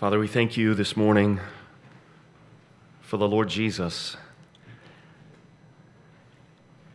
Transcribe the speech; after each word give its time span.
Father, 0.00 0.18
we 0.18 0.28
thank 0.28 0.56
you 0.56 0.72
this 0.72 0.96
morning 0.96 1.40
for 3.02 3.18
the 3.18 3.28
Lord 3.28 3.50
Jesus. 3.50 4.16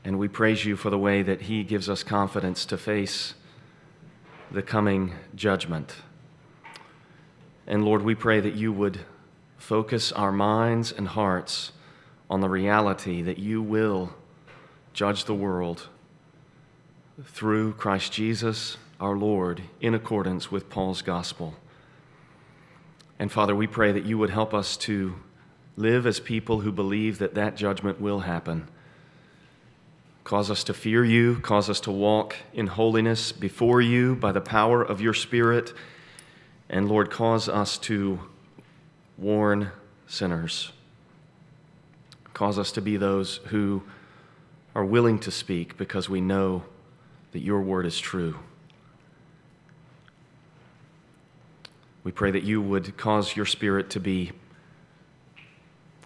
And 0.04 0.17
we 0.17 0.28
praise 0.28 0.65
you 0.65 0.76
for 0.76 0.89
the 0.89 0.97
way 0.97 1.21
that 1.21 1.41
he 1.41 1.63
gives 1.63 1.87
us 1.87 2.01
confidence 2.01 2.65
to 2.65 2.79
face 2.79 3.36
the 4.49 4.63
coming 4.63 5.13
judgment. 5.36 5.97
And 7.68 7.86
Lord, 7.86 8.01
we 8.01 8.15
pray 8.15 8.40
that 8.40 8.55
you 8.55 8.73
would 8.73 9.01
focus 9.56 10.12
our 10.12 10.31
minds 10.31 10.92
and 10.92 11.10
hearts 11.10 11.74
on 12.28 12.42
the 12.42 12.49
reality 12.49 13.22
that 13.22 13.37
you 13.37 13.62
will 13.62 14.15
judge 14.94 15.26
the 15.26 15.35
world 15.35 15.90
through 17.23 17.73
Christ 17.73 18.12
Jesus, 18.14 18.78
our 19.00 19.16
Lord, 19.16 19.62
in 19.80 19.94
accordance 19.94 20.52
with 20.52 20.72
Paul's 20.72 21.03
gospel. 21.03 21.53
And 23.18 23.32
Father, 23.32 23.55
we 23.55 23.68
pray 23.68 23.92
that 23.92 24.05
you 24.05 24.18
would 24.18 24.30
help 24.30 24.54
us 24.54 24.76
to 24.78 25.16
live 25.78 26.06
as 26.06 26.20
people 26.20 26.62
who 26.62 26.72
believe 26.72 27.20
that 27.20 27.36
that 27.36 27.56
judgment 27.56 28.00
will 28.00 28.22
happen. 28.22 28.68
Cause 30.23 30.50
us 30.50 30.64
to 30.66 30.73
fear 30.73 31.06
you, 31.06 31.40
cause 31.40 31.70
us 31.70 31.80
to 31.82 31.92
walk 31.92 32.36
in 32.54 32.68
holiness 32.68 33.32
before 33.32 33.80
you 33.80 34.16
by 34.16 34.32
the 34.32 34.42
power 34.42 34.82
of 34.82 35.00
your 35.00 35.14
Spirit. 35.14 35.72
And 36.68 36.90
Lord, 36.90 37.12
cause 37.12 37.48
us 37.48 37.78
to 37.80 38.20
warn 39.18 39.72
sinners. 40.08 40.72
Cause 42.34 42.58
us 42.58 42.72
to 42.73 42.82
be 42.82 42.98
those 42.98 43.38
who 43.45 43.84
are 44.73 44.84
willing 44.84 45.20
to 45.20 45.32
speak 45.32 45.78
because 45.78 46.09
we 46.09 46.22
know 46.22 46.64
that 47.32 47.42
your 47.42 47.62
word 47.62 47.86
is 47.86 48.00
true. 48.00 48.36
We 52.06 52.11
pray 52.11 52.30
that 52.30 52.44
you 52.44 52.61
would 52.61 52.98
cause 52.98 53.36
your 53.36 53.48
spirit 53.48 53.89
to 53.89 54.00
be 54.00 54.31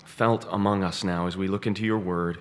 felt 0.06 0.48
among 0.50 0.82
us 0.82 1.04
now 1.04 1.28
as 1.28 1.36
we 1.36 1.50
look 1.50 1.68
into 1.68 1.84
your 1.84 2.00
word. 2.00 2.40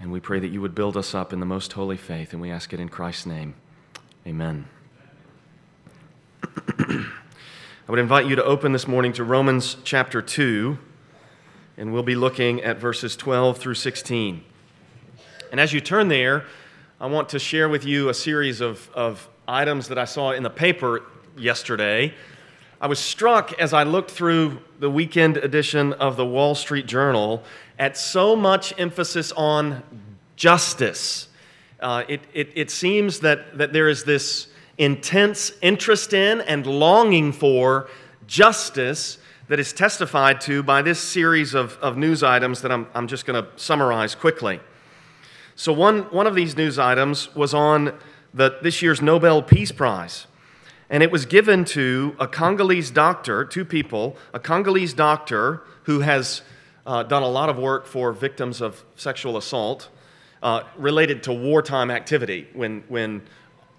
And 0.00 0.10
we 0.10 0.18
pray 0.18 0.40
that 0.40 0.48
you 0.48 0.60
would 0.60 0.74
build 0.74 0.96
us 0.96 1.14
up 1.14 1.32
in 1.32 1.38
the 1.38 1.46
most 1.46 1.74
holy 1.74 1.96
faith. 1.96 2.32
And 2.32 2.42
we 2.42 2.50
ask 2.50 2.72
it 2.72 2.80
in 2.80 2.88
Christ's 2.88 3.26
name. 3.26 3.54
Amen. 4.26 4.66
I 6.68 7.06
would 7.86 8.00
invite 8.00 8.26
you 8.26 8.34
to 8.34 8.44
open 8.44 8.72
this 8.72 8.88
morning 8.88 9.12
to 9.12 9.22
Romans 9.22 9.76
chapter 9.84 10.20
2, 10.20 10.76
and 11.76 11.92
we'll 11.92 12.02
be 12.02 12.16
looking 12.16 12.60
at 12.60 12.78
verses 12.78 13.14
12 13.14 13.56
through 13.56 13.74
16. 13.74 14.42
And 15.52 15.60
as 15.60 15.72
you 15.72 15.80
turn 15.80 16.08
there, 16.08 16.44
I 17.00 17.06
want 17.06 17.28
to 17.28 17.38
share 17.38 17.68
with 17.68 17.84
you 17.84 18.08
a 18.08 18.14
series 18.14 18.60
of, 18.60 18.90
of 18.94 19.28
items 19.46 19.86
that 19.86 19.98
I 19.98 20.06
saw 20.06 20.32
in 20.32 20.42
the 20.42 20.50
paper 20.50 21.02
yesterday, 21.36 22.14
I 22.80 22.86
was 22.86 22.98
struck 22.98 23.52
as 23.60 23.72
I 23.72 23.84
looked 23.84 24.10
through 24.10 24.58
the 24.80 24.90
weekend 24.90 25.36
edition 25.36 25.92
of 25.94 26.16
the 26.16 26.26
Wall 26.26 26.54
Street 26.54 26.86
Journal 26.86 27.42
at 27.78 27.96
so 27.96 28.36
much 28.36 28.78
emphasis 28.78 29.32
on 29.32 29.82
justice. 30.36 31.28
Uh, 31.80 32.04
it, 32.08 32.20
it, 32.34 32.50
it 32.54 32.70
seems 32.70 33.20
that, 33.20 33.56
that 33.58 33.72
there 33.72 33.88
is 33.88 34.04
this 34.04 34.48
intense 34.78 35.52
interest 35.62 36.12
in 36.12 36.40
and 36.42 36.66
longing 36.66 37.32
for 37.32 37.88
justice 38.26 39.18
that 39.48 39.60
is 39.60 39.72
testified 39.72 40.40
to 40.42 40.62
by 40.62 40.82
this 40.82 40.98
series 40.98 41.54
of, 41.54 41.78
of 41.80 41.96
news 41.96 42.22
items 42.22 42.62
that 42.62 42.72
I'm, 42.72 42.86
I'm 42.94 43.06
just 43.06 43.26
going 43.26 43.42
to 43.42 43.48
summarize 43.56 44.14
quickly. 44.14 44.60
So, 45.54 45.72
one, 45.72 46.02
one 46.04 46.26
of 46.26 46.34
these 46.34 46.56
news 46.56 46.78
items 46.78 47.34
was 47.34 47.54
on 47.54 47.98
the, 48.34 48.58
this 48.62 48.82
year's 48.82 49.00
Nobel 49.00 49.42
Peace 49.42 49.72
Prize. 49.72 50.26
And 50.88 51.02
it 51.02 51.10
was 51.10 51.26
given 51.26 51.64
to 51.66 52.14
a 52.20 52.28
Congolese 52.28 52.90
doctor, 52.90 53.44
two 53.44 53.64
people, 53.64 54.16
a 54.32 54.38
Congolese 54.38 54.94
doctor 54.94 55.62
who 55.84 56.00
has 56.00 56.42
uh, 56.86 57.02
done 57.02 57.22
a 57.22 57.28
lot 57.28 57.48
of 57.48 57.58
work 57.58 57.86
for 57.86 58.12
victims 58.12 58.60
of 58.60 58.84
sexual 58.94 59.36
assault 59.36 59.88
uh, 60.42 60.62
related 60.76 61.24
to 61.24 61.32
wartime 61.32 61.90
activity 61.90 62.46
when, 62.52 62.84
when 62.88 63.22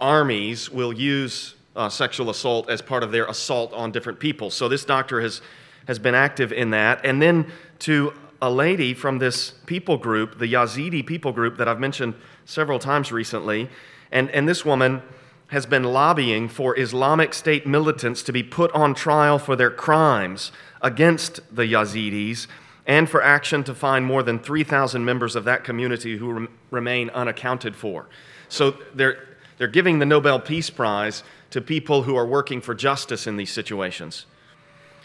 armies 0.01 0.69
will 0.69 0.91
use 0.91 1.55
uh, 1.77 1.87
sexual 1.87 2.29
assault 2.29 2.69
as 2.69 2.81
part 2.81 3.03
of 3.03 3.11
their 3.11 3.25
assault 3.25 3.71
on 3.73 3.91
different 3.91 4.19
people. 4.19 4.49
So 4.49 4.67
this 4.67 4.83
doctor 4.83 5.21
has, 5.21 5.41
has 5.87 5.99
been 5.99 6.15
active 6.15 6.51
in 6.51 6.71
that. 6.71 7.05
And 7.05 7.21
then 7.21 7.51
to 7.79 8.13
a 8.41 8.51
lady 8.51 8.93
from 8.93 9.19
this 9.19 9.51
people 9.65 9.97
group, 9.97 10.39
the 10.39 10.51
Yazidi 10.51 11.05
people 11.05 11.31
group 11.31 11.57
that 11.57 11.67
I've 11.67 11.79
mentioned 11.79 12.15
several 12.45 12.79
times 12.79 13.11
recently. 13.11 13.69
And, 14.11 14.29
and 14.31 14.49
this 14.49 14.65
woman 14.65 15.01
has 15.47 15.65
been 15.65 15.83
lobbying 15.83 16.49
for 16.49 16.77
Islamic 16.77 17.33
State 17.33 17.65
militants 17.65 18.21
to 18.23 18.33
be 18.33 18.43
put 18.43 18.71
on 18.73 18.93
trial 18.93 19.39
for 19.39 19.55
their 19.55 19.71
crimes 19.71 20.51
against 20.81 21.39
the 21.55 21.63
Yazidis 21.63 22.47
and 22.85 23.09
for 23.09 23.21
action 23.21 23.63
to 23.63 23.73
find 23.73 24.05
more 24.05 24.23
than 24.23 24.39
3,000 24.39 25.03
members 25.03 25.35
of 25.35 25.43
that 25.45 25.63
community 25.63 26.17
who 26.17 26.31
rem- 26.31 26.49
remain 26.71 27.09
unaccounted 27.11 27.75
for. 27.75 28.07
So 28.49 28.77
they're, 28.93 29.27
they're 29.57 29.67
giving 29.67 29.99
the 29.99 30.05
Nobel 30.05 30.39
Peace 30.39 30.69
Prize 30.69 31.23
to 31.49 31.61
people 31.61 32.03
who 32.03 32.15
are 32.15 32.25
working 32.25 32.61
for 32.61 32.75
justice 32.75 33.27
in 33.27 33.37
these 33.37 33.51
situations. 33.51 34.25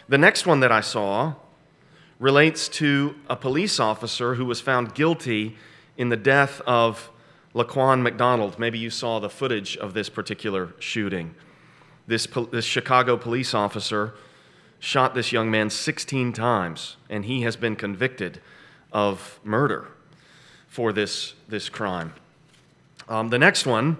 The 0.08 0.18
next 0.18 0.46
one 0.46 0.60
that 0.60 0.72
I 0.72 0.80
saw 0.80 1.34
relates 2.18 2.68
to 2.68 3.14
a 3.28 3.36
police 3.36 3.80
officer 3.80 4.34
who 4.34 4.44
was 4.44 4.60
found 4.60 4.94
guilty 4.94 5.56
in 5.96 6.08
the 6.08 6.16
death 6.16 6.60
of 6.66 7.10
Laquan 7.54 8.02
McDonald, 8.02 8.58
maybe 8.58 8.78
you 8.78 8.90
saw 8.90 9.18
the 9.18 9.28
footage 9.28 9.76
of 9.76 9.94
this 9.94 10.08
particular 10.08 10.74
shooting. 10.78 11.34
This, 12.06 12.26
this 12.50 12.64
Chicago 12.64 13.16
police 13.16 13.54
officer 13.54 14.14
shot 14.78 15.14
this 15.14 15.32
young 15.32 15.50
man 15.50 15.70
16 15.70 16.32
times, 16.32 16.96
and 17.08 17.24
he 17.24 17.42
has 17.42 17.56
been 17.56 17.76
convicted 17.76 18.40
of 18.90 19.38
murder 19.44 19.88
for 20.66 20.92
this, 20.92 21.34
this 21.48 21.68
crime. 21.68 22.14
Um, 23.08 23.28
the 23.28 23.38
next 23.38 23.66
one 23.66 23.98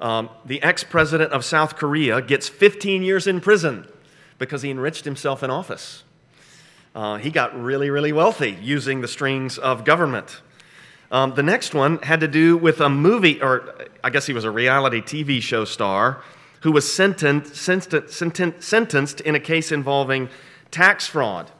um, 0.00 0.28
the 0.44 0.62
ex 0.62 0.84
president 0.84 1.32
of 1.32 1.44
South 1.44 1.76
Korea 1.76 2.20
gets 2.20 2.48
15 2.48 3.02
years 3.02 3.26
in 3.26 3.40
prison 3.40 3.86
because 4.38 4.62
he 4.62 4.70
enriched 4.70 5.04
himself 5.04 5.42
in 5.42 5.50
office. 5.50 6.02
Uh, 6.94 7.16
he 7.16 7.30
got 7.30 7.58
really, 7.58 7.90
really 7.90 8.12
wealthy 8.12 8.56
using 8.60 9.00
the 9.00 9.08
strings 9.08 9.58
of 9.58 9.84
government. 9.84 10.42
Um, 11.10 11.34
the 11.34 11.42
next 11.42 11.74
one 11.74 11.98
had 11.98 12.20
to 12.20 12.28
do 12.28 12.56
with 12.56 12.80
a 12.80 12.88
movie, 12.88 13.40
or 13.40 13.74
I 14.02 14.10
guess 14.10 14.26
he 14.26 14.32
was 14.32 14.44
a 14.44 14.50
reality 14.50 15.00
TV 15.00 15.40
show 15.40 15.64
star, 15.64 16.22
who 16.60 16.72
was 16.72 16.92
sentenced, 16.92 17.54
sentenced, 17.54 18.62
sentenced 18.62 19.20
in 19.20 19.34
a 19.34 19.40
case 19.40 19.70
involving 19.70 20.28
tax 20.70 21.06
fraud. 21.06 21.50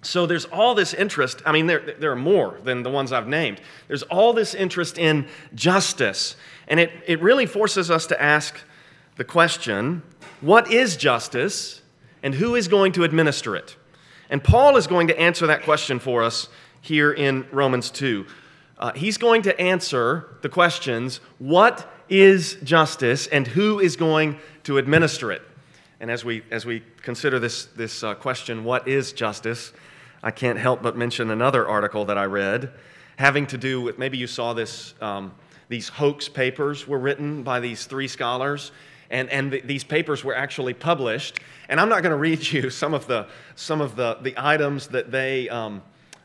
So 0.00 0.26
there's 0.26 0.46
all 0.46 0.74
this 0.74 0.94
interest. 0.94 1.42
I 1.46 1.52
mean, 1.52 1.66
there, 1.66 1.80
there 1.80 2.10
are 2.10 2.16
more 2.16 2.58
than 2.64 2.82
the 2.82 2.90
ones 2.90 3.12
I've 3.12 3.28
named. 3.28 3.60
There's 3.86 4.02
all 4.04 4.32
this 4.32 4.54
interest 4.54 4.98
in 4.98 5.28
justice. 5.54 6.34
And 6.66 6.80
it, 6.80 6.90
it 7.06 7.22
really 7.22 7.46
forces 7.46 7.90
us 7.90 8.06
to 8.06 8.20
ask 8.20 8.60
the 9.16 9.24
question 9.24 10.02
what 10.40 10.70
is 10.72 10.96
justice 10.96 11.82
and 12.22 12.34
who 12.34 12.56
is 12.56 12.66
going 12.66 12.92
to 12.92 13.04
administer 13.04 13.54
it? 13.54 13.76
And 14.28 14.42
Paul 14.42 14.76
is 14.76 14.88
going 14.88 15.06
to 15.08 15.20
answer 15.20 15.46
that 15.46 15.62
question 15.62 15.98
for 16.00 16.22
us 16.22 16.48
here 16.80 17.12
in 17.12 17.46
Romans 17.52 17.90
2 17.90 18.26
uh, 18.82 18.92
he's 18.94 19.16
going 19.16 19.42
to 19.42 19.58
answer 19.60 20.36
the 20.42 20.48
questions 20.48 21.20
what 21.38 21.88
is 22.08 22.56
justice 22.64 23.28
and 23.28 23.46
who 23.46 23.78
is 23.78 23.94
going 23.94 24.36
to 24.64 24.76
administer 24.76 25.30
it? 25.30 25.40
And 26.00 26.10
as 26.10 26.24
we, 26.24 26.42
as 26.50 26.66
we 26.66 26.82
consider 27.00 27.38
this, 27.38 27.66
this 27.66 28.02
uh, 28.02 28.14
question, 28.16 28.64
what 28.64 28.88
is 28.88 29.12
justice, 29.12 29.72
I 30.20 30.32
can't 30.32 30.58
help 30.58 30.82
but 30.82 30.96
mention 30.96 31.30
another 31.30 31.66
article 31.66 32.04
that 32.06 32.18
I 32.18 32.24
read 32.24 32.72
having 33.16 33.46
to 33.46 33.56
do 33.56 33.80
with 33.80 33.98
maybe 33.98 34.18
you 34.18 34.26
saw 34.26 34.52
this, 34.52 34.94
um, 35.00 35.32
these 35.68 35.88
hoax 35.88 36.28
papers 36.28 36.88
were 36.88 36.98
written 36.98 37.44
by 37.44 37.60
these 37.60 37.86
three 37.86 38.08
scholars. 38.08 38.72
And, 39.10 39.28
and 39.30 39.52
th- 39.52 39.62
these 39.62 39.84
papers 39.84 40.24
were 40.24 40.34
actually 40.34 40.74
published. 40.74 41.38
And 41.68 41.78
I'm 41.78 41.88
not 41.88 42.02
going 42.02 42.10
to 42.10 42.16
read 42.16 42.50
you 42.50 42.68
some 42.82 42.94
of 42.94 43.06
the, 43.06 43.28
some 43.54 43.80
of 43.80 43.94
the, 43.94 44.18
the 44.22 44.34
items 44.36 44.88
that 44.88 45.12
they, 45.12 45.48
um, 45.50 45.82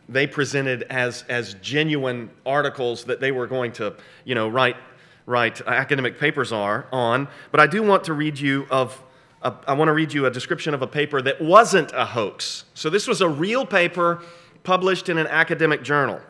they 0.09 0.27
presented 0.27 0.83
as, 0.83 1.23
as 1.27 1.55
genuine 1.55 2.29
articles 2.45 3.05
that 3.05 3.19
they 3.19 3.31
were 3.31 3.47
going 3.47 3.71
to, 3.73 3.95
you 4.23 4.35
know, 4.35 4.47
write, 4.47 4.77
write 5.25 5.61
academic 5.61 6.19
papers 6.19 6.51
are, 6.51 6.87
on. 6.91 7.27
But 7.51 7.59
I 7.59 7.67
do 7.67 7.83
want 7.83 8.05
to 8.05 8.13
read 8.13 8.39
you 8.39 8.65
of, 8.69 9.01
a, 9.41 9.53
I 9.67 9.73
want 9.73 9.89
to 9.89 9.93
read 9.93 10.13
you 10.13 10.25
a 10.25 10.31
description 10.31 10.73
of 10.73 10.81
a 10.81 10.87
paper 10.87 11.21
that 11.21 11.41
wasn't 11.41 11.91
a 11.93 12.05
hoax. 12.05 12.65
So 12.73 12.89
this 12.89 13.07
was 13.07 13.21
a 13.21 13.27
real 13.27 13.65
paper 13.65 14.21
published 14.63 15.09
in 15.09 15.17
an 15.17 15.27
academic 15.27 15.83
journal. 15.83 16.21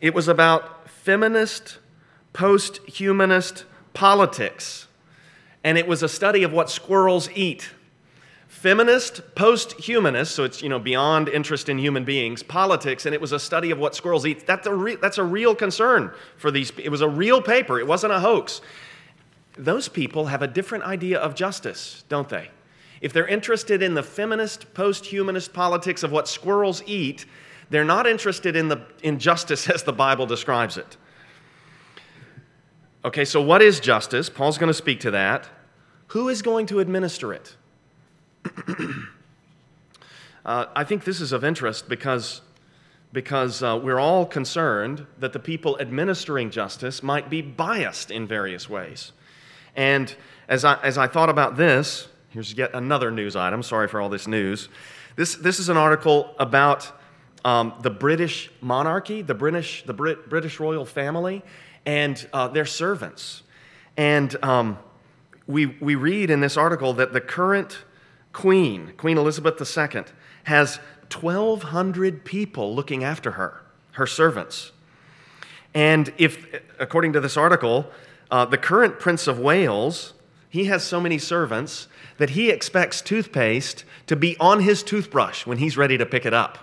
It 0.00 0.14
was 0.14 0.28
about 0.28 0.88
feminist, 0.90 1.78
post 2.32 2.78
humanist 2.86 3.64
politics. 3.94 4.86
And 5.64 5.78
it 5.78 5.86
was 5.86 6.02
a 6.02 6.08
study 6.08 6.42
of 6.42 6.52
what 6.52 6.68
squirrels 6.68 7.30
eat 7.34 7.70
feminist, 8.62 9.34
post-humanist, 9.34 10.34
so 10.34 10.44
it's 10.44 10.62
you 10.62 10.68
know 10.68 10.78
beyond 10.78 11.28
interest 11.28 11.68
in 11.68 11.78
human 11.78 12.04
beings, 12.04 12.42
politics, 12.42 13.06
and 13.06 13.14
it 13.14 13.20
was 13.20 13.32
a 13.32 13.38
study 13.38 13.70
of 13.70 13.78
what 13.78 13.94
squirrels 13.94 14.24
eat. 14.24 14.46
That's 14.46 14.66
a 14.66 14.74
re- 14.74 14.96
that's 14.96 15.18
a 15.18 15.24
real 15.24 15.54
concern 15.54 16.12
for 16.36 16.50
these. 16.50 16.72
It 16.78 16.88
was 16.88 17.00
a 17.00 17.08
real 17.08 17.42
paper. 17.42 17.78
It 17.78 17.86
wasn't 17.86 18.12
a 18.12 18.20
hoax. 18.20 18.60
Those 19.58 19.88
people 19.88 20.26
have 20.26 20.40
a 20.40 20.48
different 20.48 20.84
idea 20.84 21.18
of 21.18 21.34
justice, 21.34 22.04
don't 22.08 22.28
they? 22.28 22.50
if 23.02 23.12
they're 23.12 23.26
interested 23.26 23.82
in 23.82 23.94
the 23.94 24.02
feminist, 24.02 24.72
post 24.72 25.04
humanist 25.04 25.52
politics 25.52 26.04
of 26.04 26.12
what 26.12 26.28
squirrels 26.28 26.82
eat, 26.86 27.26
they're 27.68 27.84
not 27.84 28.06
interested 28.06 28.54
in, 28.54 28.68
the, 28.68 28.80
in 29.02 29.18
justice 29.18 29.68
as 29.74 29.82
the 29.82 29.92
Bible 29.92 30.24
describes 30.24 30.78
it. 30.78 30.96
Okay, 33.04 33.24
so 33.24 33.42
what 33.42 33.60
is 33.60 33.80
justice? 33.80 34.30
Paul's 34.30 34.56
going 34.56 34.68
to 34.68 34.74
speak 34.74 35.00
to 35.00 35.10
that. 35.10 35.48
Who 36.08 36.28
is 36.28 36.40
going 36.40 36.66
to 36.66 36.78
administer 36.78 37.32
it? 37.32 37.56
uh, 40.44 40.66
I 40.74 40.84
think 40.84 41.04
this 41.04 41.20
is 41.20 41.32
of 41.32 41.44
interest 41.44 41.88
because, 41.88 42.40
because 43.12 43.62
uh, 43.62 43.78
we're 43.82 44.00
all 44.00 44.26
concerned 44.26 45.06
that 45.18 45.32
the 45.32 45.38
people 45.38 45.78
administering 45.80 46.50
justice 46.50 47.02
might 47.02 47.30
be 47.30 47.42
biased 47.42 48.10
in 48.10 48.26
various 48.26 48.68
ways. 48.68 49.12
And 49.76 50.14
as 50.48 50.64
I, 50.64 50.80
as 50.82 50.98
I 50.98 51.06
thought 51.06 51.28
about 51.28 51.56
this, 51.56 52.08
here's 52.30 52.54
yet 52.54 52.74
another 52.74 53.10
news 53.10 53.36
item. 53.36 53.62
Sorry 53.62 53.88
for 53.88 54.00
all 54.00 54.08
this 54.08 54.26
news. 54.26 54.68
This, 55.16 55.34
this 55.36 55.58
is 55.58 55.68
an 55.68 55.76
article 55.76 56.34
about 56.38 56.90
um, 57.44 57.74
the 57.82 57.90
British 57.90 58.50
monarchy, 58.60 59.22
the 59.22 59.34
British, 59.34 59.84
the 59.84 59.92
Brit, 59.92 60.28
British 60.28 60.60
royal 60.60 60.84
family, 60.84 61.42
and 61.84 62.26
uh, 62.32 62.48
their 62.48 62.64
servants. 62.64 63.42
And 63.96 64.42
um, 64.44 64.78
we, 65.46 65.66
we 65.66 65.94
read 65.94 66.30
in 66.30 66.40
this 66.40 66.56
article 66.56 66.94
that 66.94 67.12
the 67.12 67.20
current 67.20 67.78
queen, 68.32 68.92
Queen 68.96 69.18
Elizabeth 69.18 69.60
II, 69.60 70.04
has 70.44 70.78
1,200 71.10 72.24
people 72.24 72.74
looking 72.74 73.04
after 73.04 73.32
her, 73.32 73.62
her 73.92 74.06
servants. 74.06 74.72
And 75.74 76.12
if, 76.18 76.46
according 76.78 77.12
to 77.14 77.20
this 77.20 77.36
article, 77.36 77.86
uh, 78.30 78.44
the 78.44 78.58
current 78.58 78.98
Prince 78.98 79.26
of 79.26 79.38
Wales, 79.38 80.14
he 80.48 80.64
has 80.64 80.82
so 80.84 81.00
many 81.00 81.18
servants 81.18 81.88
that 82.18 82.30
he 82.30 82.50
expects 82.50 83.00
toothpaste 83.00 83.84
to 84.06 84.16
be 84.16 84.36
on 84.38 84.60
his 84.60 84.82
toothbrush 84.82 85.46
when 85.46 85.58
he's 85.58 85.76
ready 85.76 85.96
to 85.96 86.06
pick 86.06 86.26
it 86.26 86.34
up. 86.34 86.58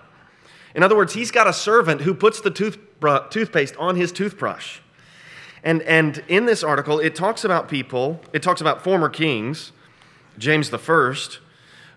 In 0.74 0.82
other 0.82 0.96
words, 0.96 1.14
he's 1.14 1.30
got 1.30 1.48
a 1.48 1.52
servant 1.52 2.02
who 2.02 2.14
puts 2.14 2.40
the 2.40 2.50
toothpaste 2.50 3.76
on 3.76 3.96
his 3.96 4.12
toothbrush. 4.12 4.78
And, 5.64 5.82
and 5.82 6.22
in 6.28 6.46
this 6.46 6.62
article, 6.62 7.00
it 7.00 7.14
talks 7.14 7.44
about 7.44 7.68
people, 7.68 8.20
it 8.32 8.42
talks 8.42 8.60
about 8.60 8.82
former 8.82 9.08
kings, 9.08 9.72
James 10.38 10.72
I, 10.72 11.16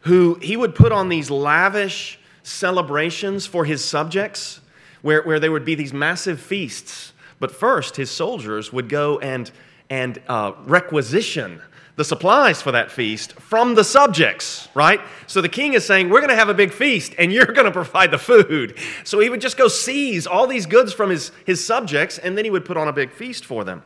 who 0.03 0.35
he 0.41 0.55
would 0.57 0.75
put 0.75 0.91
on 0.91 1.09
these 1.09 1.29
lavish 1.29 2.19
celebrations 2.43 3.45
for 3.45 3.65
his 3.65 3.83
subjects, 3.83 4.59
where, 5.01 5.21
where 5.23 5.39
there 5.39 5.51
would 5.51 5.65
be 5.65 5.75
these 5.75 5.93
massive 5.93 6.39
feasts. 6.39 7.13
But 7.39 7.51
first, 7.51 7.95
his 7.95 8.11
soldiers 8.11 8.71
would 8.71 8.89
go 8.89 9.19
and, 9.19 9.49
and 9.89 10.21
uh, 10.27 10.53
requisition 10.65 11.61
the 11.95 12.03
supplies 12.03 12.61
for 12.61 12.71
that 12.71 12.91
feast 12.91 13.33
from 13.33 13.75
the 13.75 13.83
subjects, 13.83 14.67
right? 14.73 14.99
So 15.27 15.41
the 15.41 15.49
king 15.49 15.73
is 15.73 15.85
saying, 15.85 16.09
We're 16.09 16.21
going 16.21 16.31
to 16.31 16.35
have 16.35 16.49
a 16.49 16.53
big 16.53 16.71
feast 16.71 17.13
and 17.19 17.31
you're 17.31 17.45
going 17.45 17.65
to 17.65 17.71
provide 17.71 18.11
the 18.11 18.17
food. 18.17 18.77
So 19.03 19.19
he 19.19 19.29
would 19.29 19.41
just 19.41 19.57
go 19.57 19.67
seize 19.67 20.25
all 20.25 20.47
these 20.47 20.65
goods 20.65 20.91
from 20.91 21.11
his, 21.11 21.31
his 21.45 21.63
subjects 21.63 22.17
and 22.17 22.37
then 22.37 22.45
he 22.45 22.51
would 22.51 22.65
put 22.65 22.77
on 22.77 22.87
a 22.87 22.93
big 22.93 23.11
feast 23.11 23.45
for 23.45 23.63
them. 23.63 23.83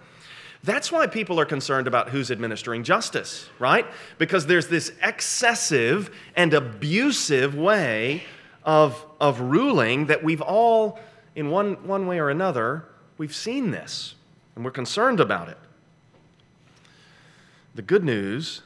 That's 0.67 0.91
why 0.91 1.07
people 1.07 1.39
are 1.39 1.45
concerned 1.45 1.87
about 1.87 2.09
who's 2.09 2.29
administering 2.29 2.83
justice, 2.83 3.49
right? 3.57 3.85
Because 4.17 4.47
there's 4.47 4.67
this 4.67 4.91
excessive 5.01 6.11
and 6.35 6.53
abusive 6.53 7.55
way 7.55 8.23
of, 8.65 9.05
of 9.21 9.39
ruling 9.39 10.07
that 10.07 10.25
we've 10.25 10.41
all, 10.41 10.99
in 11.37 11.51
one, 11.51 11.87
one 11.87 12.05
way 12.05 12.19
or 12.19 12.29
another, 12.29 12.83
we've 13.17 13.33
seen 13.33 13.71
this 13.71 14.15
and 14.57 14.65
we're 14.65 14.71
concerned 14.71 15.21
about 15.21 15.47
it. 15.47 15.57
The 17.73 17.81
good 17.81 18.03
news 18.03 18.61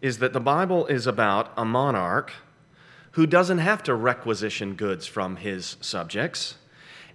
is 0.00 0.18
that 0.18 0.32
the 0.32 0.40
Bible 0.40 0.86
is 0.86 1.06
about 1.06 1.52
a 1.56 1.64
monarch 1.64 2.32
who 3.12 3.24
doesn't 3.24 3.58
have 3.58 3.84
to 3.84 3.94
requisition 3.94 4.74
goods 4.74 5.06
from 5.06 5.36
his 5.36 5.76
subjects 5.80 6.56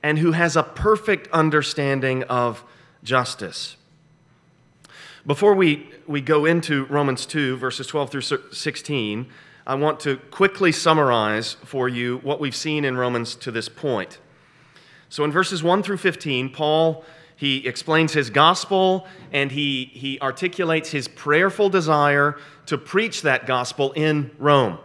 and 0.02 0.20
who 0.20 0.32
has 0.32 0.56
a 0.56 0.64
perfect 0.64 1.28
understanding 1.34 2.24
of 2.24 2.64
justice. 3.04 3.76
Before 5.28 5.56
we, 5.56 5.90
we 6.06 6.22
go 6.22 6.46
into 6.46 6.86
Romans 6.86 7.26
2, 7.26 7.58
verses 7.58 7.88
12 7.88 8.12
through 8.12 8.22
16, 8.52 9.28
I 9.66 9.74
want 9.74 10.00
to 10.02 10.18
quickly 10.18 10.72
summarize 10.72 11.54
for 11.66 11.90
you 11.90 12.20
what 12.20 12.40
we've 12.40 12.56
seen 12.56 12.86
in 12.86 12.96
Romans 12.96 13.34
to 13.38 13.52
this 13.52 13.68
point. 13.68 14.20
So 15.10 15.24
in 15.24 15.32
verses 15.32 15.64
1 15.64 15.82
through 15.82 15.98
15, 15.98 16.50
Paul 16.50 17.04
he 17.36 17.68
explains 17.68 18.14
his 18.14 18.30
gospel 18.30 19.08
and 19.34 19.52
he, 19.52 19.86
he 19.94 20.20
articulates 20.22 20.92
his 20.92 21.08
prayerful 21.08 21.70
desire 21.70 22.38
to 22.68 22.78
preach 22.78 23.24
that 23.24 23.46
gospel 23.46 23.92
in 23.94 24.32
Rome. 24.38 24.78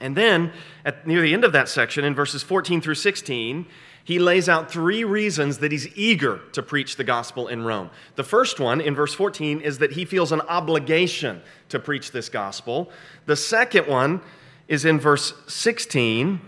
And 0.00 0.16
then, 0.16 0.52
at 0.84 1.06
near 1.06 1.20
the 1.20 1.34
end 1.34 1.44
of 1.44 1.52
that 1.52 1.68
section, 1.68 2.04
in 2.04 2.14
verses 2.14 2.42
14 2.42 2.80
through 2.80 2.94
16, 2.94 3.66
he 4.08 4.18
lays 4.18 4.48
out 4.48 4.70
three 4.70 5.04
reasons 5.04 5.58
that 5.58 5.70
he's 5.70 5.86
eager 5.94 6.40
to 6.52 6.62
preach 6.62 6.96
the 6.96 7.04
gospel 7.04 7.46
in 7.46 7.62
Rome. 7.62 7.90
The 8.16 8.24
first 8.24 8.58
one, 8.58 8.80
in 8.80 8.94
verse 8.94 9.12
14, 9.12 9.60
is 9.60 9.76
that 9.80 9.92
he 9.92 10.06
feels 10.06 10.32
an 10.32 10.40
obligation 10.40 11.42
to 11.68 11.78
preach 11.78 12.10
this 12.10 12.30
gospel. 12.30 12.90
The 13.26 13.36
second 13.36 13.86
one 13.86 14.22
is 14.66 14.86
in 14.86 14.98
verse 14.98 15.34
16 15.46 16.40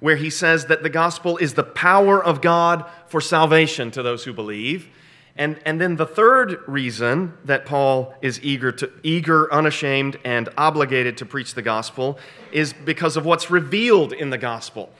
where 0.00 0.16
he 0.16 0.28
says 0.28 0.66
that 0.66 0.82
the 0.82 0.90
gospel 0.90 1.36
is 1.36 1.54
the 1.54 1.62
power 1.62 2.22
of 2.22 2.40
God 2.40 2.84
for 3.06 3.20
salvation 3.20 3.92
to 3.92 4.02
those 4.02 4.24
who 4.24 4.32
believe. 4.32 4.88
And, 5.36 5.60
and 5.64 5.80
then 5.80 5.94
the 5.94 6.06
third 6.06 6.62
reason 6.66 7.34
that 7.44 7.64
Paul 7.64 8.12
is 8.22 8.42
eager, 8.42 8.72
to, 8.72 8.90
eager, 9.04 9.52
unashamed, 9.52 10.18
and 10.24 10.48
obligated 10.58 11.18
to 11.18 11.26
preach 11.26 11.54
the 11.54 11.62
gospel 11.62 12.18
is 12.50 12.72
because 12.72 13.16
of 13.16 13.24
what's 13.24 13.52
revealed 13.52 14.12
in 14.12 14.30
the 14.30 14.38
gospel. 14.38 14.90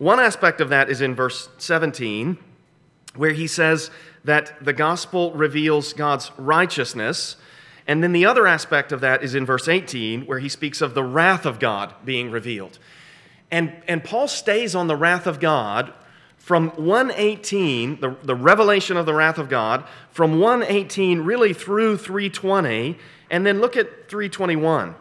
One 0.00 0.18
aspect 0.18 0.62
of 0.62 0.70
that 0.70 0.88
is 0.88 1.02
in 1.02 1.14
verse 1.14 1.50
17, 1.58 2.38
where 3.16 3.32
he 3.32 3.46
says 3.46 3.90
that 4.24 4.64
the 4.64 4.72
gospel 4.72 5.30
reveals 5.32 5.92
God's 5.92 6.30
righteousness. 6.38 7.36
And 7.86 8.02
then 8.02 8.12
the 8.12 8.24
other 8.24 8.46
aspect 8.46 8.92
of 8.92 9.02
that 9.02 9.22
is 9.22 9.34
in 9.34 9.44
verse 9.44 9.68
18, 9.68 10.24
where 10.24 10.38
he 10.38 10.48
speaks 10.48 10.80
of 10.80 10.94
the 10.94 11.04
wrath 11.04 11.44
of 11.44 11.58
God 11.58 11.92
being 12.02 12.30
revealed. 12.30 12.78
And, 13.50 13.74
and 13.86 14.02
Paul 14.02 14.26
stays 14.26 14.74
on 14.74 14.86
the 14.86 14.96
wrath 14.96 15.26
of 15.26 15.38
God 15.38 15.92
from 16.38 16.70
118, 16.70 18.00
the, 18.00 18.16
the 18.22 18.34
revelation 18.34 18.96
of 18.96 19.04
the 19.04 19.12
wrath 19.12 19.36
of 19.36 19.50
God, 19.50 19.84
from 20.12 20.40
118 20.40 21.20
really 21.20 21.52
through 21.52 21.98
320. 21.98 22.96
And 23.30 23.44
then 23.44 23.60
look 23.60 23.76
at 23.76 24.08
321, 24.08 24.94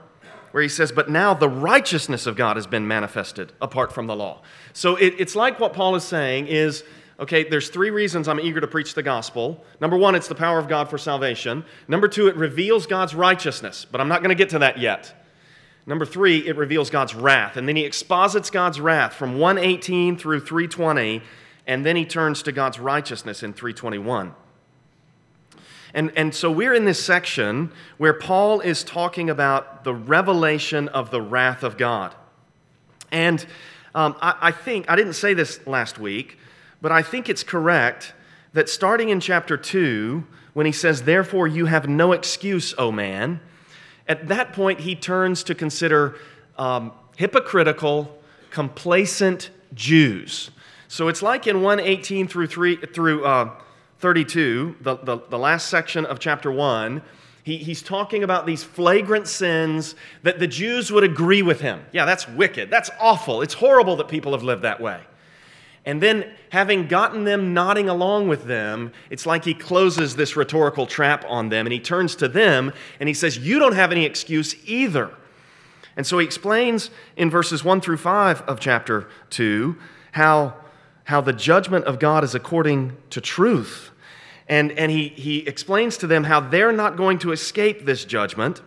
where 0.51 0.63
he 0.63 0.70
says, 0.70 0.91
But 0.91 1.10
now 1.10 1.34
the 1.34 1.50
righteousness 1.50 2.25
of 2.25 2.36
God 2.36 2.58
has 2.58 2.68
been 2.68 2.88
manifested 2.88 3.53
apart 3.62 3.91
from 3.91 4.08
the 4.08 4.15
law. 4.15 4.41
So 4.74 4.96
it, 4.96 5.15
it's 5.18 5.36
like 5.36 5.60
what 5.60 5.74
Paul 5.74 5.96
is 5.96 6.03
saying 6.03 6.48
is, 6.48 6.84
okay, 7.20 7.44
there's 7.44 7.70
three 7.70 7.89
reasons 7.89 8.27
I'm 8.27 8.39
eager 8.39 8.62
to 8.62 8.68
preach 8.68 8.94
the 8.94 9.03
gospel. 9.03 9.63
Number 9.82 9.98
one, 9.98 10.15
it's 10.15 10.27
the 10.27 10.36
power 10.36 10.60
of 10.60 10.68
God 10.68 10.89
for 10.89 10.98
salvation. 10.98 11.65
Number 11.88 12.08
two, 12.08 12.27
it 12.27 12.36
reveals 12.36 12.86
God's 12.86 13.13
righteousness, 13.13 13.86
but 13.89 14.00
I'm 14.00 14.08
not 14.08 14.22
going 14.22 14.29
to 14.29 14.36
get 14.36 14.50
to 14.50 14.60
that 14.60 14.79
yet. 14.79 15.15
Number 15.86 16.06
three, 16.06 16.48
it 16.48 16.56
reveals 16.56 16.89
God's 16.89 17.15
wrath. 17.15 17.58
And 17.58 17.68
then 17.68 17.75
he 17.75 17.84
exposits 17.84 18.50
God's 18.50 18.79
wrath 18.79 19.13
from 19.13 19.39
118 19.39 20.18
through 20.18 20.41
320, 20.41 21.22
and 21.65 21.86
then 21.86 21.96
he 21.96 22.06
turns 22.06 22.44
to 22.44 22.51
God's 22.51 22.79
righteousness 22.79 23.44
in 23.44 23.53
321. 23.53 24.34
And, 25.93 26.12
and 26.15 26.34
so 26.34 26.51
we're 26.51 26.74
in 26.74 26.86
this 26.86 27.03
section 27.03 27.72
where 27.98 28.13
Paul 28.13 28.60
is 28.60 28.84
talking 28.84 29.29
about 29.29 29.84
the 29.84 29.93
revelation 29.93 30.88
of 30.89 31.10
the 31.10 31.22
wrath 31.22 31.63
of 31.63 31.77
God. 31.77 32.13
And 33.12 33.46
um, 33.96 34.15
I, 34.22 34.36
I 34.41 34.51
think, 34.51 34.89
I 34.89 34.96
didn't 34.96 35.13
say 35.13 35.34
this 35.34 35.65
last 35.65 35.98
week, 35.98 36.38
but 36.81 36.91
I 36.91 37.01
think 37.01 37.27
it's 37.27 37.43
correct 37.43 38.13
that 38.53 38.69
starting 38.69 39.10
in 39.10 39.19
chapter 39.19 39.58
2, 39.58 40.25
when 40.53 40.65
he 40.65 40.72
says, 40.72 41.03
Therefore 41.03 41.48
you 41.48 41.65
have 41.65 41.88
no 41.88 42.12
excuse, 42.12 42.74
O 42.77 42.91
man, 42.91 43.39
at 44.08 44.27
that 44.27 44.53
point, 44.53 44.79
he 44.79 44.96
turns 44.96 45.43
to 45.43 45.55
consider 45.55 46.15
um, 46.58 46.91
hypocritical, 47.15 48.19
complacent 48.50 49.51
Jews. 49.74 50.50
So 50.88 51.08
it's 51.08 51.22
like 51.22 51.46
in 51.46 51.62
118 51.62 52.27
through, 52.27 52.48
3, 52.48 52.77
through 52.77 53.24
uh, 53.24 53.51
32, 54.00 54.77
the, 54.82 54.98
the, 54.98 55.18
the 55.29 55.39
last 55.39 55.68
section 55.68 56.06
of 56.06 56.20
chapter 56.20 56.51
1, 56.51 57.01
he, 57.44 57.58
he's 57.58 57.82
talking 57.82 58.24
about 58.24 58.46
these 58.46 58.63
flagrant 58.63 59.27
sins 59.27 59.96
that 60.24 60.39
the 60.39 60.48
Jews 60.48 60.91
would 60.91 61.03
agree 61.03 61.41
with 61.41 61.62
him. 61.62 61.84
Yeah, 61.91 62.06
that's 62.06 62.27
wicked. 62.27 62.70
That's 62.70 62.89
awful. 63.00 63.41
It's 63.41 63.56
horrible 63.56 63.96
that 63.98 64.08
people 64.08 64.34
have 64.34 64.44
lived 64.44 64.62
that 64.63 64.79
way. 64.79 65.01
And 65.86 66.03
then, 66.03 66.32
having 66.50 66.88
gotten 66.88 67.24
them 67.24 67.53
nodding 67.53 67.89
along 67.89 68.27
with 68.27 68.44
them, 68.44 68.91
it's 69.10 69.25
like 69.25 69.46
he 69.46 69.53
closes 69.53 70.15
this 70.15 70.36
rhetorical 70.36 70.86
trap 70.86 71.25
on 71.27 71.50
them 71.50 71.65
and 71.65 71.74
he 71.74 71.79
turns 71.79 72.15
to 72.18 72.27
them 72.27 72.74
and 73.00 73.08
he 73.08 73.13
says, 73.13 73.38
You 73.38 73.60
don't 73.60 73.75
have 73.75 73.91
any 73.91 74.06
excuse 74.06 74.56
either. 74.68 75.12
And 75.96 76.06
so 76.06 76.20
he 76.20 76.25
explains 76.25 76.91
in 77.18 77.29
verses 77.29 77.63
1 77.63 77.82
through 77.82 77.98
5 77.98 78.41
of 78.44 78.60
chapter 78.60 79.08
2 79.32 79.77
how, 80.12 80.53
how 81.06 81.22
the 81.22 81.34
judgment 81.34 81.86
of 81.86 82.00
God 82.00 82.24
is 82.24 82.36
according 82.36 82.96
to 83.10 83.20
truth. 83.20 83.88
And, 84.50 84.72
and 84.72 84.91
he, 84.91 85.10
he 85.10 85.48
explains 85.48 85.96
to 85.98 86.08
them 86.08 86.24
how 86.24 86.39
they're 86.39 86.72
not 86.72 86.98
going 86.98 87.20
to 87.20 87.32
escape 87.32 87.86
this 87.86 88.03
judgment 88.03 88.62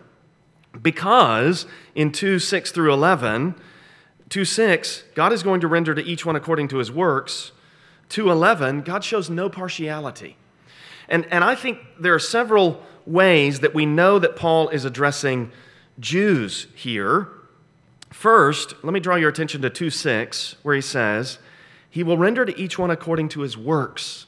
Because 0.81 1.67
in 1.93 2.11
2 2.11 2.39
6 2.39 2.71
through 2.71 2.93
11, 2.93 3.53
2 4.29 4.45
6, 4.45 5.03
God 5.13 5.33
is 5.33 5.43
going 5.43 5.61
to 5.61 5.67
render 5.67 5.93
to 5.93 6.01
each 6.01 6.25
one 6.25 6.35
according 6.35 6.69
to 6.69 6.77
his 6.77 6.91
works. 6.91 7.51
2 8.09 8.31
11, 8.31 8.81
God 8.81 9.03
shows 9.03 9.29
no 9.29 9.49
partiality. 9.49 10.37
And, 11.09 11.25
and 11.31 11.43
I 11.43 11.53
think 11.53 11.79
there 11.99 12.15
are 12.15 12.19
several 12.19 12.81
ways 13.05 13.59
that 13.59 13.75
we 13.75 13.85
know 13.85 14.17
that 14.19 14.35
Paul 14.35 14.69
is 14.69 14.85
addressing 14.85 15.51
Jews 15.99 16.67
here. 16.73 17.27
First, 18.09 18.73
let 18.83 18.93
me 18.93 18.99
draw 18.99 19.15
your 19.15 19.29
attention 19.29 19.61
to 19.61 19.69
2 19.69 19.89
6, 19.89 20.55
where 20.63 20.75
he 20.75 20.81
says, 20.81 21.39
He 21.89 22.03
will 22.03 22.17
render 22.17 22.45
to 22.45 22.57
each 22.57 22.79
one 22.79 22.89
according 22.89 23.29
to 23.29 23.41
his 23.41 23.57
works. 23.57 24.27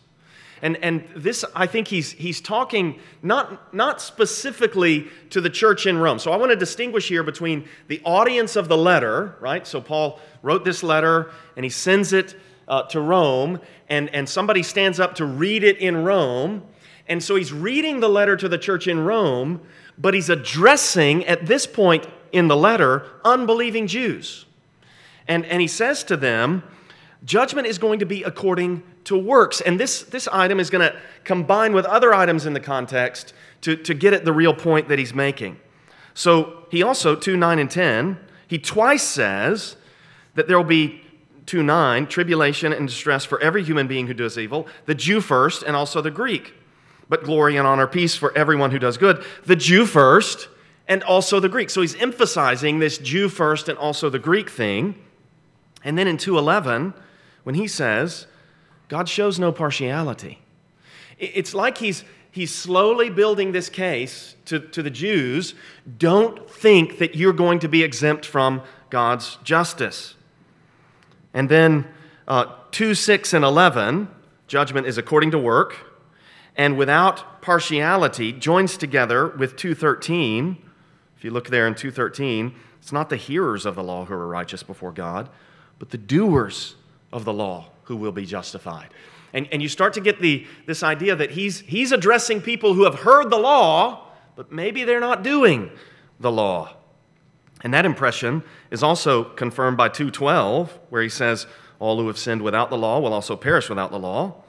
And, 0.62 0.77
and 0.77 1.07
this, 1.15 1.43
I 1.53 1.67
think 1.67 1.88
he's, 1.88 2.12
he's 2.12 2.39
talking 2.39 3.00
not, 3.21 3.74
not 3.74 4.01
specifically 4.01 5.07
to 5.29 5.41
the 5.41 5.50
church 5.50 5.85
in 5.85 5.97
Rome. 5.97 6.17
So 6.19 6.31
I 6.31 6.38
want 6.38 6.51
to 6.51 6.55
distinguish 6.55 7.09
here 7.09 7.24
between 7.24 7.67
the 7.88 8.01
audience 8.05 8.55
of 8.55 8.67
the 8.67 8.77
letter, 8.77 9.35
right? 9.39 9.67
So 9.67 9.81
Paul 9.81 10.19
wrote 10.41 10.63
this 10.63 10.81
letter 10.81 11.31
and 11.55 11.63
he 11.63 11.69
sends 11.69 12.13
it 12.13 12.35
uh, 12.67 12.83
to 12.83 13.00
Rome, 13.00 13.59
and, 13.89 14.09
and 14.09 14.27
somebody 14.27 14.63
stands 14.63 15.00
up 15.00 15.15
to 15.15 15.25
read 15.25 15.63
it 15.63 15.77
in 15.77 16.03
Rome. 16.03 16.63
And 17.07 17.24
so 17.24 17.35
he's 17.35 17.53
reading 17.53 18.00
the 18.00 18.09
letter 18.09 18.35
to 18.35 18.50
the 18.50 18.57
church 18.57 18.88
in 18.88 19.00
Rome, 19.01 19.62
but 19.97 20.13
he's 20.13 20.29
addressing 20.29 21.25
at 21.25 21.45
this 21.45 21.67
point 21.67 22.07
in 22.31 22.47
the 22.47 22.57
letter 22.57 23.05
unbelieving 23.24 23.88
Jews. 23.88 24.45
And, 25.27 25.45
and 25.45 25.62
he 25.62 25.67
says 25.67 26.03
to 26.05 26.17
them, 26.17 26.63
Judgment 27.24 27.67
is 27.67 27.77
going 27.77 28.00
to 28.00 28.05
be 28.05 28.24
according 28.24 28.83
to 29.05 29.17
works. 29.17 29.62
And 29.62 29.79
this, 29.79 30.03
this 30.03 30.27
item 30.27 30.59
is 30.59 30.69
going 30.69 30.91
to 30.91 31.00
combine 31.24 31.74
with 31.74 31.85
other 31.85 32.13
items 32.13 32.45
in 32.45 32.53
the 32.53 32.59
context 32.59 33.33
to, 33.62 33.75
to 33.75 33.93
get 33.93 34.13
at 34.13 34.25
the 34.25 34.33
real 34.33 34.53
point 34.53 34.89
that 34.89 35.00
he's 35.00 35.13
making. 35.13 35.59
So 36.13 36.65
he 36.69 36.83
also, 36.83 37.15
2 37.15 37.38
9 37.38 37.59
and 37.59 37.69
10, 37.69 38.19
he 38.47 38.57
twice 38.57 39.03
says 39.03 39.75
that 40.35 40.47
there 40.47 40.57
will 40.57 40.63
be 40.63 41.01
2 41.45 41.63
9, 41.63 42.07
tribulation 42.07 42.74
and 42.74 42.88
distress 42.88 43.25
for 43.25 43.39
every 43.41 43.63
human 43.63 43.88
being 43.88 44.07
who 44.07 44.13
does 44.13 44.38
evil, 44.38 44.67
the 44.85 44.95
Jew 44.95 45.21
first 45.21 45.63
and 45.63 45.75
also 45.75 46.01
the 46.01 46.12
Greek. 46.12 46.53
But 47.07 47.24
glory 47.24 47.57
and 47.57 47.67
honor, 47.67 47.85
peace 47.85 48.15
for 48.15 48.35
everyone 48.35 48.71
who 48.71 48.79
does 48.79 48.97
good, 48.97 49.24
the 49.45 49.55
Jew 49.55 49.85
first 49.85 50.47
and 50.88 51.03
also 51.03 51.39
the 51.39 51.50
Greek. 51.50 51.69
So 51.69 51.81
he's 51.81 51.95
emphasizing 51.95 52.79
this 52.79 52.97
Jew 52.97 53.29
first 53.29 53.69
and 53.69 53.77
also 53.77 54.09
the 54.09 54.19
Greek 54.19 54.50
thing. 54.50 54.95
And 55.83 55.97
then 55.97 56.07
in 56.07 56.17
211, 56.17 56.93
when 57.43 57.55
he 57.55 57.67
says, 57.67 58.27
God 58.87 59.09
shows 59.09 59.39
no 59.39 59.51
partiality. 59.51 60.39
It's 61.17 61.53
like 61.53 61.77
he's, 61.77 62.03
he's 62.31 62.53
slowly 62.53 63.09
building 63.09 63.51
this 63.51 63.69
case 63.69 64.35
to, 64.45 64.59
to 64.59 64.83
the 64.83 64.89
Jews. 64.89 65.55
Don't 65.97 66.49
think 66.49 66.97
that 66.99 67.15
you're 67.15 67.33
going 67.33 67.59
to 67.59 67.69
be 67.69 67.83
exempt 67.83 68.25
from 68.25 68.61
God's 68.89 69.37
justice. 69.43 70.15
And 71.33 71.49
then 71.49 71.87
uh, 72.27 72.45
2, 72.71 72.95
6, 72.95 73.33
and 73.33 73.45
11, 73.45 74.09
judgment 74.47 74.87
is 74.87 74.97
according 74.97 75.31
to 75.31 75.39
work, 75.39 75.75
and 76.55 76.77
without 76.77 77.41
partiality 77.41 78.31
joins 78.31 78.77
together 78.77 79.27
with 79.27 79.55
213. 79.55 80.57
If 81.17 81.23
you 81.23 81.31
look 81.31 81.49
there 81.49 81.67
in 81.67 81.75
213, 81.75 82.55
it's 82.79 82.91
not 82.91 83.09
the 83.09 83.17
hearers 83.17 83.65
of 83.65 83.75
the 83.75 83.83
law 83.83 84.05
who 84.05 84.13
are 84.13 84.27
righteous 84.27 84.63
before 84.63 84.91
God, 84.91 85.29
but 85.79 85.89
the 85.89 85.97
doers 85.97 86.75
of 87.12 87.25
the 87.25 87.33
law 87.33 87.69
who 87.83 87.95
will 87.95 88.12
be 88.12 88.25
justified. 88.25 88.89
And, 89.33 89.47
and 89.51 89.62
you 89.62 89.67
start 89.67 89.93
to 89.93 90.01
get 90.01 90.19
the, 90.19 90.47
this 90.65 90.81
idea 90.81 91.15
that 91.15 91.31
he's, 91.31 91.59
he's 91.62 91.91
addressing 91.91 92.41
people 92.41 92.74
who 92.74 92.85
have 92.85 92.95
heard 92.95 93.29
the 93.29 93.38
law, 93.38 94.07
but 94.35 94.51
maybe 94.51 94.83
they're 94.83 95.00
not 95.00 95.24
doing 95.24 95.71
the 96.19 96.31
law. 96.31 96.75
And 97.62 97.74
that 97.74 97.85
impression 97.85 98.43
is 98.71 98.83
also 98.83 99.24
confirmed 99.24 99.77
by 99.77 99.89
212, 99.89 100.79
where 100.89 101.01
he 101.01 101.09
says, 101.09 101.47
All 101.79 102.00
who 102.00 102.07
have 102.07 102.17
sinned 102.17 102.41
without 102.41 102.69
the 102.69 102.77
law 102.77 103.00
will 103.00 103.13
also 103.13 103.35
perish 103.35 103.69
without 103.69 103.91
the 103.91 104.00
law. 104.00 104.43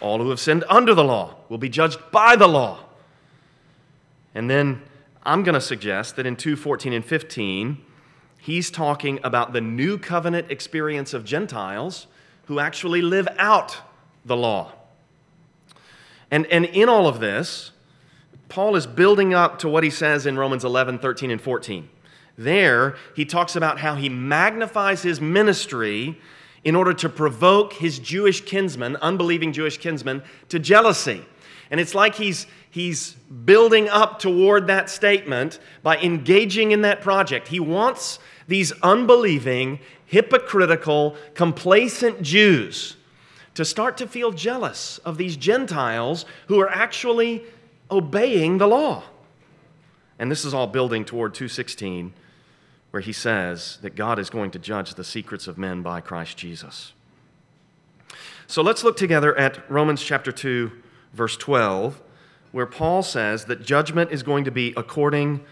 All 0.00 0.18
who 0.18 0.30
have 0.30 0.40
sinned 0.40 0.64
under 0.68 0.94
the 0.94 1.04
law 1.04 1.36
will 1.48 1.58
be 1.58 1.68
judged 1.68 1.98
by 2.10 2.36
the 2.36 2.46
law. 2.46 2.84
And 4.34 4.48
then 4.48 4.82
I'm 5.22 5.42
going 5.42 5.54
to 5.54 5.60
suggest 5.60 6.16
that 6.16 6.26
in 6.26 6.36
2:14 6.36 6.94
and 6.94 7.04
15, 7.04 7.78
he's 8.40 8.70
talking 8.70 9.20
about 9.22 9.52
the 9.52 9.60
new 9.60 9.98
covenant 9.98 10.50
experience 10.50 11.14
of 11.14 11.24
Gentiles 11.24 12.06
who 12.46 12.58
actually 12.58 13.02
live 13.02 13.28
out 13.38 13.78
the 14.24 14.36
law. 14.36 14.72
And, 16.30 16.46
and 16.46 16.64
in 16.66 16.88
all 16.88 17.06
of 17.06 17.20
this, 17.20 17.72
Paul 18.48 18.76
is 18.76 18.86
building 18.86 19.34
up 19.34 19.60
to 19.60 19.68
what 19.68 19.84
he 19.84 19.90
says 19.90 20.26
in 20.26 20.36
Romans 20.36 20.64
11, 20.64 20.98
13, 20.98 21.30
and 21.30 21.40
14. 21.40 21.88
There, 22.36 22.96
he 23.14 23.24
talks 23.24 23.54
about 23.54 23.78
how 23.78 23.94
he 23.94 24.08
magnifies 24.08 25.02
his 25.02 25.20
ministry 25.20 26.18
in 26.64 26.74
order 26.74 26.92
to 26.94 27.08
provoke 27.08 27.74
his 27.74 27.98
Jewish 27.98 28.42
kinsmen, 28.42 28.96
unbelieving 28.96 29.52
Jewish 29.52 29.78
kinsmen, 29.78 30.22
to 30.48 30.58
jealousy. 30.58 31.24
And 31.70 31.80
it's 31.80 31.94
like 31.94 32.16
he's, 32.16 32.46
he's 32.70 33.12
building 33.12 33.88
up 33.88 34.18
toward 34.18 34.66
that 34.68 34.88
statement 34.88 35.58
by 35.82 35.98
engaging 35.98 36.70
in 36.70 36.82
that 36.82 37.00
project. 37.00 37.48
He 37.48 37.60
wants 37.60 38.18
these 38.48 38.72
unbelieving, 38.82 39.80
hypocritical, 40.06 41.16
complacent 41.34 42.22
Jews 42.22 42.96
to 43.54 43.64
start 43.64 43.96
to 43.98 44.06
feel 44.06 44.32
jealous 44.32 44.98
of 44.98 45.18
these 45.18 45.36
Gentiles 45.36 46.24
who 46.46 46.60
are 46.60 46.70
actually 46.70 47.44
obeying 47.90 48.58
the 48.58 48.66
law. 48.66 49.02
And 50.18 50.30
this 50.30 50.44
is 50.44 50.54
all 50.54 50.66
building 50.66 51.04
toward 51.04 51.34
216 51.34 52.12
where 52.90 53.00
he 53.00 53.12
says 53.12 53.78
that 53.82 53.94
God 53.94 54.18
is 54.18 54.30
going 54.30 54.50
to 54.52 54.58
judge 54.58 54.94
the 54.94 55.04
secrets 55.04 55.46
of 55.46 55.56
men 55.56 55.82
by 55.82 56.00
Christ 56.00 56.36
Jesus. 56.36 56.92
So 58.46 58.62
let's 58.62 58.82
look 58.82 58.96
together 58.96 59.36
at 59.36 59.68
Romans 59.70 60.02
chapter 60.02 60.32
2, 60.32 60.72
verse 61.12 61.36
12, 61.36 62.00
where 62.52 62.66
Paul 62.66 63.02
says 63.02 63.44
that 63.46 63.64
judgment 63.64 64.10
is 64.10 64.22
going 64.22 64.44
to 64.44 64.50
be 64.50 64.74
according 64.76 65.44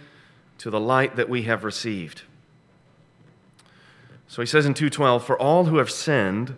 to 0.59 0.71
the 0.71 0.81
light 0.81 1.17
that 1.17 1.29
we 1.29 1.43
have 1.43 1.65
received. 1.65 2.23
So 4.27 4.43
he 4.43 4.47
says 4.47 4.67
in 4.67 4.75
2:12, 4.75 5.25
"For 5.25 5.39
all 5.39 5.67
who 5.67 5.79
have 5.79 5.91
sinned 5.91 6.57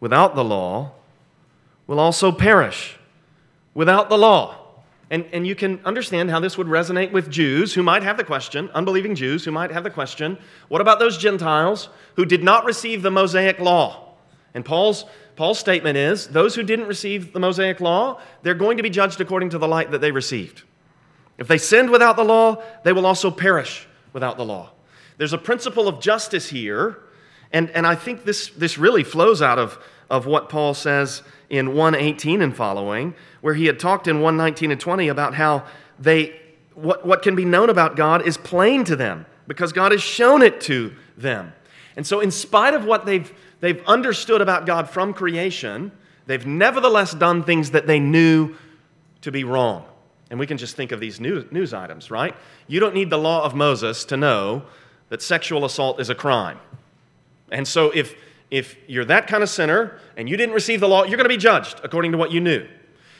without 0.00 0.34
the 0.34 0.44
law 0.44 0.92
will 1.86 1.98
also 1.98 2.30
perish 2.30 2.98
without 3.74 4.08
the 4.08 4.18
law." 4.18 4.58
And, 5.10 5.24
and 5.32 5.46
you 5.46 5.54
can 5.54 5.80
understand 5.84 6.30
how 6.30 6.38
this 6.38 6.58
would 6.58 6.66
resonate 6.66 7.12
with 7.12 7.30
Jews 7.30 7.72
who 7.72 7.82
might 7.82 8.02
have 8.02 8.18
the 8.18 8.24
question, 8.24 8.68
unbelieving 8.74 9.14
Jews 9.14 9.44
who 9.44 9.50
might 9.50 9.70
have 9.70 9.82
the 9.82 9.90
question, 9.90 10.36
what 10.68 10.82
about 10.82 10.98
those 10.98 11.16
Gentiles 11.16 11.88
who 12.16 12.26
did 12.26 12.44
not 12.44 12.66
receive 12.66 13.00
the 13.00 13.10
Mosaic 13.10 13.58
law? 13.58 14.08
And 14.52 14.64
Paul's, 14.64 15.06
Paul's 15.38 15.60
statement 15.60 15.96
is 15.96 16.26
those 16.26 16.56
who 16.56 16.64
didn't 16.64 16.88
receive 16.88 17.32
the 17.32 17.38
Mosaic 17.38 17.78
law, 17.78 18.20
they're 18.42 18.56
going 18.56 18.76
to 18.76 18.82
be 18.82 18.90
judged 18.90 19.20
according 19.20 19.50
to 19.50 19.58
the 19.58 19.68
light 19.68 19.92
that 19.92 20.00
they 20.00 20.10
received. 20.10 20.64
If 21.38 21.46
they 21.46 21.58
sinned 21.58 21.90
without 21.90 22.16
the 22.16 22.24
law, 22.24 22.60
they 22.82 22.92
will 22.92 23.06
also 23.06 23.30
perish 23.30 23.86
without 24.12 24.36
the 24.36 24.44
law. 24.44 24.72
There's 25.16 25.32
a 25.32 25.38
principle 25.38 25.86
of 25.86 26.00
justice 26.00 26.48
here, 26.48 26.98
and, 27.52 27.70
and 27.70 27.86
I 27.86 27.94
think 27.94 28.24
this, 28.24 28.48
this 28.48 28.78
really 28.78 29.04
flows 29.04 29.40
out 29.40 29.60
of, 29.60 29.78
of 30.10 30.26
what 30.26 30.48
Paul 30.48 30.74
says 30.74 31.22
in 31.48 31.72
118 31.72 32.42
and 32.42 32.56
following, 32.56 33.14
where 33.40 33.54
he 33.54 33.66
had 33.66 33.78
talked 33.78 34.08
in 34.08 34.16
119 34.16 34.72
and 34.72 34.80
20 34.80 35.06
about 35.06 35.34
how 35.34 35.64
they, 36.00 36.36
what, 36.74 37.06
what 37.06 37.22
can 37.22 37.36
be 37.36 37.44
known 37.44 37.70
about 37.70 37.94
God 37.94 38.26
is 38.26 38.36
plain 38.36 38.82
to 38.82 38.96
them 38.96 39.24
because 39.46 39.72
God 39.72 39.92
has 39.92 40.02
shown 40.02 40.42
it 40.42 40.60
to 40.62 40.96
them. 41.16 41.52
And 41.94 42.06
so, 42.06 42.20
in 42.20 42.30
spite 42.30 42.74
of 42.74 42.84
what 42.84 43.06
they've, 43.06 43.32
they've 43.60 43.82
understood 43.86 44.40
about 44.40 44.66
God 44.66 44.88
from 44.88 45.12
creation, 45.14 45.92
they've 46.26 46.46
nevertheless 46.46 47.12
done 47.12 47.42
things 47.42 47.70
that 47.72 47.86
they 47.86 48.00
knew 48.00 48.54
to 49.22 49.32
be 49.32 49.44
wrong. 49.44 49.84
And 50.30 50.38
we 50.38 50.46
can 50.46 50.58
just 50.58 50.76
think 50.76 50.92
of 50.92 51.00
these 51.00 51.20
news, 51.20 51.72
items, 51.72 52.10
right? 52.10 52.34
You 52.66 52.80
don't 52.80 52.94
need 52.94 53.10
the 53.10 53.18
law 53.18 53.44
of 53.44 53.54
Moses 53.54 54.04
to 54.06 54.16
know 54.16 54.62
that 55.08 55.22
sexual 55.22 55.64
assault 55.64 56.00
is 56.00 56.10
a 56.10 56.14
crime. 56.14 56.58
And 57.50 57.66
so, 57.66 57.90
if 57.90 58.14
if 58.50 58.76
you're 58.86 59.04
that 59.04 59.26
kind 59.26 59.42
of 59.42 59.48
sinner 59.48 59.98
and 60.16 60.28
you 60.28 60.36
didn't 60.36 60.54
receive 60.54 60.80
the 60.80 60.88
law, 60.88 61.04
you're 61.04 61.16
going 61.16 61.24
to 61.24 61.28
be 61.28 61.36
judged 61.36 61.80
according 61.84 62.12
to 62.12 62.18
what 62.18 62.30
you 62.30 62.40
knew. 62.40 62.66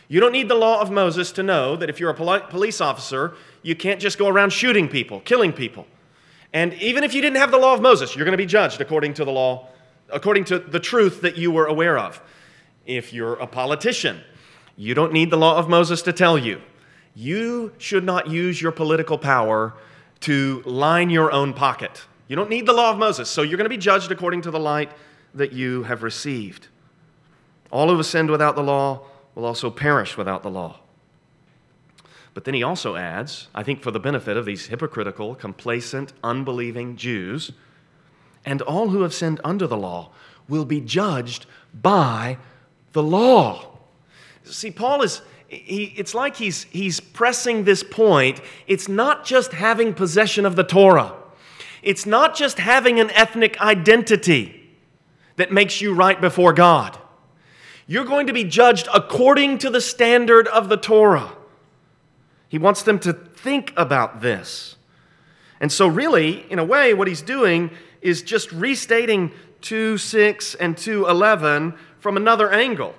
You 0.09 0.21
don't 0.21 0.33
need 0.33 0.49
the 0.49 0.55
law 0.55 0.81
of 0.81 0.91
Moses 0.91 1.33
to 1.33 1.43
know 1.43 1.77
that 1.77 1.91
if 1.91 2.01
you're 2.01 2.11
a 2.11 2.41
police 2.41 2.81
officer, 2.81 3.35
you 3.63 3.77
can't 3.77 4.01
just 4.01 4.19
go 4.19 4.27
around 4.29 4.55
shooting 4.55 4.89
people, 4.89 5.21
killing 5.21 5.53
people. 5.53 5.87
And 6.55 6.73
even 6.75 7.05
if 7.05 7.13
you 7.13 7.21
didn't 7.21 7.37
have 7.37 7.51
the 7.51 7.59
law 7.59 7.75
of 7.75 7.83
Moses, 7.83 8.17
you're 8.17 8.25
going 8.25 8.33
to 8.33 8.39
be 8.39 8.47
judged 8.47 8.81
according 8.81 9.15
to 9.15 9.25
the 9.27 9.31
law, 9.31 9.69
according 10.11 10.45
to 10.45 10.59
the 10.59 10.81
truth 10.81 11.21
that 11.23 11.37
you 11.37 11.51
were 11.51 11.67
aware 11.67 11.99
of. 11.99 12.21
If 12.87 13.13
you're 13.13 13.35
a 13.35 13.47
politician, 13.47 14.21
you 14.77 14.95
don't 14.95 15.13
need 15.13 15.31
the 15.31 15.37
law 15.37 15.59
of 15.59 15.69
Moses 15.69 16.03
to 16.03 16.13
tell 16.13 16.39
you. 16.39 16.61
You 17.15 17.73
should 17.79 18.05
not 18.05 18.29
use 18.29 18.63
your 18.63 18.73
political 18.73 19.19
power 19.19 19.75
to 20.21 20.63
line 20.65 21.11
your 21.11 21.33
own 21.33 21.53
pocket. 21.53 22.05
You 22.29 22.37
don't 22.37 22.51
need 22.51 22.67
the 22.67 22.73
law 22.73 22.91
of 22.91 22.99
Moses, 22.99 23.29
so 23.29 23.43
you're 23.43 23.57
going 23.57 23.65
to 23.65 23.71
be 23.71 23.77
judged 23.77 24.11
according 24.11 24.43
to 24.43 24.51
the 24.51 24.61
light 24.61 24.93
that 25.35 25.53
you 25.53 25.83
have 25.85 26.03
received. 26.03 26.69
All 27.71 27.89
who 27.89 27.97
have 27.97 28.07
sinned 28.07 28.31
without 28.31 28.57
the 28.57 28.63
law 28.63 29.03
will 29.35 29.45
also 29.45 29.71
perish 29.71 30.17
without 30.17 30.43
the 30.43 30.51
law. 30.51 30.81
But 32.35 32.45
then 32.45 32.55
he 32.55 32.63
also 32.63 32.97
adds, 32.97 33.49
I 33.55 33.63
think 33.63 33.83
for 33.83 33.91
the 33.91 33.99
benefit 33.99 34.37
of 34.37 34.45
these 34.45 34.67
hypocritical, 34.67 35.35
complacent, 35.35 36.13
unbelieving 36.23 36.97
Jews, 36.97 37.53
and 38.45 38.63
all 38.63 38.89
who 38.89 39.03
have 39.03 39.15
sinned 39.15 39.41
under 39.45 39.67
the 39.67 39.77
law 39.77 40.11
will 40.49 40.65
be 40.65 40.81
judged 40.81 41.47
by 41.75 42.39
the 42.93 43.03
law. 43.03 43.79
See, 44.45 44.71
Paul 44.71 45.03
is, 45.03 45.21
he, 45.47 45.93
it's 45.97 46.15
like 46.15 46.37
he's, 46.37 46.65
he's 46.65 47.01
pressing 47.01 47.65
this 47.65 47.83
point. 47.83 48.41
It's 48.67 48.89
not 48.89 49.25
just 49.25 49.53
having 49.53 49.95
possession 49.95 50.47
of 50.47 50.57
the 50.57 50.65
Torah, 50.65 51.15
it's 51.83 52.07
not 52.07 52.35
just 52.35 52.59
having 52.59 52.99
an 52.99 53.11
ethnic 53.11 53.61
identity 53.61 54.71
that 55.37 55.53
makes 55.53 55.81
you 55.81 55.95
right 55.95 56.21
before 56.21 56.53
God. 56.53 56.99
You're 57.87 58.05
going 58.05 58.27
to 58.27 58.33
be 58.33 58.45
judged 58.45 58.89
according 58.93 59.59
to 59.59 59.71
the 59.71 59.81
standard 59.81 60.47
of 60.49 60.69
the 60.69 60.77
Torah. 60.77 61.33
He 62.49 62.59
wants 62.59 62.83
them 62.83 62.99
to 63.01 63.13
think 63.13 63.73
about 63.77 64.21
this. 64.21 64.77
And 65.61 65.73
so, 65.73 65.87
really, 65.87 66.45
in 66.51 66.59
a 66.59 66.65
way, 66.65 66.93
what 66.95 67.09
he's 67.09 67.23
doing 67.23 67.71
is 68.03 68.23
just 68.23 68.51
restating 68.53 69.33
2 69.61 69.99
6 69.99 70.55
and 70.57 70.77
2 70.77 71.07
11 71.07 71.75
from 71.99 72.17
another 72.17 72.53
angle. 72.53 72.95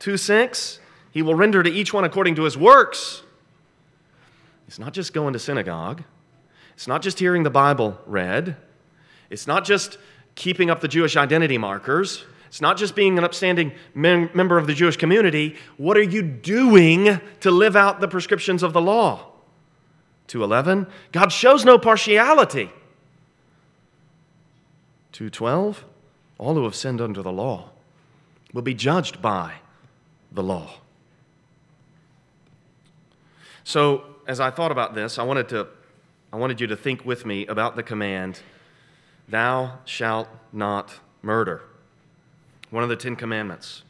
2 0.00 0.16
6, 0.16 0.78
he 1.12 1.22
will 1.22 1.34
render 1.34 1.62
to 1.62 1.70
each 1.70 1.92
one 1.92 2.04
according 2.04 2.34
to 2.36 2.42
his 2.42 2.56
works. 2.56 3.22
It's 4.66 4.78
not 4.78 4.92
just 4.92 5.12
going 5.12 5.32
to 5.32 5.38
synagogue, 5.38 6.02
it's 6.74 6.86
not 6.86 7.02
just 7.02 7.18
hearing 7.18 7.42
the 7.42 7.50
Bible 7.50 7.98
read, 8.06 8.56
it's 9.28 9.46
not 9.46 9.64
just 9.64 9.98
keeping 10.34 10.70
up 10.70 10.80
the 10.80 10.88
Jewish 10.88 11.16
identity 11.16 11.58
markers. 11.58 12.24
It's 12.50 12.60
not 12.60 12.76
just 12.76 12.96
being 12.96 13.16
an 13.16 13.22
upstanding 13.22 13.70
mem- 13.94 14.28
member 14.34 14.58
of 14.58 14.66
the 14.66 14.74
Jewish 14.74 14.96
community. 14.96 15.54
What 15.76 15.96
are 15.96 16.02
you 16.02 16.20
doing 16.20 17.20
to 17.40 17.50
live 17.52 17.76
out 17.76 18.00
the 18.00 18.08
prescriptions 18.08 18.64
of 18.64 18.72
the 18.72 18.80
law? 18.80 19.26
211, 20.26 20.88
God 21.12 21.30
shows 21.30 21.64
no 21.64 21.78
partiality. 21.78 22.70
212, 25.12 25.84
all 26.38 26.54
who 26.54 26.64
have 26.64 26.74
sinned 26.74 27.00
under 27.00 27.22
the 27.22 27.32
law 27.32 27.70
will 28.52 28.62
be 28.62 28.74
judged 28.74 29.20
by 29.20 29.54
the 30.32 30.42
law. 30.42 30.70
So, 33.64 34.04
as 34.26 34.40
I 34.40 34.50
thought 34.50 34.72
about 34.72 34.94
this, 34.94 35.18
I 35.18 35.22
wanted, 35.22 35.48
to, 35.50 35.66
I 36.32 36.36
wanted 36.36 36.60
you 36.60 36.66
to 36.68 36.76
think 36.76 37.04
with 37.04 37.26
me 37.26 37.46
about 37.46 37.76
the 37.76 37.82
command, 37.82 38.40
Thou 39.28 39.78
shalt 39.84 40.28
not 40.52 40.98
murder, 41.22 41.62
one 42.70 42.82
of 42.82 42.88
the 42.88 42.96
Ten 42.96 43.16
Commandments. 43.16 43.82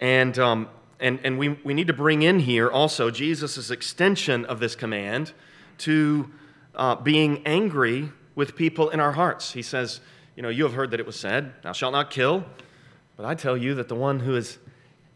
And, 0.00 0.38
um, 0.38 0.68
and, 1.00 1.18
and 1.24 1.38
we, 1.38 1.50
we 1.64 1.74
need 1.74 1.86
to 1.88 1.92
bring 1.92 2.22
in 2.22 2.40
here 2.40 2.68
also 2.68 3.10
Jesus' 3.10 3.70
extension 3.70 4.44
of 4.44 4.60
this 4.60 4.76
command 4.76 5.32
to 5.78 6.30
uh, 6.74 6.96
being 6.96 7.42
angry 7.46 8.10
with 8.34 8.56
people 8.56 8.90
in 8.90 9.00
our 9.00 9.12
hearts. 9.12 9.52
He 9.52 9.62
says, 9.62 10.00
You 10.36 10.42
know, 10.42 10.48
you 10.48 10.64
have 10.64 10.74
heard 10.74 10.90
that 10.90 11.00
it 11.00 11.06
was 11.06 11.18
said, 11.18 11.52
Thou 11.62 11.72
shalt 11.72 11.92
not 11.92 12.10
kill. 12.10 12.44
But 13.16 13.26
I 13.26 13.34
tell 13.34 13.56
you 13.56 13.74
that 13.74 13.88
the 13.88 13.94
one 13.94 14.20
who 14.20 14.36
is 14.36 14.58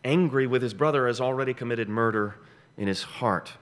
angry 0.04 0.46
with 0.46 0.62
his 0.62 0.74
brother 0.74 1.06
has 1.06 1.20
already 1.20 1.54
committed 1.54 1.88
murder 1.88 2.36
in 2.76 2.88
his 2.88 3.02
heart. 3.02 3.52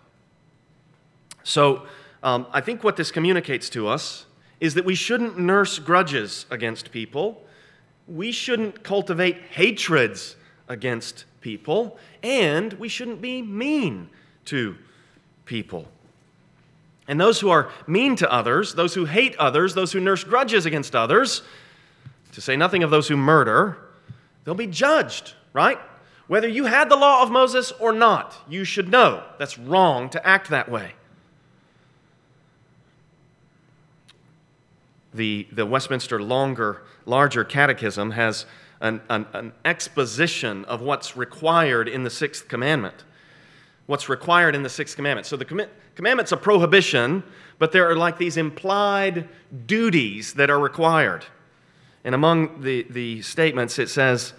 So 1.42 1.86
um, 2.22 2.46
I 2.52 2.60
think 2.60 2.82
what 2.82 2.96
this 2.96 3.10
communicates 3.10 3.68
to 3.70 3.86
us 3.86 4.26
is 4.60 4.74
that 4.74 4.84
we 4.84 4.94
shouldn't 4.94 5.38
nurse 5.38 5.78
grudges 5.78 6.46
against 6.50 6.90
people. 6.90 7.44
We 8.08 8.32
shouldn't 8.32 8.82
cultivate 8.82 9.36
hatreds 9.50 10.36
against 10.68 11.24
people. 11.40 11.98
And 12.22 12.72
we 12.74 12.88
shouldn't 12.88 13.20
be 13.20 13.42
mean 13.42 14.08
to 14.46 14.76
people. 15.44 15.88
And 17.06 17.20
those 17.20 17.40
who 17.40 17.50
are 17.50 17.70
mean 17.86 18.16
to 18.16 18.32
others, 18.32 18.74
those 18.74 18.94
who 18.94 19.04
hate 19.04 19.36
others, 19.36 19.74
those 19.74 19.92
who 19.92 20.00
nurse 20.00 20.24
grudges 20.24 20.64
against 20.66 20.96
others, 20.96 21.42
to 22.32 22.40
say 22.40 22.56
nothing 22.56 22.82
of 22.82 22.90
those 22.90 23.08
who 23.08 23.16
murder, 23.16 23.76
they'll 24.44 24.54
be 24.54 24.66
judged, 24.66 25.34
right? 25.52 25.78
Whether 26.26 26.48
you 26.48 26.64
had 26.64 26.88
the 26.88 26.96
law 26.96 27.22
of 27.22 27.30
Moses 27.30 27.72
or 27.72 27.92
not, 27.92 28.34
you 28.48 28.64
should 28.64 28.88
know 28.88 29.22
that's 29.38 29.58
wrong 29.58 30.08
to 30.10 30.26
act 30.26 30.48
that 30.48 30.70
way. 30.70 30.92
The, 35.12 35.46
the 35.52 35.66
Westminster 35.66 36.20
longer, 36.20 36.82
larger 37.06 37.44
catechism 37.44 38.12
has 38.12 38.46
an, 38.80 39.00
an, 39.08 39.26
an 39.32 39.52
exposition 39.64 40.64
of 40.64 40.80
what's 40.80 41.16
required 41.16 41.88
in 41.88 42.02
the 42.02 42.10
sixth 42.10 42.48
commandment. 42.48 43.04
What's 43.86 44.08
required 44.08 44.54
in 44.54 44.62
the 44.62 44.68
sixth 44.68 44.96
commandment. 44.96 45.26
So 45.26 45.36
the 45.36 45.44
com- 45.44 45.66
commandment's 45.94 46.32
a 46.32 46.36
prohibition, 46.36 47.22
but 47.58 47.72
there 47.72 47.88
are 47.90 47.96
like 47.96 48.18
these 48.18 48.36
implied 48.36 49.28
duties 49.66 50.34
that 50.34 50.50
are 50.50 50.58
required. 50.58 51.26
And 52.02 52.14
among 52.14 52.62
the, 52.62 52.86
the 52.88 53.22
statements, 53.22 53.78
it 53.78 53.88
says 53.88 54.32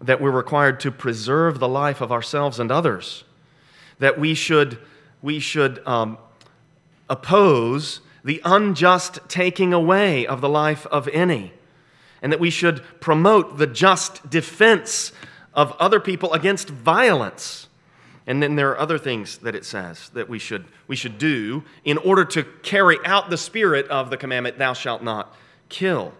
that 0.00 0.20
we're 0.20 0.30
required 0.30 0.80
to 0.80 0.90
preserve 0.90 1.58
the 1.58 1.68
life 1.68 2.00
of 2.00 2.12
ourselves 2.12 2.60
and 2.60 2.70
others, 2.70 3.24
that 3.98 4.18
we 4.18 4.34
should, 4.34 4.78
we 5.22 5.38
should 5.38 5.86
um, 5.86 6.18
oppose 7.08 8.00
the 8.24 8.42
unjust 8.44 9.20
taking 9.28 9.72
away 9.72 10.26
of 10.26 10.40
the 10.40 10.48
life 10.48 10.84
of 10.86 11.08
any, 11.08 11.52
and 12.20 12.32
that 12.32 12.40
we 12.40 12.50
should 12.50 12.82
promote 13.00 13.56
the 13.56 13.66
just 13.66 14.28
defense 14.28 15.12
of 15.54 15.72
other 15.78 16.00
people 16.00 16.32
against 16.34 16.68
violence. 16.68 17.65
And 18.26 18.42
then 18.42 18.56
there 18.56 18.70
are 18.70 18.78
other 18.78 18.98
things 18.98 19.38
that 19.38 19.54
it 19.54 19.64
says 19.64 20.08
that 20.10 20.28
we 20.28 20.38
should, 20.38 20.64
we 20.88 20.96
should 20.96 21.16
do 21.16 21.62
in 21.84 21.96
order 21.98 22.24
to 22.24 22.42
carry 22.42 22.98
out 23.04 23.30
the 23.30 23.36
spirit 23.36 23.86
of 23.88 24.10
the 24.10 24.16
commandment, 24.16 24.58
Thou 24.58 24.72
shalt 24.72 25.02
not 25.02 25.34
kill. 25.68 26.12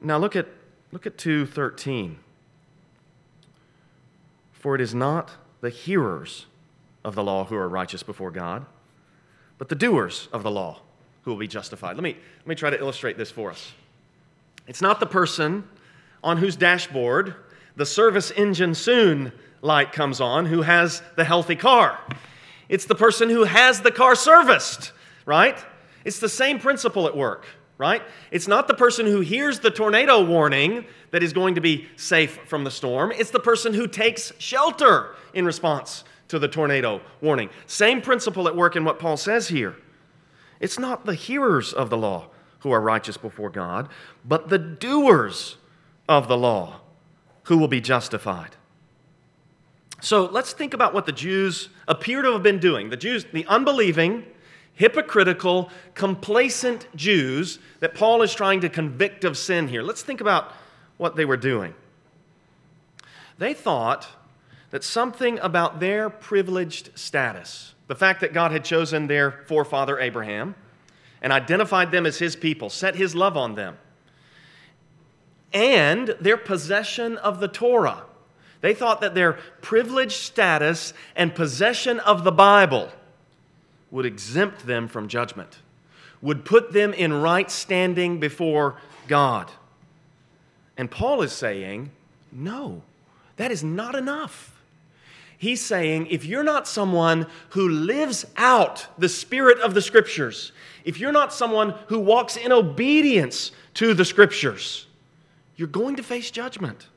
Now 0.00 0.16
look 0.16 0.34
at, 0.34 0.46
look 0.92 1.06
at 1.06 1.18
2.13. 1.18 2.16
For 4.52 4.74
it 4.74 4.80
is 4.80 4.94
not 4.94 5.32
the 5.60 5.70
hearers 5.70 6.46
of 7.04 7.14
the 7.14 7.22
law 7.22 7.44
who 7.44 7.56
are 7.56 7.68
righteous 7.68 8.02
before 8.02 8.30
God, 8.30 8.64
but 9.58 9.68
the 9.68 9.74
doers 9.74 10.28
of 10.32 10.42
the 10.42 10.50
law 10.50 10.80
who 11.22 11.30
will 11.30 11.38
be 11.38 11.48
justified. 11.48 11.96
Let 11.96 12.02
me, 12.02 12.16
let 12.38 12.46
me 12.46 12.54
try 12.54 12.70
to 12.70 12.78
illustrate 12.78 13.18
this 13.18 13.30
for 13.30 13.50
us. 13.50 13.72
It's 14.66 14.80
not 14.80 15.00
the 15.00 15.06
person 15.06 15.64
on 16.22 16.38
whose 16.38 16.56
dashboard 16.56 17.34
the 17.76 17.86
service 17.86 18.30
engine 18.32 18.74
soon 18.74 19.32
light 19.62 19.92
comes 19.92 20.20
on 20.20 20.46
who 20.46 20.62
has 20.62 21.02
the 21.16 21.24
healthy 21.24 21.56
car. 21.56 21.98
It's 22.68 22.86
the 22.86 22.94
person 22.94 23.28
who 23.28 23.44
has 23.44 23.80
the 23.80 23.90
car 23.90 24.14
serviced, 24.14 24.92
right? 25.26 25.58
It's 26.04 26.18
the 26.18 26.28
same 26.28 26.58
principle 26.58 27.06
at 27.06 27.16
work 27.16 27.46
right? 27.80 28.02
It's 28.30 28.46
not 28.46 28.68
the 28.68 28.74
person 28.74 29.06
who 29.06 29.20
hears 29.20 29.60
the 29.60 29.70
tornado 29.70 30.22
warning 30.22 30.84
that 31.12 31.22
is 31.22 31.32
going 31.32 31.54
to 31.54 31.62
be 31.62 31.88
safe 31.96 32.38
from 32.44 32.62
the 32.62 32.70
storm. 32.70 33.10
It's 33.10 33.30
the 33.30 33.40
person 33.40 33.72
who 33.72 33.86
takes 33.88 34.34
shelter 34.36 35.14
in 35.32 35.46
response 35.46 36.04
to 36.28 36.38
the 36.38 36.46
tornado 36.46 37.00
warning. 37.22 37.48
Same 37.66 38.02
principle 38.02 38.46
at 38.48 38.54
work 38.54 38.76
in 38.76 38.84
what 38.84 38.98
Paul 38.98 39.16
says 39.16 39.48
here. 39.48 39.76
It's 40.60 40.78
not 40.78 41.06
the 41.06 41.14
hearers 41.14 41.72
of 41.72 41.88
the 41.88 41.96
law 41.96 42.28
who 42.58 42.70
are 42.70 42.82
righteous 42.82 43.16
before 43.16 43.48
God, 43.48 43.88
but 44.26 44.50
the 44.50 44.58
doers 44.58 45.56
of 46.06 46.28
the 46.28 46.36
law 46.36 46.82
who 47.44 47.56
will 47.56 47.66
be 47.66 47.80
justified. 47.80 48.56
So 50.00 50.24
let's 50.24 50.52
think 50.52 50.74
about 50.74 50.94
what 50.94 51.06
the 51.06 51.12
Jews 51.12 51.68
appear 51.86 52.22
to 52.22 52.32
have 52.32 52.42
been 52.42 52.58
doing. 52.58 52.90
The 52.90 52.96
Jews, 52.96 53.26
the 53.32 53.46
unbelieving, 53.46 54.24
hypocritical, 54.74 55.70
complacent 55.94 56.88
Jews 56.96 57.58
that 57.80 57.94
Paul 57.94 58.22
is 58.22 58.34
trying 58.34 58.60
to 58.62 58.68
convict 58.68 59.24
of 59.24 59.36
sin 59.36 59.68
here. 59.68 59.82
Let's 59.82 60.02
think 60.02 60.20
about 60.20 60.52
what 60.96 61.16
they 61.16 61.24
were 61.24 61.36
doing. 61.36 61.74
They 63.38 63.54
thought 63.54 64.08
that 64.70 64.84
something 64.84 65.38
about 65.40 65.80
their 65.80 66.08
privileged 66.08 66.98
status, 66.98 67.74
the 67.88 67.94
fact 67.94 68.20
that 68.20 68.32
God 68.32 68.52
had 68.52 68.64
chosen 68.64 69.06
their 69.06 69.42
forefather 69.46 69.98
Abraham 69.98 70.54
and 71.20 71.32
identified 71.32 71.90
them 71.90 72.06
as 72.06 72.18
his 72.18 72.36
people, 72.36 72.70
set 72.70 72.94
his 72.94 73.14
love 73.14 73.36
on 73.36 73.54
them, 73.54 73.76
and 75.52 76.14
their 76.20 76.36
possession 76.36 77.16
of 77.18 77.40
the 77.40 77.48
Torah. 77.48 78.04
They 78.60 78.74
thought 78.74 79.00
that 79.00 79.14
their 79.14 79.34
privileged 79.62 80.12
status 80.12 80.92
and 81.16 81.34
possession 81.34 81.98
of 82.00 82.24
the 82.24 82.32
Bible 82.32 82.90
would 83.90 84.06
exempt 84.06 84.66
them 84.66 84.86
from 84.86 85.08
judgment, 85.08 85.58
would 86.20 86.44
put 86.44 86.72
them 86.72 86.92
in 86.92 87.12
right 87.12 87.50
standing 87.50 88.20
before 88.20 88.76
God. 89.08 89.50
And 90.76 90.90
Paul 90.90 91.22
is 91.22 91.32
saying, 91.32 91.90
no, 92.30 92.82
that 93.36 93.50
is 93.50 93.64
not 93.64 93.94
enough. 93.94 94.56
He's 95.36 95.62
saying, 95.62 96.08
if 96.08 96.26
you're 96.26 96.44
not 96.44 96.68
someone 96.68 97.26
who 97.50 97.66
lives 97.68 98.26
out 98.36 98.86
the 98.98 99.08
spirit 99.08 99.58
of 99.60 99.72
the 99.72 99.80
scriptures, 99.80 100.52
if 100.84 101.00
you're 101.00 101.12
not 101.12 101.32
someone 101.32 101.74
who 101.86 101.98
walks 101.98 102.36
in 102.36 102.52
obedience 102.52 103.50
to 103.74 103.94
the 103.94 104.04
scriptures, 104.04 104.86
you're 105.56 105.66
going 105.68 105.96
to 105.96 106.02
face 106.02 106.30
judgment. 106.30 106.88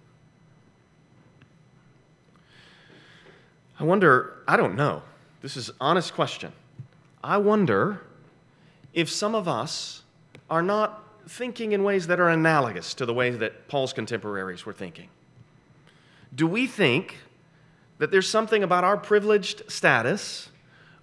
I 3.79 3.83
wonder, 3.83 4.33
I 4.47 4.57
don't 4.57 4.75
know. 4.75 5.01
This 5.41 5.57
is 5.57 5.71
honest 5.81 6.13
question. 6.13 6.51
I 7.23 7.37
wonder 7.37 8.01
if 8.93 9.09
some 9.09 9.35
of 9.35 9.47
us 9.47 10.03
are 10.49 10.61
not 10.61 11.03
thinking 11.27 11.71
in 11.71 11.83
ways 11.83 12.07
that 12.07 12.19
are 12.19 12.29
analogous 12.29 12.93
to 12.95 13.05
the 13.05 13.13
ways 13.13 13.37
that 13.39 13.67
Paul's 13.67 13.93
contemporaries 13.93 14.65
were 14.65 14.73
thinking. 14.73 15.07
Do 16.35 16.47
we 16.47 16.67
think 16.67 17.17
that 17.97 18.11
there's 18.11 18.29
something 18.29 18.63
about 18.63 18.83
our 18.83 18.97
privileged 18.97 19.63
status 19.71 20.49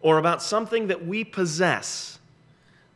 or 0.00 0.18
about 0.18 0.42
something 0.42 0.88
that 0.88 1.06
we 1.06 1.24
possess 1.24 2.18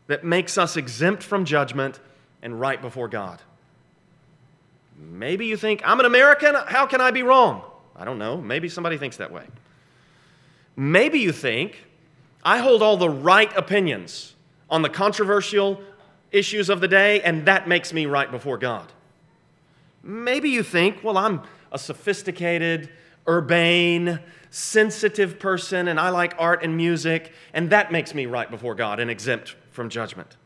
that 0.07 0.25
makes 0.25 0.59
us 0.59 0.77
exempt 0.77 1.23
from 1.23 1.45
judgment 1.45 2.01
and 2.43 2.61
right 2.61 2.81
before 2.81 3.09
God? 3.09 3.41
Maybe 4.99 5.47
you 5.47 5.57
think, 5.57 5.83
I'm 5.85 5.99
an 6.01 6.07
American, 6.07 6.55
how 6.55 6.87
can 6.87 7.01
I 7.01 7.11
be 7.11 7.23
wrong? 7.23 7.63
I 7.97 8.05
don't 8.05 8.19
know. 8.19 8.37
Maybe 8.37 8.69
somebody 8.69 8.99
thinks 8.99 9.17
that 9.17 9.31
way. 9.31 9.47
Maybe 10.77 11.21
you 11.21 11.33
think, 11.33 11.85
I 12.45 12.59
hold 12.59 12.83
all 12.83 12.97
the 12.97 13.09
right 13.09 13.55
opinions 13.57 14.35
on 14.69 14.83
the 14.83 14.89
controversial 14.89 15.81
issues 16.33 16.69
of 16.69 16.81
the 16.81 16.89
day, 16.89 17.23
and 17.23 17.47
that 17.47 17.69
makes 17.69 17.93
me 17.93 18.07
right 18.07 18.31
before 18.31 18.59
God. 18.59 18.93
Maybe 20.03 20.51
you 20.51 20.63
think, 20.63 21.03
well, 21.03 21.17
I'm 21.17 21.43
a 21.73 21.79
sophisticated, 21.79 22.91
urbane, 23.27 24.21
sensitive 24.51 25.39
person, 25.39 25.89
and 25.89 25.99
I 25.99 26.11
like 26.11 26.35
art 26.39 26.63
and 26.63 26.77
music, 26.77 27.33
and 27.53 27.71
that 27.71 27.91
makes 27.91 28.15
me 28.15 28.27
right 28.27 28.51
before 28.51 28.75
God 28.75 29.01
and 29.01 29.11
exempt 29.11 29.57
from 29.71 29.89
judgment. 29.89 30.37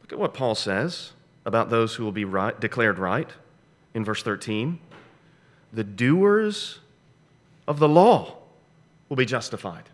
Look 0.00 0.12
at 0.12 0.18
what 0.18 0.32
Paul 0.32 0.54
says 0.54 1.12
about 1.44 1.68
those 1.68 1.96
who 1.96 2.04
will 2.04 2.12
be 2.12 2.24
right, 2.24 2.58
declared 2.58 2.98
right 2.98 3.30
in 3.92 4.04
verse 4.04 4.22
13. 4.22 4.78
The 5.72 5.84
doers 5.84 6.78
of 7.66 7.78
the 7.78 7.88
law 7.88 8.34
will 9.08 9.16
be 9.16 9.26
justified. 9.26 9.84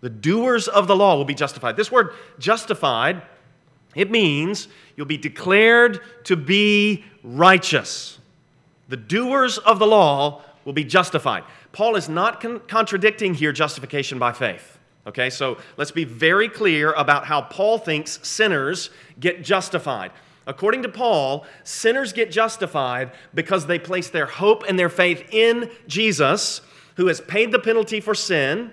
The 0.00 0.10
doers 0.10 0.68
of 0.68 0.86
the 0.88 0.96
law 0.96 1.16
will 1.16 1.24
be 1.24 1.34
justified. 1.34 1.76
This 1.76 1.90
word 1.90 2.10
justified, 2.38 3.22
it 3.94 4.10
means 4.10 4.68
you'll 4.96 5.06
be 5.06 5.16
declared 5.16 6.00
to 6.24 6.36
be 6.36 7.04
righteous. 7.22 8.18
The 8.88 8.96
doers 8.96 9.58
of 9.58 9.78
the 9.78 9.86
law 9.86 10.42
will 10.64 10.72
be 10.72 10.84
justified. 10.84 11.44
Paul 11.72 11.96
is 11.96 12.08
not 12.08 12.40
con- 12.40 12.60
contradicting 12.68 13.34
here 13.34 13.52
justification 13.52 14.18
by 14.18 14.32
faith. 14.32 14.78
Okay, 15.06 15.30
so 15.30 15.58
let's 15.76 15.90
be 15.90 16.04
very 16.04 16.48
clear 16.48 16.92
about 16.92 17.26
how 17.26 17.42
Paul 17.42 17.78
thinks 17.78 18.20
sinners 18.22 18.90
get 19.18 19.42
justified. 19.42 20.12
According 20.46 20.82
to 20.82 20.88
Paul, 20.88 21.46
sinners 21.62 22.12
get 22.12 22.30
justified 22.30 23.12
because 23.34 23.66
they 23.66 23.78
place 23.78 24.10
their 24.10 24.26
hope 24.26 24.64
and 24.68 24.78
their 24.78 24.88
faith 24.88 25.24
in 25.30 25.70
Jesus, 25.86 26.60
who 26.96 27.06
has 27.06 27.20
paid 27.20 27.52
the 27.52 27.58
penalty 27.58 28.00
for 28.00 28.14
sin. 28.14 28.72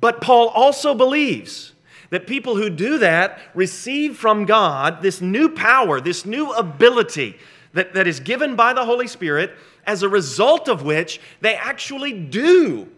But 0.00 0.20
Paul 0.20 0.48
also 0.48 0.94
believes 0.94 1.72
that 2.10 2.26
people 2.26 2.56
who 2.56 2.70
do 2.70 2.98
that 2.98 3.38
receive 3.54 4.16
from 4.16 4.44
God 4.44 5.02
this 5.02 5.20
new 5.20 5.48
power, 5.48 6.00
this 6.00 6.24
new 6.24 6.52
ability 6.52 7.36
that, 7.72 7.94
that 7.94 8.06
is 8.06 8.20
given 8.20 8.56
by 8.56 8.72
the 8.72 8.84
Holy 8.84 9.06
Spirit, 9.06 9.52
as 9.86 10.02
a 10.02 10.08
result 10.08 10.68
of 10.68 10.82
which 10.82 11.20
they 11.40 11.54
actually 11.54 12.12
do 12.12 12.88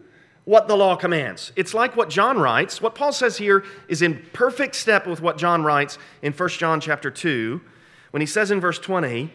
what 0.45 0.69
the 0.69 0.77
law 0.77 0.95
commands. 0.95 1.51
It's 1.57 1.73
like 1.73 1.97
what 1.97 2.09
John 2.09 2.39
writes. 2.39 2.81
What 2.81 2.95
Paul 2.95 3.11
says 3.11 3.37
here 3.37 3.65
is 3.89 4.01
in 4.01 4.25
perfect 4.31 4.75
step 4.75 5.05
with 5.05 5.19
what 5.19 5.37
John 5.37 5.63
writes 5.63 5.97
in 6.21 6.31
1 6.31 6.49
John 6.49 6.79
chapter 6.79 7.11
2 7.11 7.59
when 8.11 8.21
he 8.21 8.27
says 8.27 8.51
in 8.51 8.59
verse 8.59 8.79
20, 8.79 9.31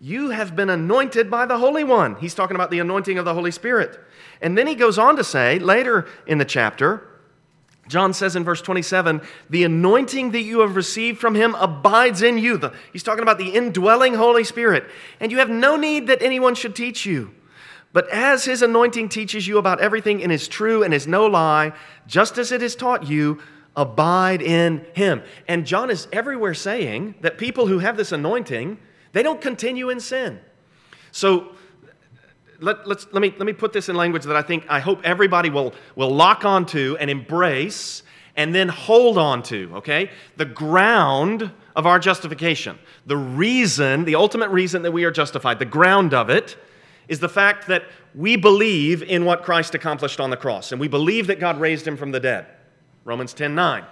"You 0.00 0.30
have 0.30 0.54
been 0.54 0.70
anointed 0.70 1.30
by 1.30 1.46
the 1.46 1.58
Holy 1.58 1.84
One." 1.84 2.16
He's 2.16 2.34
talking 2.34 2.54
about 2.54 2.70
the 2.70 2.80
anointing 2.80 3.18
of 3.18 3.24
the 3.24 3.34
Holy 3.34 3.50
Spirit. 3.50 3.98
And 4.40 4.56
then 4.56 4.66
he 4.66 4.74
goes 4.74 4.98
on 4.98 5.16
to 5.16 5.24
say 5.24 5.58
later 5.58 6.06
in 6.26 6.38
the 6.38 6.44
chapter, 6.44 7.02
John 7.88 8.12
says 8.12 8.36
in 8.36 8.44
verse 8.44 8.60
27, 8.60 9.22
the 9.48 9.64
anointing 9.64 10.32
that 10.32 10.42
you 10.42 10.60
have 10.60 10.76
received 10.76 11.18
from 11.18 11.34
him 11.34 11.54
abides 11.54 12.22
in 12.22 12.38
you. 12.38 12.58
The, 12.58 12.72
he's 12.92 13.02
talking 13.02 13.22
about 13.22 13.38
the 13.38 13.50
indwelling 13.50 14.14
Holy 14.14 14.44
Spirit. 14.44 14.84
And 15.20 15.32
you 15.32 15.38
have 15.38 15.50
no 15.50 15.76
need 15.76 16.06
that 16.06 16.22
anyone 16.22 16.54
should 16.54 16.76
teach 16.76 17.06
you. 17.06 17.34
But 17.92 18.08
as 18.10 18.44
his 18.44 18.60
anointing 18.60 19.08
teaches 19.08 19.48
you 19.48 19.56
about 19.56 19.80
everything 19.80 20.22
and 20.22 20.30
is 20.30 20.46
true 20.46 20.82
and 20.82 20.92
is 20.92 21.06
no 21.06 21.26
lie, 21.26 21.72
just 22.06 22.36
as 22.36 22.52
it 22.52 22.60
has 22.60 22.76
taught 22.76 23.08
you, 23.08 23.40
abide 23.78 24.42
in 24.42 24.84
him. 24.92 25.22
And 25.46 25.64
John 25.64 25.88
is 25.88 26.08
everywhere 26.12 26.52
saying 26.52 27.14
that 27.20 27.38
people 27.38 27.68
who 27.68 27.78
have 27.78 27.96
this 27.96 28.10
anointing, 28.10 28.76
they 29.12 29.22
don't 29.22 29.40
continue 29.40 29.88
in 29.88 30.00
sin. 30.00 30.40
So 31.12 31.54
let, 32.60 32.86
let's, 32.88 33.06
let, 33.12 33.22
me, 33.22 33.32
let 33.38 33.46
me 33.46 33.52
put 33.52 33.72
this 33.72 33.88
in 33.88 33.94
language 33.94 34.24
that 34.24 34.36
I 34.36 34.42
think, 34.42 34.66
I 34.68 34.80
hope 34.80 35.00
everybody 35.04 35.48
will, 35.48 35.72
will 35.94 36.10
lock 36.10 36.44
onto 36.44 36.96
and 36.98 37.08
embrace 37.08 38.02
and 38.34 38.52
then 38.52 38.68
hold 38.68 39.16
on 39.16 39.44
to, 39.44 39.70
okay? 39.76 40.10
The 40.36 40.44
ground 40.44 41.50
of 41.76 41.86
our 41.86 42.00
justification, 42.00 42.78
the 43.06 43.16
reason, 43.16 44.04
the 44.04 44.16
ultimate 44.16 44.50
reason 44.50 44.82
that 44.82 44.92
we 44.92 45.04
are 45.04 45.10
justified, 45.12 45.60
the 45.60 45.64
ground 45.64 46.14
of 46.14 46.30
it 46.30 46.56
is 47.06 47.20
the 47.20 47.28
fact 47.28 47.68
that 47.68 47.84
we 48.14 48.36
believe 48.36 49.04
in 49.04 49.24
what 49.24 49.44
Christ 49.44 49.76
accomplished 49.76 50.18
on 50.18 50.30
the 50.30 50.36
cross, 50.36 50.72
and 50.72 50.80
we 50.80 50.88
believe 50.88 51.28
that 51.28 51.38
God 51.38 51.60
raised 51.60 51.86
him 51.86 51.96
from 51.96 52.10
the 52.10 52.20
dead. 52.20 52.46
Romans 53.08 53.32
10 53.34 53.54
9. 53.54 53.84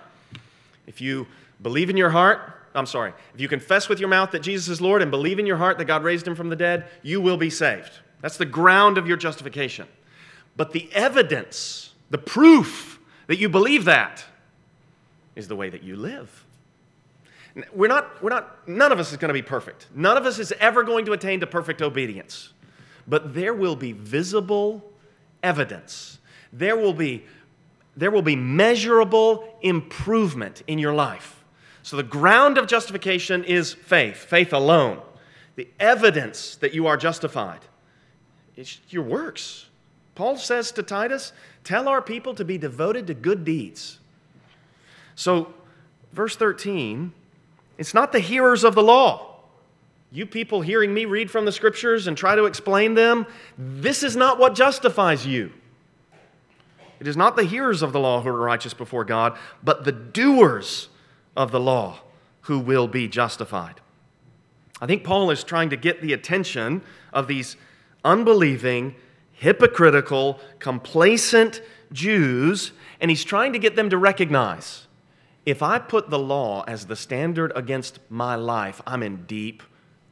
If 0.86 1.00
you 1.00 1.26
believe 1.62 1.90
in 1.90 1.96
your 1.96 2.10
heart, 2.10 2.52
I'm 2.74 2.86
sorry, 2.86 3.12
if 3.34 3.40
you 3.40 3.48
confess 3.48 3.88
with 3.88 3.98
your 3.98 4.08
mouth 4.08 4.30
that 4.32 4.40
Jesus 4.40 4.68
is 4.68 4.80
Lord 4.80 5.02
and 5.02 5.10
believe 5.10 5.38
in 5.38 5.46
your 5.46 5.56
heart 5.56 5.78
that 5.78 5.86
God 5.86 6.04
raised 6.04 6.26
him 6.26 6.34
from 6.34 6.50
the 6.50 6.56
dead, 6.56 6.86
you 7.02 7.20
will 7.20 7.36
be 7.36 7.50
saved. 7.50 7.90
That's 8.20 8.36
the 8.36 8.44
ground 8.44 8.98
of 8.98 9.08
your 9.08 9.16
justification. 9.16 9.88
But 10.56 10.72
the 10.72 10.88
evidence, 10.92 11.94
the 12.10 12.18
proof 12.18 13.00
that 13.26 13.38
you 13.38 13.48
believe 13.48 13.86
that, 13.86 14.24
is 15.34 15.48
the 15.48 15.56
way 15.56 15.70
that 15.70 15.82
you 15.82 15.96
live. 15.96 16.44
We're 17.74 17.88
not, 17.88 18.22
we're 18.22 18.30
not, 18.30 18.68
none 18.68 18.92
of 18.92 19.00
us 19.00 19.10
is 19.10 19.16
going 19.16 19.28
to 19.30 19.34
be 19.34 19.42
perfect. 19.42 19.86
None 19.94 20.16
of 20.16 20.26
us 20.26 20.38
is 20.38 20.52
ever 20.60 20.82
going 20.82 21.06
to 21.06 21.12
attain 21.12 21.40
to 21.40 21.46
perfect 21.46 21.82
obedience 21.82 22.52
but 23.06 23.34
there 23.34 23.54
will 23.54 23.76
be 23.76 23.92
visible 23.92 24.84
evidence. 25.42 26.18
There 26.52 26.76
will 26.76 26.92
be, 26.92 27.24
there 27.96 28.10
will 28.10 28.22
be 28.22 28.36
measurable 28.36 29.58
improvement 29.62 30.62
in 30.66 30.78
your 30.78 30.94
life. 30.94 31.44
So, 31.82 31.96
the 31.96 32.02
ground 32.02 32.58
of 32.58 32.66
justification 32.66 33.44
is 33.44 33.72
faith, 33.72 34.16
faith 34.16 34.52
alone. 34.52 35.00
The 35.54 35.68
evidence 35.80 36.56
that 36.56 36.74
you 36.74 36.86
are 36.86 36.96
justified 36.96 37.60
is 38.56 38.78
your 38.88 39.04
works. 39.04 39.66
Paul 40.14 40.36
says 40.36 40.72
to 40.72 40.82
Titus, 40.82 41.32
Tell 41.64 41.88
our 41.88 42.02
people 42.02 42.34
to 42.34 42.44
be 42.44 42.58
devoted 42.58 43.06
to 43.06 43.14
good 43.14 43.44
deeds. 43.44 43.98
So, 45.14 45.54
verse 46.12 46.36
13, 46.36 47.12
it's 47.78 47.94
not 47.94 48.12
the 48.12 48.20
hearers 48.20 48.64
of 48.64 48.74
the 48.74 48.82
law 48.82 49.36
you 50.16 50.24
people 50.24 50.60
hearing 50.60 50.94
me 50.94 51.04
read 51.04 51.30
from 51.30 51.44
the 51.44 51.52
scriptures 51.52 52.06
and 52.06 52.16
try 52.16 52.34
to 52.36 52.44
explain 52.44 52.94
them, 52.94 53.26
this 53.58 54.02
is 54.02 54.16
not 54.16 54.38
what 54.38 54.54
justifies 54.54 55.26
you. 55.26 55.52
It 57.00 57.06
is 57.06 57.16
not 57.16 57.36
the 57.36 57.44
hearers 57.44 57.82
of 57.82 57.92
the 57.92 58.00
law 58.00 58.22
who 58.22 58.28
are 58.28 58.40
righteous 58.40 58.74
before 58.74 59.04
God, 59.04 59.36
but 59.62 59.84
the 59.84 59.92
doers 59.92 60.88
of 61.36 61.50
the 61.50 61.60
law 61.60 62.00
who 62.42 62.58
will 62.58 62.88
be 62.88 63.08
justified. 63.08 63.80
I 64.80 64.86
think 64.86 65.04
Paul 65.04 65.30
is 65.30 65.44
trying 65.44 65.70
to 65.70 65.76
get 65.76 66.00
the 66.02 66.12
attention 66.12 66.82
of 67.12 67.28
these 67.28 67.56
unbelieving, 68.04 68.94
hypocritical, 69.32 70.40
complacent 70.58 71.62
Jews, 71.92 72.72
and 73.00 73.10
he's 73.10 73.24
trying 73.24 73.52
to 73.52 73.58
get 73.58 73.76
them 73.76 73.90
to 73.90 73.98
recognize 73.98 74.86
if 75.46 75.62
I 75.62 75.78
put 75.78 76.10
the 76.10 76.18
law 76.18 76.64
as 76.66 76.86
the 76.86 76.96
standard 76.96 77.52
against 77.54 78.00
my 78.10 78.34
life, 78.34 78.82
I'm 78.84 79.02
in 79.02 79.24
deep 79.26 79.62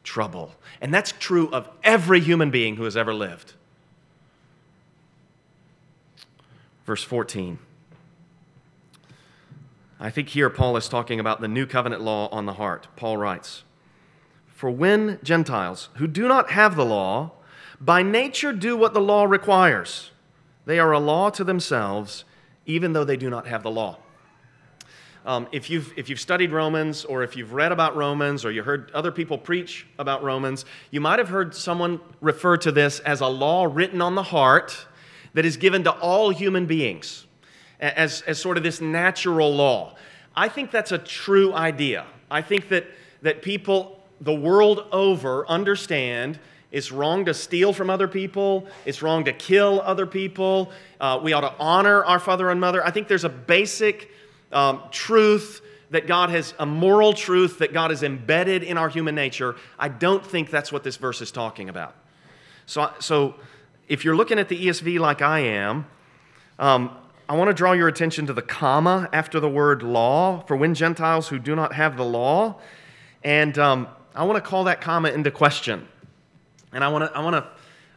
trouble. 0.05 0.55
And 0.81 0.94
that's 0.94 1.12
true 1.12 1.51
of 1.51 1.68
every 1.83 2.20
human 2.20 2.53
being 2.53 2.77
who 2.77 2.85
has 2.85 2.97
ever 2.97 3.12
lived. 3.12 3.55
Verse 6.85 7.03
14. 7.03 7.59
I 9.99 10.11
think 10.11 10.31
here 10.31 10.51
Paul 10.51 10.77
is 10.77 10.88
talking 10.88 11.18
about 11.18 11.40
the 11.40 11.49
new 11.49 11.66
covenant 11.66 12.03
law 12.03 12.29
on 12.29 12.47
the 12.47 12.55
heart. 12.55 12.88
Paul 12.97 13.16
writes 13.16 13.64
For 14.49 14.70
when 14.70 15.18
Gentiles 15.23 15.88
who 15.94 16.07
do 16.07 16.29
not 16.29 16.51
have 16.51 16.77
the 16.77 16.85
law, 16.85 17.33
by 17.81 18.03
nature 18.03 18.53
do 18.53 18.77
what 18.77 18.92
the 18.92 19.01
law 19.01 19.25
requires, 19.25 20.11
they 20.66 20.79
are 20.79 20.92
a 20.92 20.99
law 20.99 21.31
to 21.31 21.44
themselves, 21.44 22.25
even 22.66 22.92
though 22.92 23.05
they 23.05 23.16
do 23.16 23.31
not 23.31 23.47
have 23.47 23.62
the 23.62 23.70
law. 23.70 23.99
Um, 25.27 25.49
if, 25.53 25.70
you've, 25.70 25.90
if 25.97 26.11
you've 26.11 26.20
studied 26.20 26.53
Romans 26.53 27.07
or 27.07 27.23
if 27.23 27.35
you've 27.35 27.55
read 27.55 27.73
about 27.73 27.97
Romans 27.97 28.44
or 28.44 28.51
you 28.51 28.62
heard 28.62 28.90
other 28.90 29.11
people 29.11 29.38
preach 29.38 29.87
about 29.99 30.23
Romans, 30.23 30.66
you 30.90 31.01
might 31.01 31.18
have 31.18 31.29
heard 31.29 31.55
someone 31.55 31.99
refer 32.20 32.59
to 32.59 32.70
this 32.70 33.01
as 33.01 33.23
a 33.23 33.27
law 33.27 33.64
written 33.64 34.03
on 34.03 34.16
the 34.16 34.23
heart 34.23 34.87
that 35.35 35.44
is 35.44 35.57
given 35.57 35.85
to 35.85 35.90
all 35.90 36.31
human 36.31 36.66
beings 36.66 37.27
as, 37.79 38.23
as 38.23 38.40
sort 38.40 38.57
of 38.57 38.62
this 38.62 38.81
natural 38.81 39.55
law. 39.55 39.94
I 40.35 40.49
think 40.49 40.70
that's 40.70 40.92
a 40.92 40.99
true 40.99 41.53
idea. 41.53 42.07
I 42.31 42.42
think 42.42 42.68
that, 42.70 42.87
that 43.23 43.42
people 43.42 44.01
the 44.20 44.35
world 44.35 44.87
over 44.90 45.47
understand 45.49 46.38
It's 46.75 46.90
wrong 46.90 47.27
to 47.27 47.35
steal 47.35 47.73
from 47.73 47.88
other 47.88 48.09
people. 48.09 48.66
It's 48.85 49.01
wrong 49.01 49.27
to 49.27 49.33
kill 49.33 49.81
other 49.83 50.07
people. 50.07 50.73
Uh, 51.01 51.20
we 51.23 51.33
ought 51.33 51.42
to 51.42 51.55
honor 51.61 52.05
our 52.05 52.18
father 52.18 52.51
and 52.51 52.61
mother. 52.61 52.85
I 52.85 52.90
think 52.90 53.07
there's 53.07 53.23
a 53.23 53.29
basic 53.29 54.11
um, 54.51 54.83
truth 54.90 55.61
that 55.90 56.09
God 56.09 56.31
has, 56.31 56.53
a 56.59 56.66
moral 56.66 57.12
truth 57.12 57.61
that 57.61 57.73
God 57.73 57.92
has 57.92 58.03
embedded 58.03 58.64
in 58.64 58.77
our 58.77 58.88
human 58.88 59.14
nature. 59.14 59.55
I 59.79 59.87
don't 59.87 60.27
think 60.27 60.51
that's 60.51 60.73
what 60.73 60.83
this 60.83 60.97
verse 60.97 61.23
is 61.23 61.31
talking 61.31 61.68
about. 61.68 61.94
So, 62.66 62.90
so 62.99 63.37
if 63.88 64.05
you're 64.05 64.16
looking 64.16 64.38
at 64.38 64.49
the 64.49 64.66
ESV 64.66 64.99
like 64.99 65.23
I 65.23 65.40
am, 65.40 65.87
um, 66.59 66.97
I 67.29 67.37
want 67.37 67.49
to 67.49 67.55
draw 67.55 67.73
your 67.73 67.88
attention 67.88 68.27
to 68.27 68.33
the 68.33 68.42
comma 68.42 69.09
after 69.12 69.40
the 69.40 69.49
word 69.49 69.83
law 69.83 70.40
for 70.40 70.57
when 70.57 70.75
Gentiles 70.75 71.29
who 71.29 71.38
do 71.38 71.57
not 71.57 71.73
have 71.73 71.97
the 71.97 72.05
law. 72.05 72.61
And 73.23 73.59
um, 73.59 73.88
I 74.14 74.25
want 74.25 74.42
to 74.42 74.49
call 74.49 74.64
that 74.64 74.81
comma 74.81 75.11
into 75.11 75.31
question. 75.31 75.88
And 76.73 76.85
I 76.85 76.88
want 76.88 77.11
to, 77.11 77.16
I 77.16 77.23
want 77.23 77.35
to, 77.35 77.47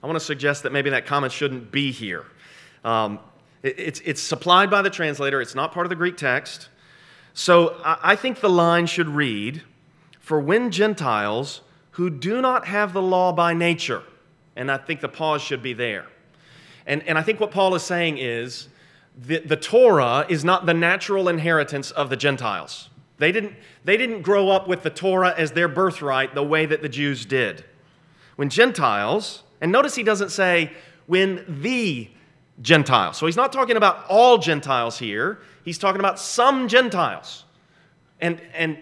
I 0.01 0.07
want 0.07 0.17
to 0.17 0.23
suggest 0.23 0.63
that 0.63 0.71
maybe 0.71 0.89
that 0.91 1.05
comma 1.05 1.29
shouldn't 1.29 1.71
be 1.71 1.91
here. 1.91 2.25
Um, 2.85 3.19
it, 3.63 3.77
it's, 3.77 3.99
it's 4.01 4.21
supplied 4.21 4.69
by 4.69 4.81
the 4.81 4.89
translator, 4.89 5.41
it's 5.41 5.55
not 5.55 5.73
part 5.73 5.85
of 5.85 5.89
the 5.89 5.95
Greek 5.95 6.15
text. 6.15 6.69
So 7.33 7.79
I, 7.83 7.97
I 8.03 8.15
think 8.15 8.39
the 8.39 8.49
line 8.49 8.85
should 8.87 9.09
read 9.09 9.63
For 10.19 10.39
when 10.39 10.71
Gentiles 10.71 11.61
who 11.91 12.09
do 12.09 12.41
not 12.41 12.67
have 12.67 12.93
the 12.93 13.01
law 13.01 13.33
by 13.33 13.53
nature, 13.53 14.03
and 14.57 14.71
I 14.71 14.77
think 14.77 14.99
the 14.99 15.07
pause 15.07 15.41
should 15.41 15.61
be 15.61 15.73
there. 15.73 16.07
And, 16.85 17.03
and 17.03 17.17
I 17.17 17.21
think 17.21 17.39
what 17.39 17.51
Paul 17.51 17.75
is 17.75 17.83
saying 17.83 18.17
is 18.17 18.67
the, 19.17 19.39
the 19.39 19.55
Torah 19.55 20.25
is 20.27 20.43
not 20.43 20.65
the 20.65 20.73
natural 20.73 21.29
inheritance 21.29 21.91
of 21.91 22.09
the 22.09 22.17
Gentiles. 22.17 22.89
They 23.17 23.31
didn't, 23.31 23.53
they 23.83 23.97
didn't 23.97 24.21
grow 24.21 24.49
up 24.49 24.67
with 24.67 24.83
the 24.83 24.89
Torah 24.89 25.33
as 25.37 25.51
their 25.51 25.67
birthright 25.67 26.35
the 26.35 26.43
way 26.43 26.65
that 26.65 26.81
the 26.81 26.89
Jews 26.89 27.25
did. 27.25 27.65
When 28.35 28.49
Gentiles, 28.49 29.43
and 29.61 29.71
notice 29.71 29.95
he 29.95 30.03
doesn't 30.03 30.29
say 30.29 30.71
when 31.07 31.43
the 31.47 32.09
Gentiles. 32.61 33.17
So 33.17 33.25
he's 33.25 33.35
not 33.35 33.51
talking 33.51 33.77
about 33.77 34.05
all 34.07 34.37
Gentiles 34.37 34.99
here. 34.99 35.39
He's 35.63 35.77
talking 35.77 35.99
about 35.99 36.19
some 36.19 36.67
Gentiles. 36.67 37.45
And, 38.21 38.41
and 38.53 38.77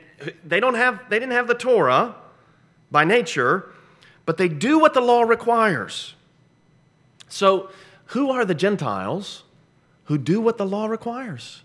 they, 0.45 0.59
don't 0.59 0.75
have, 0.75 1.01
they 1.09 1.19
didn't 1.19 1.33
have 1.33 1.47
the 1.47 1.55
Torah 1.55 2.15
by 2.91 3.03
nature, 3.03 3.71
but 4.25 4.37
they 4.37 4.47
do 4.47 4.79
what 4.79 4.93
the 4.93 5.01
law 5.01 5.21
requires. 5.21 6.15
So, 7.29 7.69
who 8.07 8.31
are 8.31 8.45
the 8.45 8.55
Gentiles 8.55 9.43
who 10.05 10.17
do 10.17 10.39
what 10.39 10.57
the 10.57 10.65
law 10.65 10.85
requires? 10.85 11.63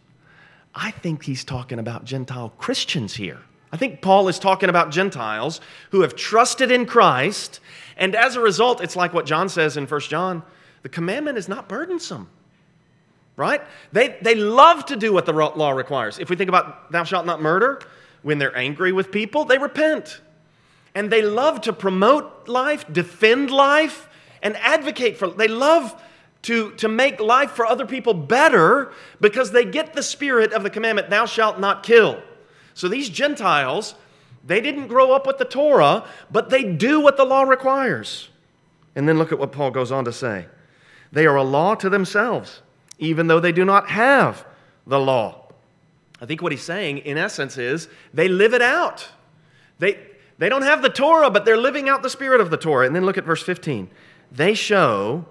I 0.74 0.90
think 0.90 1.24
he's 1.24 1.44
talking 1.44 1.78
about 1.78 2.04
Gentile 2.04 2.52
Christians 2.58 3.14
here. 3.14 3.40
I 3.72 3.76
think 3.76 4.00
Paul 4.00 4.28
is 4.28 4.38
talking 4.38 4.68
about 4.68 4.90
Gentiles 4.90 5.60
who 5.90 6.02
have 6.02 6.16
trusted 6.16 6.70
in 6.70 6.86
Christ, 6.86 7.60
and 7.96 8.14
as 8.14 8.36
a 8.36 8.40
result, 8.40 8.80
it's 8.80 8.96
like 8.96 9.12
what 9.12 9.26
John 9.26 9.48
says 9.48 9.76
in 9.76 9.86
1 9.86 10.00
John 10.02 10.42
the 10.82 10.88
commandment 10.88 11.36
is 11.36 11.48
not 11.48 11.68
burdensome, 11.68 12.28
right? 13.36 13.60
They, 13.92 14.16
they 14.22 14.34
love 14.34 14.86
to 14.86 14.96
do 14.96 15.12
what 15.12 15.26
the 15.26 15.32
law 15.32 15.70
requires. 15.72 16.18
If 16.18 16.30
we 16.30 16.36
think 16.36 16.48
about 16.48 16.90
thou 16.90 17.04
shalt 17.04 17.26
not 17.26 17.42
murder, 17.42 17.82
when 18.22 18.38
they're 18.38 18.56
angry 18.56 18.92
with 18.92 19.10
people, 19.10 19.44
they 19.44 19.58
repent. 19.58 20.20
And 20.94 21.10
they 21.10 21.22
love 21.22 21.60
to 21.62 21.72
promote 21.72 22.48
life, 22.48 22.84
defend 22.92 23.50
life, 23.50 24.08
and 24.42 24.56
advocate 24.56 25.16
for 25.16 25.28
They 25.28 25.48
love 25.48 26.00
to, 26.42 26.72
to 26.72 26.88
make 26.88 27.20
life 27.20 27.50
for 27.50 27.66
other 27.66 27.86
people 27.86 28.14
better 28.14 28.92
because 29.20 29.52
they 29.52 29.64
get 29.64 29.92
the 29.92 30.02
spirit 30.02 30.52
of 30.52 30.62
the 30.62 30.70
commandment, 30.70 31.10
thou 31.10 31.26
shalt 31.26 31.60
not 31.60 31.82
kill. 31.82 32.22
So 32.74 32.88
these 32.88 33.10
Gentiles, 33.10 33.94
they 34.44 34.60
didn't 34.60 34.88
grow 34.88 35.12
up 35.12 35.26
with 35.26 35.38
the 35.38 35.44
Torah, 35.44 36.04
but 36.30 36.50
they 36.50 36.64
do 36.64 37.00
what 37.00 37.16
the 37.16 37.24
law 37.24 37.42
requires. 37.42 38.28
And 38.96 39.08
then 39.08 39.18
look 39.18 39.32
at 39.32 39.38
what 39.38 39.52
Paul 39.52 39.70
goes 39.70 39.92
on 39.92 40.04
to 40.04 40.12
say 40.12 40.46
they 41.12 41.26
are 41.26 41.36
a 41.36 41.42
law 41.42 41.74
to 41.74 41.90
themselves, 41.90 42.62
even 42.98 43.26
though 43.26 43.40
they 43.40 43.52
do 43.52 43.64
not 43.64 43.88
have 43.88 44.46
the 44.86 44.98
law. 44.98 45.48
I 46.20 46.26
think 46.26 46.42
what 46.42 46.52
he's 46.52 46.62
saying, 46.62 46.98
in 46.98 47.18
essence, 47.18 47.58
is 47.58 47.88
they 48.14 48.28
live 48.28 48.54
it 48.54 48.62
out. 48.62 49.08
They, 49.78 49.98
they 50.40 50.48
don't 50.48 50.62
have 50.62 50.80
the 50.80 50.88
Torah, 50.88 51.28
but 51.28 51.44
they're 51.44 51.58
living 51.58 51.90
out 51.90 52.02
the 52.02 52.08
spirit 52.08 52.40
of 52.40 52.50
the 52.50 52.56
Torah. 52.56 52.86
And 52.86 52.96
then 52.96 53.04
look 53.04 53.18
at 53.18 53.24
verse 53.24 53.42
15. 53.42 53.90
They 54.32 54.54
show 54.54 55.26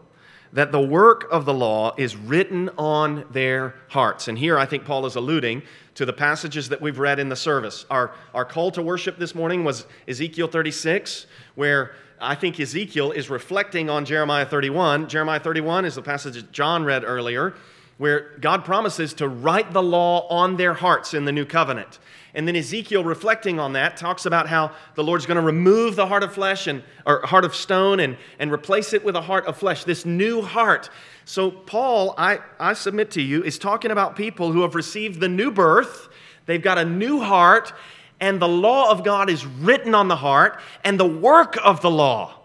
that 0.54 0.72
the 0.72 0.80
work 0.80 1.28
of 1.32 1.46
the 1.46 1.54
law 1.54 1.96
is 1.98 2.16
written 2.16 2.70
on 2.78 3.26
their 3.32 3.74
hearts. 3.88 4.28
And 4.28 4.38
here 4.38 4.56
I 4.56 4.68
think 4.68 4.86
Paul 4.86 5.08
is 5.08 5.16
alluding 5.16 5.64
to 5.96 6.06
the 6.06 6.14
passages 6.14 6.70
that 6.70 6.80
we've 6.80 7.00
read 7.00 7.18
in 7.18 7.28
the 7.28 7.36
service. 7.36 7.88
Our, 7.90 8.12
our 8.36 8.46
call 8.46 8.70
to 8.72 8.84
worship 8.84 9.18
this 9.18 9.34
morning 9.34 9.64
was 9.64 9.88
Ezekiel 10.08 10.48
36, 10.48 11.26
where 11.56 11.96
I 12.22 12.36
think 12.36 12.60
Ezekiel 12.60 13.12
is 13.12 13.32
reflecting 13.32 13.90
on 13.90 14.06
Jeremiah 14.06 14.46
31. 14.46 15.10
Jeremiah 15.10 15.40
31 15.40 15.86
is 15.86 15.96
the 15.96 16.04
passage 16.04 16.36
that 16.36 16.52
John 16.52 16.84
read 16.84 17.04
earlier, 17.04 17.56
where 17.98 18.38
God 18.42 18.64
promises 18.64 19.16
to 19.16 19.28
write 19.28 19.74
the 19.74 19.82
law 19.82 20.28
on 20.28 20.58
their 20.58 20.76
hearts 20.76 21.16
in 21.16 21.26
the 21.26 21.32
new 21.32 21.46
covenant. 21.46 21.98
And 22.34 22.48
then 22.48 22.56
Ezekiel, 22.56 23.04
reflecting 23.04 23.60
on 23.60 23.74
that, 23.74 23.98
talks 23.98 24.26
about 24.26 24.48
how 24.48 24.72
the 24.96 25.04
Lord's 25.04 25.26
going 25.26 25.38
to 25.38 25.44
remove 25.44 25.96
the 25.96 26.06
heart 26.06 26.22
of 26.24 26.34
flesh 26.34 26.68
and 26.68 26.84
or 27.06 27.26
heart 27.26 27.44
of 27.44 27.56
stone 27.56 28.00
and, 28.00 28.18
and 28.38 28.52
replace 28.52 28.94
it 28.94 29.04
with 29.04 29.16
a 29.16 29.22
heart 29.22 29.46
of 29.48 29.58
flesh, 29.58 29.84
this 29.84 30.06
new 30.06 30.42
heart. 30.42 30.90
So, 31.26 31.50
Paul, 31.50 32.14
I, 32.18 32.40
I 32.60 32.74
submit 32.74 33.12
to 33.12 33.22
you, 33.22 33.44
is 33.44 33.58
talking 33.58 33.92
about 33.92 34.16
people 34.16 34.52
who 34.52 34.62
have 34.62 34.76
received 34.76 35.20
the 35.20 35.30
new 35.30 35.52
birth. 35.52 36.10
They've 36.46 36.62
got 36.62 36.78
a 36.78 36.86
new 36.86 37.20
heart, 37.20 37.74
and 38.20 38.40
the 38.40 38.48
law 38.48 38.92
of 38.92 39.04
God 39.04 39.30
is 39.30 39.46
written 39.46 39.96
on 39.96 40.08
the 40.08 40.16
heart, 40.16 40.60
and 40.84 41.00
the 41.00 41.08
work 41.08 41.58
of 41.64 41.82
the 41.82 41.92
law, 41.92 42.36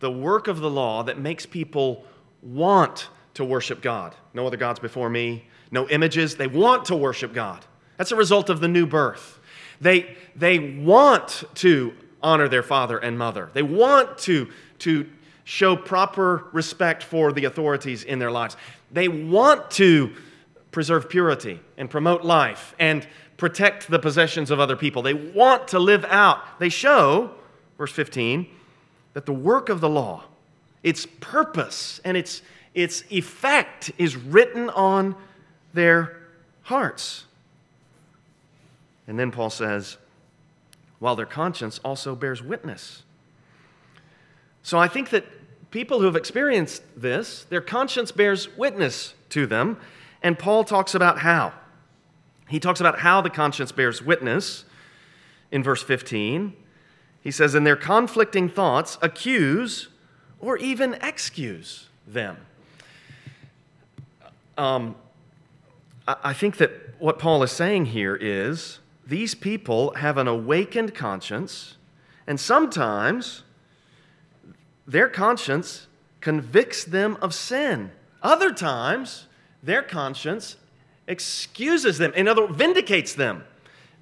the 0.00 0.10
work 0.10 0.46
of 0.48 0.60
the 0.60 0.70
law 0.70 1.02
that 1.04 1.18
makes 1.18 1.46
people 1.46 2.04
want 2.42 3.08
to 3.34 3.44
worship 3.44 3.82
God. 3.82 4.14
No 4.34 4.46
other 4.46 4.56
gods 4.56 4.78
before 4.78 5.10
me, 5.10 5.46
no 5.70 5.88
images. 5.88 6.36
They 6.36 6.46
want 6.46 6.84
to 6.86 6.96
worship 6.96 7.32
God. 7.32 7.64
That's 7.96 8.12
a 8.12 8.16
result 8.16 8.50
of 8.50 8.60
the 8.60 8.68
new 8.68 8.86
birth. 8.86 9.38
They, 9.80 10.16
they 10.36 10.58
want 10.58 11.44
to 11.56 11.94
honor 12.22 12.48
their 12.48 12.62
father 12.62 12.98
and 12.98 13.18
mother, 13.18 13.50
they 13.52 13.62
want 13.62 14.18
to, 14.18 14.48
to 14.80 15.08
show 15.44 15.76
proper 15.76 16.46
respect 16.52 17.02
for 17.02 17.32
the 17.32 17.44
authorities 17.44 18.02
in 18.02 18.18
their 18.18 18.30
lives. 18.30 18.56
They 18.90 19.08
want 19.08 19.70
to 19.72 20.14
preserve 20.70 21.08
purity 21.08 21.60
and 21.76 21.88
promote 21.88 22.24
life 22.24 22.74
and 22.78 23.06
protect 23.36 23.88
the 23.88 23.98
possessions 23.98 24.50
of 24.50 24.58
other 24.58 24.76
people. 24.76 25.02
They 25.02 25.14
want 25.14 25.68
to 25.68 25.78
live 25.78 26.04
out. 26.06 26.58
They 26.58 26.68
show, 26.68 27.32
verse 27.76 27.92
15, 27.92 28.46
that 29.12 29.26
the 29.26 29.32
work 29.32 29.68
of 29.68 29.80
the 29.80 29.88
law, 29.88 30.24
its 30.82 31.06
purpose 31.20 32.00
and 32.04 32.16
its, 32.16 32.42
its 32.74 33.04
effect 33.10 33.92
is 33.98 34.16
written 34.16 34.70
on 34.70 35.14
their 35.72 36.16
hearts. 36.62 37.24
And 39.06 39.18
then 39.18 39.30
Paul 39.30 39.50
says, 39.50 39.98
while 40.98 41.16
their 41.16 41.26
conscience 41.26 41.80
also 41.84 42.14
bears 42.14 42.42
witness. 42.42 43.02
So 44.62 44.78
I 44.78 44.88
think 44.88 45.10
that 45.10 45.26
people 45.70 45.98
who 45.98 46.06
have 46.06 46.16
experienced 46.16 46.82
this, 46.96 47.44
their 47.44 47.60
conscience 47.60 48.10
bears 48.10 48.56
witness 48.56 49.14
to 49.30 49.46
them. 49.46 49.78
And 50.22 50.38
Paul 50.38 50.64
talks 50.64 50.94
about 50.94 51.18
how. 51.18 51.52
He 52.48 52.58
talks 52.58 52.80
about 52.80 53.00
how 53.00 53.20
the 53.20 53.30
conscience 53.30 53.72
bears 53.72 54.00
witness 54.00 54.64
in 55.50 55.62
verse 55.62 55.82
15. 55.82 56.54
He 57.22 57.30
says, 57.30 57.54
In 57.54 57.64
their 57.64 57.76
conflicting 57.76 58.48
thoughts, 58.48 58.96
accuse 59.02 59.88
or 60.40 60.56
even 60.58 60.94
excuse 61.02 61.88
them. 62.06 62.36
Um, 64.56 64.94
I 66.06 66.32
think 66.32 66.58
that 66.58 66.70
what 66.98 67.18
Paul 67.18 67.42
is 67.42 67.50
saying 67.50 67.86
here 67.86 68.14
is 68.14 68.78
these 69.06 69.34
people 69.34 69.94
have 69.94 70.18
an 70.18 70.28
awakened 70.28 70.94
conscience, 70.94 71.76
and 72.26 72.38
sometimes 72.40 73.42
their 74.86 75.08
conscience 75.08 75.86
convicts 76.20 76.84
them 76.84 77.18
of 77.20 77.34
sin. 77.34 77.90
Other 78.22 78.52
times, 78.52 79.26
their 79.62 79.82
conscience 79.82 80.56
excuses 81.06 81.98
them, 81.98 82.12
in 82.14 82.28
other 82.28 82.46
words, 82.46 82.56
vindicates 82.56 83.14
them. 83.14 83.44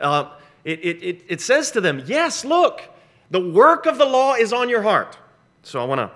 Uh, 0.00 0.30
it, 0.64 0.78
it, 0.80 1.24
it 1.28 1.40
says 1.40 1.72
to 1.72 1.80
them, 1.80 2.02
Yes, 2.06 2.44
look, 2.44 2.82
the 3.30 3.40
work 3.40 3.86
of 3.86 3.98
the 3.98 4.04
law 4.04 4.34
is 4.34 4.52
on 4.52 4.68
your 4.68 4.82
heart. 4.82 5.18
So 5.62 5.80
I 5.80 5.84
want 5.84 5.98
to 5.98 6.10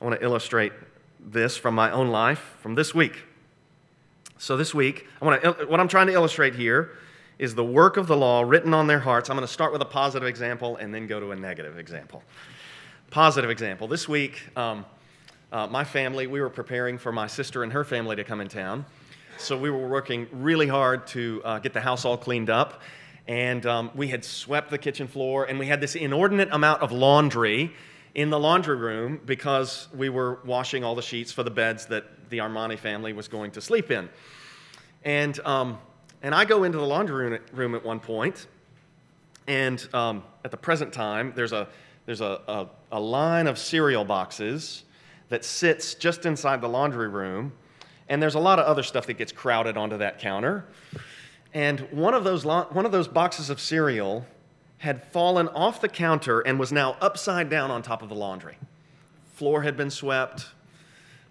I 0.00 0.04
want 0.04 0.18
to 0.18 0.24
illustrate 0.24 0.72
this 1.18 1.56
from 1.56 1.74
my 1.74 1.90
own 1.90 2.08
life 2.08 2.56
from 2.60 2.74
this 2.74 2.94
week. 2.94 3.24
So 4.38 4.56
this 4.56 4.72
week, 4.72 5.06
I 5.20 5.24
want 5.24 5.42
to, 5.42 5.66
what 5.66 5.80
I'm 5.80 5.88
trying 5.88 6.06
to 6.06 6.12
illustrate 6.12 6.54
here 6.54 6.92
is 7.38 7.54
the 7.54 7.64
work 7.64 7.96
of 7.96 8.06
the 8.06 8.16
law 8.16 8.42
written 8.42 8.74
on 8.74 8.86
their 8.88 8.98
hearts. 8.98 9.30
I'm 9.30 9.36
going 9.36 9.46
to 9.46 9.52
start 9.52 9.72
with 9.72 9.80
a 9.80 9.86
positive 9.86 10.28
example 10.28 10.76
and 10.76 10.92
then 10.92 11.06
go 11.06 11.20
to 11.20 11.30
a 11.30 11.36
negative 11.36 11.78
example. 11.78 12.22
Positive 13.10 13.48
example. 13.48 13.86
This 13.86 14.08
week, 14.08 14.42
um, 14.56 14.84
uh, 15.52 15.66
my 15.68 15.84
family, 15.84 16.26
we 16.26 16.40
were 16.40 16.50
preparing 16.50 16.98
for 16.98 17.12
my 17.12 17.26
sister 17.26 17.62
and 17.62 17.72
her 17.72 17.84
family 17.84 18.16
to 18.16 18.24
come 18.24 18.40
in 18.40 18.48
town. 18.48 18.84
So 19.38 19.56
we 19.56 19.70
were 19.70 19.86
working 19.86 20.26
really 20.32 20.66
hard 20.66 21.06
to 21.08 21.40
uh, 21.44 21.58
get 21.60 21.72
the 21.72 21.80
house 21.80 22.04
all 22.04 22.16
cleaned 22.16 22.50
up. 22.50 22.82
And 23.28 23.64
um, 23.66 23.90
we 23.94 24.08
had 24.08 24.24
swept 24.24 24.70
the 24.70 24.78
kitchen 24.78 25.06
floor, 25.06 25.44
and 25.44 25.58
we 25.58 25.66
had 25.66 25.80
this 25.80 25.94
inordinate 25.94 26.48
amount 26.50 26.82
of 26.82 26.92
laundry 26.92 27.72
in 28.14 28.30
the 28.30 28.38
laundry 28.38 28.76
room 28.76 29.20
because 29.24 29.86
we 29.94 30.08
were 30.08 30.40
washing 30.44 30.82
all 30.82 30.94
the 30.94 31.02
sheets 31.02 31.30
for 31.30 31.42
the 31.42 31.50
beds 31.50 31.86
that 31.86 32.30
the 32.30 32.38
Armani 32.38 32.78
family 32.78 33.12
was 33.12 33.28
going 33.28 33.52
to 33.52 33.60
sleep 33.60 33.90
in. 33.90 34.08
And, 35.04 35.38
um, 35.40 35.78
and 36.22 36.34
I 36.34 36.44
go 36.44 36.64
into 36.64 36.78
the 36.78 36.86
laundry 36.86 37.40
room 37.52 37.74
at 37.74 37.84
one 37.84 38.00
point, 38.00 38.46
and 39.46 39.86
um, 39.94 40.22
at 40.44 40.50
the 40.50 40.56
present 40.56 40.92
time, 40.92 41.32
there's, 41.34 41.52
a, 41.52 41.68
there's 42.06 42.20
a, 42.20 42.40
a, 42.48 42.66
a 42.92 43.00
line 43.00 43.46
of 43.46 43.58
cereal 43.58 44.04
boxes 44.04 44.84
that 45.28 45.44
sits 45.44 45.94
just 45.94 46.26
inside 46.26 46.60
the 46.60 46.68
laundry 46.68 47.08
room, 47.08 47.52
and 48.08 48.22
there's 48.22 48.34
a 48.34 48.40
lot 48.40 48.58
of 48.58 48.66
other 48.66 48.82
stuff 48.82 49.06
that 49.06 49.14
gets 49.14 49.32
crowded 49.32 49.76
onto 49.76 49.98
that 49.98 50.18
counter. 50.18 50.64
And 51.54 51.80
one 51.90 52.14
of 52.14 52.24
those, 52.24 52.44
one 52.44 52.84
of 52.84 52.92
those 52.92 53.08
boxes 53.08 53.50
of 53.50 53.60
cereal 53.60 54.26
had 54.78 55.02
fallen 55.02 55.48
off 55.48 55.80
the 55.80 55.88
counter 55.88 56.40
and 56.40 56.58
was 56.58 56.72
now 56.72 56.96
upside 57.00 57.50
down 57.50 57.70
on 57.70 57.82
top 57.82 58.02
of 58.02 58.08
the 58.08 58.14
laundry. 58.14 58.56
Floor 59.34 59.62
had 59.62 59.76
been 59.76 59.90
swept, 59.90 60.46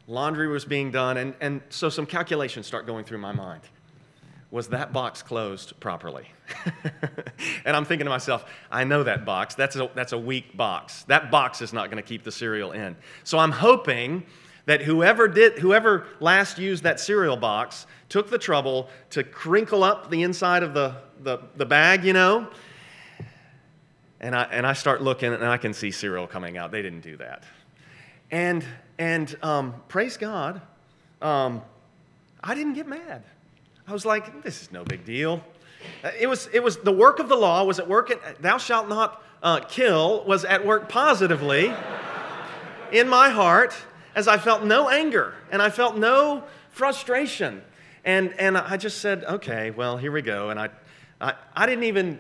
laundry 0.08 0.48
was 0.48 0.66
being 0.66 0.92
done, 0.92 1.18
and, 1.18 1.34
and 1.40 1.62
so 1.70 1.90
some 1.90 2.06
calculations 2.06 2.66
start 2.66 2.86
going 2.86 3.04
through 3.04 3.18
my 3.20 3.32
mind. 3.32 3.62
Was 4.50 4.70
that 4.70 4.94
box 4.94 5.22
closed 5.22 5.78
properly? 5.80 6.32
and 7.66 7.76
I'm 7.76 7.84
thinking 7.84 8.06
to 8.06 8.10
myself, 8.10 8.46
I 8.72 8.86
know 8.86 9.04
that 9.04 9.26
box. 9.26 9.56
That's 9.56 9.76
a, 9.76 9.90
that's 9.94 10.14
a 10.14 10.18
weak 10.18 10.56
box. 10.56 11.04
That 11.04 11.30
box 11.32 11.62
is 11.62 11.74
not 11.74 11.92
going 11.92 12.02
to 12.02 12.08
keep 12.08 12.24
the 12.24 12.32
cereal 12.32 12.72
in. 12.72 12.96
So 13.26 13.38
I'm 13.38 13.52
hoping 13.52 14.24
that 14.66 14.82
whoever 14.82 15.28
did 15.28 15.60
whoever 15.60 16.08
last 16.20 16.60
used 16.60 16.84
that 16.84 17.00
cereal 17.00 17.38
box 17.38 17.88
took 18.10 18.30
the 18.30 18.38
trouble 18.38 18.90
to 19.12 19.24
crinkle 19.24 19.84
up 19.84 20.10
the 20.10 20.24
inside 20.24 20.64
of 20.64 20.74
the, 20.74 20.96
the, 21.24 21.40
the 21.56 21.66
bag, 21.66 22.04
you 22.04 22.14
know, 22.14 22.48
and 24.20 24.36
I, 24.36 24.44
and 24.44 24.66
I 24.66 24.74
start 24.74 25.02
looking 25.02 25.34
and 25.34 25.46
I 25.46 25.58
can 25.58 25.74
see 25.74 25.92
cereal 25.92 26.28
coming 26.28 26.58
out. 26.58 26.72
They 26.72 26.82
didn't 26.82 27.02
do 27.02 27.18
that. 27.18 27.44
And, 28.32 28.66
and 28.98 29.36
um, 29.42 29.76
praise 29.88 30.18
God, 30.18 30.62
um, 31.22 31.62
I 32.44 32.56
didn't 32.56 32.74
get 32.74 32.88
mad. 32.88 33.24
I 33.90 33.94
was 33.94 34.06
like, 34.06 34.44
this 34.44 34.62
is 34.62 34.72
no 34.74 34.84
big 34.84 35.06
deal. 35.06 35.42
Uh, 36.04 36.12
it 36.20 36.28
was, 36.28 36.50
it 36.52 36.62
was 36.62 36.76
the 36.76 36.92
work 36.92 37.20
of 37.20 37.30
the 37.30 37.38
law 37.38 37.64
was 37.64 37.80
at 37.80 37.88
work, 37.88 38.12
at, 38.12 38.42
thou 38.42 38.58
shalt 38.58 38.90
not 38.90 39.24
uh, 39.42 39.62
kill, 39.62 40.26
was 40.26 40.44
at 40.44 40.66
work 40.66 40.90
positively 40.90 41.74
in 42.92 43.08
my 43.08 43.30
heart 43.30 43.74
as 44.14 44.28
I 44.28 44.40
felt 44.40 44.66
no 44.66 44.90
anger 44.90 45.36
and 45.52 45.62
I 45.62 45.70
felt 45.70 45.96
no 45.96 46.44
frustration. 46.70 47.62
And, 48.04 48.34
and 48.38 48.58
I 48.58 48.76
just 48.76 48.98
said, 48.98 49.24
okay, 49.24 49.72
well, 49.72 49.96
here 49.96 50.12
we 50.12 50.22
go. 50.22 50.50
And 50.50 50.60
I, 50.60 50.70
I, 51.22 51.36
I 51.56 51.66
didn't 51.66 51.86
even 51.86 52.20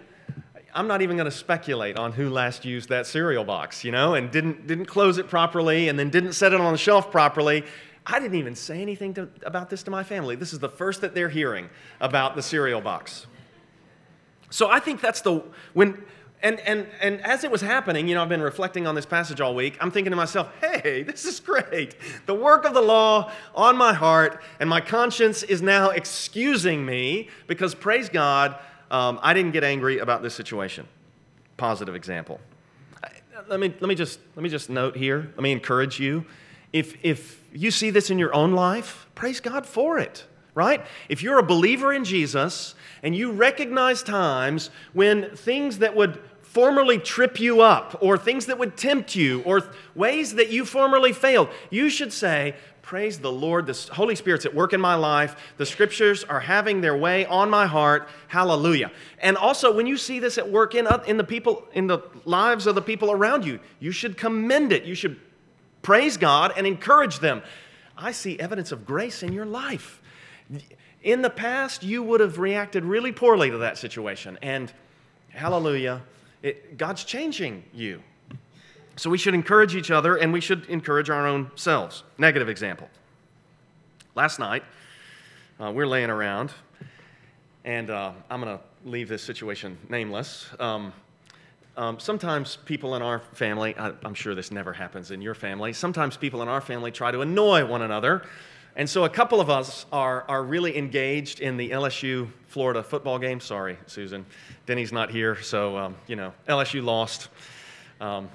I'm 0.74 0.88
not 0.88 1.02
even 1.02 1.18
going 1.18 1.26
to 1.26 1.36
speculate 1.36 1.98
on 1.98 2.12
who 2.12 2.30
last 2.30 2.64
used 2.64 2.90
that 2.90 3.08
cereal 3.08 3.44
box, 3.44 3.84
you 3.84 3.92
know, 3.92 4.14
and 4.14 4.30
didn't, 4.30 4.68
didn't 4.68 4.86
close 4.86 5.18
it 5.18 5.28
properly 5.28 5.90
and 5.90 5.98
then 5.98 6.12
didn't 6.12 6.34
set 6.34 6.54
it 6.54 6.62
on 6.62 6.72
the 6.72 6.78
shelf 6.78 7.10
properly. 7.10 7.64
I 8.10 8.20
didn't 8.20 8.38
even 8.38 8.56
say 8.56 8.82
anything 8.82 9.14
to, 9.16 9.28
about 9.44 9.70
this 9.70 9.84
to 9.84 9.92
my 9.92 10.02
family. 10.02 10.38
This 10.38 10.54
is 10.54 10.60
the 10.60 10.70
first 10.70 11.02
that 11.02 11.14
they're 11.14 11.28
hearing 11.30 11.70
about 12.00 12.36
the 12.36 12.42
cereal 12.42 12.80
box. 12.80 13.28
So 14.50 14.70
I 14.70 14.80
think 14.80 15.02
that's 15.02 15.20
the, 15.20 15.44
when, 15.74 16.02
and, 16.42 16.58
and, 16.62 16.88
and 17.02 17.20
as 17.22 17.44
it 17.44 17.52
was 17.52 17.60
happening, 17.60 18.08
you 18.08 18.16
know, 18.16 18.22
I've 18.22 18.30
been 18.30 18.42
reflecting 18.42 18.88
on 18.88 18.96
this 18.96 19.06
passage 19.06 19.42
all 19.42 19.54
week. 19.54 19.78
I'm 19.82 19.92
thinking 19.92 20.12
to 20.12 20.16
myself, 20.16 20.50
hey, 20.62 21.04
this 21.04 21.26
is 21.26 21.42
great. 21.42 21.98
The 22.28 22.34
work 22.34 22.64
of 22.64 22.74
the 22.74 22.82
law 22.82 23.30
on 23.54 23.76
my 23.76 23.92
heart, 23.94 24.42
and 24.62 24.70
my 24.70 24.80
conscience 24.80 25.44
is 25.44 25.62
now 25.62 25.90
excusing 25.90 26.86
me 26.86 27.28
because, 27.46 27.76
praise 27.76 28.08
God, 28.08 28.58
um, 28.90 29.20
I 29.22 29.34
didn't 29.34 29.52
get 29.52 29.66
angry 29.66 30.00
about 30.00 30.22
this 30.22 30.34
situation. 30.34 30.88
Positive 31.58 31.94
example. 31.94 32.40
Let 33.50 33.60
me, 33.60 33.74
let, 33.82 33.90
me 33.90 33.96
just, 33.96 34.20
let 34.36 34.44
me 34.44 34.50
just 34.50 34.70
note 34.70 34.96
here, 34.96 35.32
let 35.36 35.42
me 35.42 35.52
encourage 35.52 36.00
you. 36.00 36.26
If, 36.74 36.98
if 37.04 37.44
you 37.54 37.72
see 37.72 37.90
this 37.90 38.10
in 38.10 38.20
your 38.20 38.34
own 38.34 38.52
life, 38.52 39.08
praise 39.16 39.40
God 39.40 39.66
for 39.66 39.98
it, 40.00 40.26
right? 40.54 40.86
If 41.10 41.24
you're 41.24 41.40
a 41.40 41.44
believer 41.44 41.94
in 41.94 42.04
Jesus 42.04 42.76
and 43.02 43.16
you 43.16 43.32
recognize 43.32 44.04
times 44.04 44.70
when 44.94 45.36
things 45.36 45.80
that 45.80 45.96
would 45.96 46.20
formerly 46.42 46.98
trip 46.98 47.40
you 47.40 47.62
up 47.62 47.98
or 48.02 48.18
things 48.18 48.48
that 48.48 48.58
would 48.58 48.76
tempt 48.76 49.16
you 49.16 49.42
or 49.44 49.70
ways 49.96 50.36
that 50.36 50.50
you 50.50 50.66
formerly 50.66 51.14
failed, 51.14 51.50
you 51.70 51.90
should 51.90 52.12
say, 52.12 52.56
Praise 52.88 53.20
the 53.20 53.30
Lord. 53.30 53.66
The 53.66 53.90
Holy 53.92 54.16
Spirit's 54.16 54.46
at 54.46 54.56
work 54.56 54.72
in 54.72 54.80
my 54.80 54.96
life. 54.96 55.36
The 55.58 55.66
scriptures 55.66 56.24
are 56.24 56.40
having 56.40 56.80
their 56.80 56.96
way 56.96 57.26
on 57.26 57.50
my 57.50 57.68
heart. 57.68 58.08
Hallelujah. 58.30 58.94
And 59.20 59.36
also, 59.36 59.76
when 59.76 59.88
you 59.88 59.98
see 59.98 60.20
this 60.20 60.38
at 60.38 60.50
work 60.50 60.74
in, 60.74 60.88
uh, 60.88 61.04
in 61.06 61.18
the 61.18 61.26
people, 61.26 61.66
in 61.74 61.88
the 61.88 62.00
lives 62.24 62.66
of 62.66 62.76
the 62.76 62.82
people 62.82 63.12
around 63.12 63.46
you, 63.46 63.60
you 63.82 63.92
should 63.92 64.16
commend 64.16 64.72
it. 64.72 64.86
You 64.86 64.96
should 64.96 65.20
praise 65.88 66.18
God 66.18 66.52
and 66.58 66.68
encourage 66.68 67.20
them. 67.20 67.42
I 67.98 68.12
see 68.12 68.38
evidence 68.42 68.74
of 68.74 68.86
grace 68.86 69.24
in 69.24 69.32
your 69.32 69.46
life. 69.46 70.02
In 71.02 71.22
the 71.22 71.30
past, 71.30 71.82
you 71.82 72.04
would 72.04 72.20
have 72.20 72.40
reacted 72.40 72.84
really 72.84 73.14
poorly 73.14 73.50
to 73.50 73.60
that 73.60 73.78
situation. 73.78 74.38
And 74.42 74.70
hallelujah, 75.30 76.02
it, 76.44 76.78
God's 76.78 77.06
changing 77.06 77.64
you. 77.74 78.04
So 78.98 79.10
we 79.10 79.18
should 79.18 79.34
encourage 79.34 79.78
each 79.78 79.90
other 79.90 80.18
and 80.18 80.34
we 80.34 80.42
should 80.42 80.66
encourage 80.66 81.10
our 81.10 81.26
own 81.26 81.52
selves. 81.56 82.04
Negative 82.18 82.50
example. 82.50 82.90
Last 84.14 84.40
night, 84.40 84.66
uh, 85.58 85.72
we're 85.72 85.88
laying 85.88 86.10
around, 86.10 86.52
and 87.64 87.90
uh, 87.90 88.12
I'm 88.30 88.42
going 88.42 88.58
to 88.58 88.64
leave 88.84 89.08
this 89.08 89.24
situation 89.24 89.78
nameless. 89.88 90.50
Um, 90.60 90.92
um, 91.78 92.00
sometimes 92.00 92.58
people 92.66 92.96
in 92.96 93.02
our 93.02 93.20
family, 93.34 93.76
I, 93.78 93.94
I'm 94.04 94.16
sure 94.16 94.34
this 94.36 94.52
never 94.52 94.74
happens 94.74 95.12
in 95.12 95.22
your 95.22 95.36
family, 95.36 95.74
sometimes 95.74 96.18
people 96.18 96.42
in 96.42 96.48
our 96.48 96.62
family 96.62 96.92
try 96.92 97.12
to 97.12 97.22
annoy 97.22 97.66
one 97.66 97.84
another. 97.84 98.24
And 98.76 98.88
so 98.88 99.06
a 99.06 99.10
couple 99.10 99.42
of 99.42 99.50
us 99.50 99.88
are, 99.92 100.24
are 100.28 100.44
really 100.44 100.78
engaged 100.78 101.40
in 101.40 101.58
the 101.58 101.72
LSU 101.72 102.30
Florida 102.48 102.84
football 102.84 103.18
game. 103.18 103.40
Sorry, 103.40 103.76
Susan. 103.88 104.24
Denny's 104.68 104.92
not 104.92 105.10
here, 105.10 105.42
so, 105.42 105.76
um, 105.78 105.96
you 106.06 106.16
know, 106.16 106.32
LSU 106.48 106.84
lost. 106.84 107.30
Um, 108.00 108.30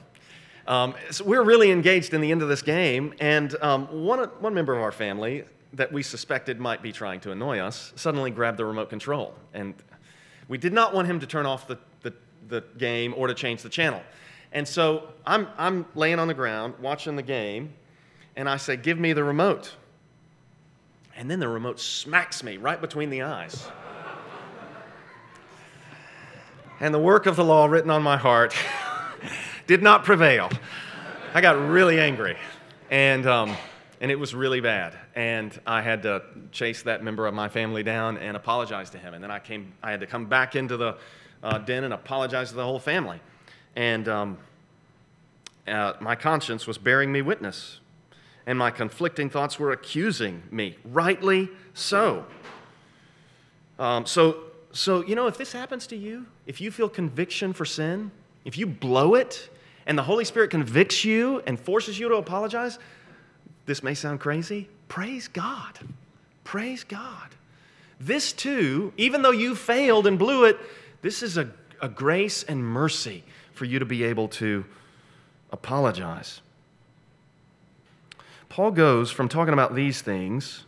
um, 0.67 0.95
so 1.11 1.25
we're 1.25 1.45
really 1.45 1.71
engaged 1.71 2.13
in 2.13 2.21
the 2.21 2.33
end 2.33 2.43
of 2.43 2.49
this 2.49 2.63
game, 2.63 3.15
and 3.21 3.55
um, 3.63 3.87
one, 4.05 4.21
one 4.41 4.55
member 4.55 4.75
of 4.75 4.83
our 4.83 4.91
family 4.91 5.45
that 5.75 5.93
we 5.93 6.03
suspected 6.03 6.61
might 6.61 6.83
be 6.83 6.93
trying 6.93 7.21
to 7.21 7.31
annoy 7.31 7.59
us 7.59 7.93
suddenly 7.97 8.31
grabbed 8.31 8.59
the 8.59 8.65
remote 8.65 8.91
control. 8.91 9.35
And 9.55 9.75
we 10.49 10.59
did 10.59 10.73
not 10.73 10.93
want 10.93 11.09
him 11.09 11.21
to 11.21 11.27
turn 11.27 11.47
off 11.47 11.67
the, 11.67 11.79
the, 12.49 12.63
game 12.79 13.15
or 13.17 13.27
to 13.27 13.35
change 13.35 13.63
the 13.63 13.69
channel. 13.69 14.03
And 14.53 14.67
so 14.67 15.09
I'm, 15.27 15.49
I'm 15.57 15.87
laying 15.95 16.19
on 16.19 16.29
the 16.29 16.35
ground 16.35 16.75
watching 16.81 17.17
the 17.17 17.23
game, 17.23 17.73
and 18.37 18.49
I 18.49 18.57
say, 18.57 18.77
Give 18.77 18.99
me 18.99 19.13
the 19.13 19.25
remote. 19.25 19.75
And 21.17 21.31
then 21.31 21.41
the 21.41 21.49
remote 21.49 21.79
smacks 21.79 22.43
me 22.43 22.57
right 22.57 22.81
between 22.81 23.11
the 23.11 23.23
eyes. 23.23 23.67
and 26.81 26.93
the 26.93 26.99
work 26.99 27.27
of 27.27 27.37
the 27.37 27.45
law 27.45 27.67
written 27.67 27.91
on 27.91 28.03
my 28.03 28.17
heart 28.17 28.55
did 29.67 29.83
not 29.83 30.05
prevail. 30.05 30.51
I 31.35 31.41
got 31.41 31.59
really 31.69 31.99
angry, 31.99 32.37
and, 32.91 33.27
um, 33.27 33.57
and 34.01 34.11
it 34.11 34.19
was 34.19 34.35
really 34.35 34.61
bad. 34.61 34.99
And 35.15 35.59
I 35.67 35.81
had 35.81 36.03
to 36.03 36.23
chase 36.51 36.83
that 36.83 37.03
member 37.03 37.27
of 37.27 37.35
my 37.35 37.49
family 37.49 37.83
down 37.83 38.19
and 38.19 38.37
apologize 38.37 38.91
to 38.91 38.99
him. 38.99 39.15
And 39.15 39.23
then 39.23 39.31
I, 39.31 39.39
came, 39.39 39.73
I 39.83 39.91
had 39.91 40.01
to 40.01 40.07
come 40.07 40.27
back 40.27 40.57
into 40.57 40.77
the 40.77 40.97
uh, 41.43 41.59
den 41.59 41.85
and 41.85 41.93
apologize 41.93 42.51
to 42.51 42.57
the 42.57 42.65
whole 42.65 42.79
family. 42.79 43.21
And 43.75 44.09
um, 44.09 44.39
uh, 45.67 45.95
my 46.01 46.15
conscience 46.15 46.67
was 46.67 46.79
bearing 46.79 47.13
me 47.13 47.23
witness, 47.23 47.81
and 48.47 48.59
my 48.59 48.71
conflicting 48.71 49.31
thoughts 49.31 49.59
were 49.59 49.73
accusing 49.73 50.43
me, 50.51 50.77
rightly 50.85 51.49
so. 51.75 52.25
Um, 53.79 54.07
so, 54.07 54.39
so, 54.73 55.05
you 55.05 55.15
know, 55.15 55.27
if 55.27 55.39
this 55.39 55.53
happens 55.53 55.87
to 55.89 55.97
you, 55.97 56.27
if 56.47 56.61
you 56.61 56.71
feel 56.71 56.89
conviction 56.89 57.53
for 57.53 57.65
sin, 57.65 58.11
if 58.45 58.59
you 58.59 58.67
blow 58.67 59.15
it 59.15 59.49
and 59.87 59.97
the 59.97 60.03
Holy 60.03 60.25
Spirit 60.25 60.51
convicts 60.51 61.05
you 61.05 61.43
and 61.47 61.59
forces 61.59 61.99
you 61.99 62.09
to 62.09 62.17
apologize, 62.17 62.79
this 63.67 63.83
may 63.83 63.95
sound 63.95 64.21
crazy. 64.21 64.69
Praise 64.89 65.29
God. 65.29 65.79
Praise 66.45 66.85
God. 66.85 67.29
This 68.01 68.33
too, 68.33 68.93
even 68.97 69.23
though 69.23 69.31
you 69.31 69.55
failed 69.55 70.07
and 70.07 70.19
blew 70.19 70.45
it, 70.45 70.59
this 71.03 71.23
is 71.23 71.37
a, 71.37 71.51
a 71.81 71.89
grace 71.89 72.43
and 72.45 72.65
mercy 72.65 73.25
for 73.53 73.65
you 73.65 73.79
to 73.79 73.85
be 73.85 74.05
able 74.05 74.29
to 74.29 74.65
apologize. 75.51 76.41
Paul 78.49 78.71
goes 78.71 79.11
from 79.11 79.29
talking 79.29 79.53
about 79.53 79.75
these 79.75 80.01
things, 80.01 80.65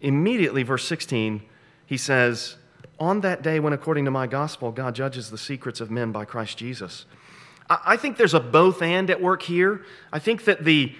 immediately, 0.00 0.62
verse 0.62 0.86
16, 0.86 1.42
he 1.86 1.96
says, 1.96 2.56
On 2.98 3.20
that 3.20 3.42
day 3.42 3.60
when, 3.60 3.72
according 3.72 4.04
to 4.04 4.10
my 4.10 4.26
gospel, 4.26 4.70
God 4.70 4.94
judges 4.94 5.30
the 5.30 5.38
secrets 5.38 5.80
of 5.80 5.90
men 5.90 6.12
by 6.12 6.24
Christ 6.24 6.58
Jesus. 6.58 7.06
I 7.70 7.96
think 7.96 8.16
there's 8.16 8.34
a 8.34 8.40
both 8.40 8.80
and 8.80 9.10
at 9.10 9.20
work 9.20 9.42
here. 9.42 9.84
I 10.12 10.18
think 10.18 10.44
that 10.44 10.64
the, 10.64 10.94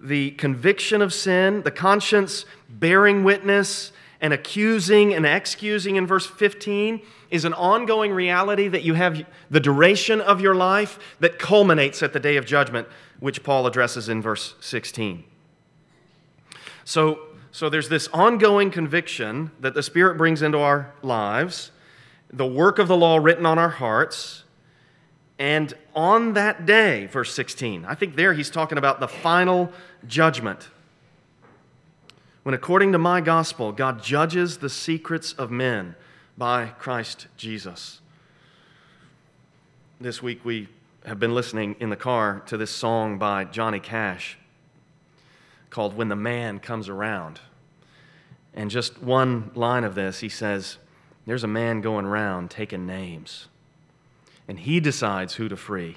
the 0.00 0.32
conviction 0.32 1.02
of 1.02 1.12
sin, 1.12 1.62
the 1.62 1.70
conscience 1.70 2.44
bearing 2.68 3.24
witness 3.24 3.92
and 4.20 4.32
accusing 4.32 5.14
and 5.14 5.26
excusing 5.26 5.96
in 5.96 6.06
verse 6.06 6.26
15 6.26 7.02
is 7.32 7.46
an 7.46 7.54
ongoing 7.54 8.12
reality 8.12 8.68
that 8.68 8.82
you 8.82 8.92
have 8.92 9.24
the 9.50 9.58
duration 9.58 10.20
of 10.20 10.42
your 10.42 10.54
life 10.54 10.98
that 11.18 11.38
culminates 11.38 12.02
at 12.02 12.12
the 12.12 12.20
day 12.20 12.36
of 12.36 12.44
judgment, 12.44 12.86
which 13.20 13.42
Paul 13.42 13.66
addresses 13.66 14.10
in 14.10 14.20
verse 14.20 14.54
16. 14.60 15.24
So, 16.84 17.20
so 17.50 17.70
there's 17.70 17.88
this 17.88 18.06
ongoing 18.08 18.70
conviction 18.70 19.50
that 19.60 19.72
the 19.72 19.82
Spirit 19.82 20.18
brings 20.18 20.42
into 20.42 20.58
our 20.58 20.92
lives, 21.02 21.70
the 22.30 22.46
work 22.46 22.78
of 22.78 22.86
the 22.86 22.96
law 22.96 23.16
written 23.16 23.46
on 23.46 23.58
our 23.58 23.70
hearts, 23.70 24.44
and 25.38 25.72
on 25.94 26.34
that 26.34 26.66
day, 26.66 27.06
verse 27.06 27.32
16, 27.34 27.86
I 27.86 27.94
think 27.94 28.14
there 28.14 28.34
he's 28.34 28.50
talking 28.50 28.76
about 28.76 29.00
the 29.00 29.08
final 29.08 29.72
judgment. 30.06 30.68
When, 32.42 32.54
according 32.54 32.92
to 32.92 32.98
my 32.98 33.22
gospel, 33.22 33.72
God 33.72 34.02
judges 34.02 34.58
the 34.58 34.68
secrets 34.68 35.32
of 35.32 35.50
men 35.50 35.96
by 36.36 36.66
Christ 36.78 37.26
Jesus. 37.36 38.00
This 40.00 40.22
week 40.22 40.44
we 40.44 40.68
have 41.04 41.18
been 41.18 41.34
listening 41.34 41.76
in 41.78 41.90
the 41.90 41.96
car 41.96 42.40
to 42.46 42.56
this 42.56 42.70
song 42.70 43.18
by 43.18 43.44
Johnny 43.44 43.80
Cash 43.80 44.38
called 45.70 45.96
When 45.96 46.08
the 46.08 46.16
Man 46.16 46.58
Comes 46.58 46.88
Around. 46.88 47.40
And 48.54 48.70
just 48.70 49.02
one 49.02 49.50
line 49.54 49.84
of 49.84 49.94
this, 49.94 50.20
he 50.20 50.28
says, 50.28 50.78
There's 51.26 51.44
a 51.44 51.48
man 51.48 51.80
going 51.80 52.04
around 52.04 52.50
taking 52.50 52.86
names, 52.86 53.48
and 54.46 54.58
he 54.58 54.80
decides 54.80 55.34
who 55.34 55.48
to 55.48 55.56
free 55.56 55.96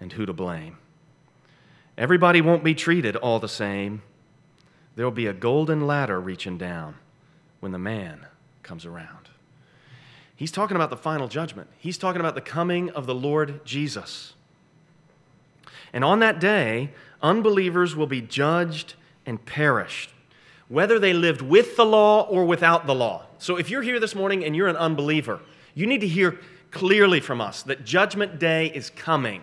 and 0.00 0.12
who 0.12 0.24
to 0.26 0.32
blame. 0.32 0.78
Everybody 1.96 2.40
won't 2.40 2.64
be 2.64 2.74
treated 2.74 3.16
all 3.16 3.38
the 3.38 3.48
same. 3.48 4.02
There'll 4.94 5.10
be 5.10 5.26
a 5.26 5.32
golden 5.32 5.86
ladder 5.86 6.20
reaching 6.20 6.58
down 6.58 6.94
when 7.60 7.72
the 7.72 7.78
man 7.78 8.26
comes 8.62 8.86
around. 8.86 9.28
He's 10.38 10.52
talking 10.52 10.76
about 10.76 10.90
the 10.90 10.96
final 10.96 11.26
judgment. 11.26 11.68
He's 11.78 11.98
talking 11.98 12.20
about 12.20 12.36
the 12.36 12.40
coming 12.40 12.90
of 12.90 13.06
the 13.06 13.14
Lord 13.14 13.64
Jesus. 13.64 14.34
And 15.92 16.04
on 16.04 16.20
that 16.20 16.38
day, 16.38 16.92
unbelievers 17.20 17.96
will 17.96 18.06
be 18.06 18.20
judged 18.20 18.94
and 19.26 19.44
perished, 19.44 20.10
whether 20.68 21.00
they 21.00 21.12
lived 21.12 21.42
with 21.42 21.74
the 21.74 21.84
law 21.84 22.22
or 22.22 22.44
without 22.44 22.86
the 22.86 22.94
law. 22.94 23.26
So 23.38 23.56
if 23.56 23.68
you're 23.68 23.82
here 23.82 23.98
this 23.98 24.14
morning 24.14 24.44
and 24.44 24.54
you're 24.54 24.68
an 24.68 24.76
unbeliever, 24.76 25.40
you 25.74 25.88
need 25.88 26.02
to 26.02 26.08
hear 26.08 26.38
clearly 26.70 27.18
from 27.18 27.40
us 27.40 27.64
that 27.64 27.84
Judgment 27.84 28.38
Day 28.38 28.66
is 28.66 28.90
coming. 28.90 29.42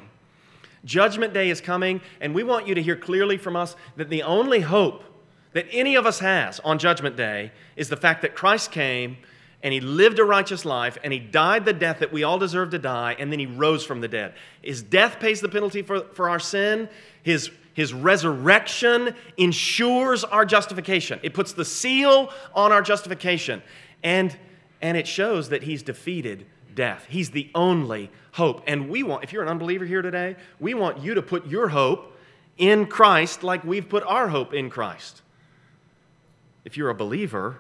Judgment 0.85 1.33
Day 1.33 1.49
is 1.49 1.59
coming, 1.59 1.99
and 2.21 2.33
we 2.33 2.43
want 2.43 2.69
you 2.69 2.75
to 2.75 2.81
hear 2.81 2.95
clearly 2.95 3.35
from 3.35 3.57
us 3.57 3.75
that 3.97 4.09
the 4.09 4.23
only 4.23 4.61
hope 4.61 5.03
that 5.51 5.65
any 5.71 5.95
of 5.95 6.05
us 6.05 6.19
has 6.19 6.61
on 6.61 6.79
Judgment 6.79 7.17
Day 7.17 7.51
is 7.75 7.89
the 7.89 7.97
fact 7.97 8.21
that 8.21 8.33
Christ 8.33 8.71
came 8.71 9.17
and 9.65 9.73
he 9.73 9.79
lived 9.79 10.19
a 10.19 10.23
righteous 10.23 10.63
life 10.63 10.95
and 11.03 11.11
he 11.11 11.17
died 11.17 11.65
the 11.65 11.73
death 11.73 11.97
that 11.97 12.13
we 12.13 12.21
all 12.21 12.37
deserve 12.37 12.69
to 12.69 12.77
die 12.77 13.15
and 13.17 13.31
then 13.31 13.39
he 13.39 13.47
rose 13.47 13.83
from 13.83 13.99
the 13.99 14.07
dead. 14.07 14.35
His 14.61 14.83
death 14.83 15.19
pays 15.19 15.41
the 15.41 15.49
penalty 15.49 15.81
for, 15.81 16.01
for 16.13 16.29
our 16.29 16.37
sin. 16.37 16.87
His, 17.23 17.49
his 17.73 17.91
resurrection 17.91 19.15
ensures 19.37 20.23
our 20.23 20.45
justification. 20.45 21.19
It 21.23 21.33
puts 21.33 21.53
the 21.53 21.65
seal 21.65 22.31
on 22.53 22.71
our 22.71 22.83
justification. 22.83 23.63
And, 24.03 24.37
and 24.83 24.97
it 24.97 25.07
shows 25.07 25.49
that 25.49 25.63
he's 25.63 25.81
defeated 25.81 26.45
death. 26.75 27.07
He's 27.09 27.31
the 27.31 27.49
only 27.55 28.11
hope. 28.33 28.61
And 28.67 28.87
we 28.87 29.01
want, 29.01 29.23
if 29.23 29.33
you're 29.33 29.41
an 29.41 29.49
unbeliever 29.49 29.85
here 29.85 30.03
today, 30.03 30.35
we 30.59 30.75
want 30.75 30.99
you 30.99 31.15
to 31.15 31.23
put 31.23 31.47
your 31.47 31.69
hope 31.69 32.15
in 32.59 32.85
Christ 32.85 33.41
like 33.41 33.63
we've 33.63 33.89
put 33.89 34.03
our 34.03 34.27
hope 34.27 34.53
in 34.53 34.69
Christ. 34.69 35.23
If 36.65 36.77
you're 36.77 36.91
a 36.91 36.95
believer, 36.95 37.57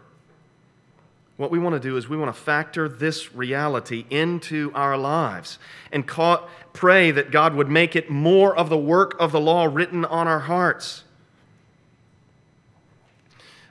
what 1.37 1.51
we 1.51 1.59
want 1.59 1.73
to 1.73 1.79
do 1.79 1.97
is 1.97 2.07
we 2.07 2.15
want 2.17 2.33
to 2.33 2.41
factor 2.41 2.87
this 2.87 3.35
reality 3.35 4.05
into 4.09 4.71
our 4.73 4.97
lives 4.97 5.59
and 5.91 6.07
call, 6.07 6.47
pray 6.71 7.11
that 7.11 7.29
God 7.29 7.55
would 7.55 7.69
make 7.69 7.95
it 7.95 8.09
more 8.09 8.55
of 8.55 8.69
the 8.69 8.77
work 8.77 9.15
of 9.19 9.31
the 9.33 9.39
law 9.39 9.65
written 9.65 10.05
on 10.05 10.27
our 10.27 10.39
hearts. 10.39 11.03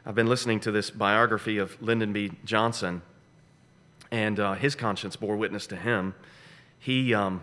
I've 0.05 0.15
been 0.15 0.27
listening 0.27 0.61
to 0.61 0.71
this 0.71 0.91
biography 0.91 1.57
of 1.57 1.81
Lyndon 1.81 2.13
B. 2.13 2.33
Johnson, 2.45 3.01
and 4.11 4.39
uh, 4.39 4.53
his 4.53 4.75
conscience 4.75 5.17
bore 5.17 5.37
witness 5.37 5.67
to 5.69 5.77
him. 5.77 6.15
He, 6.79 7.15
um, 7.15 7.43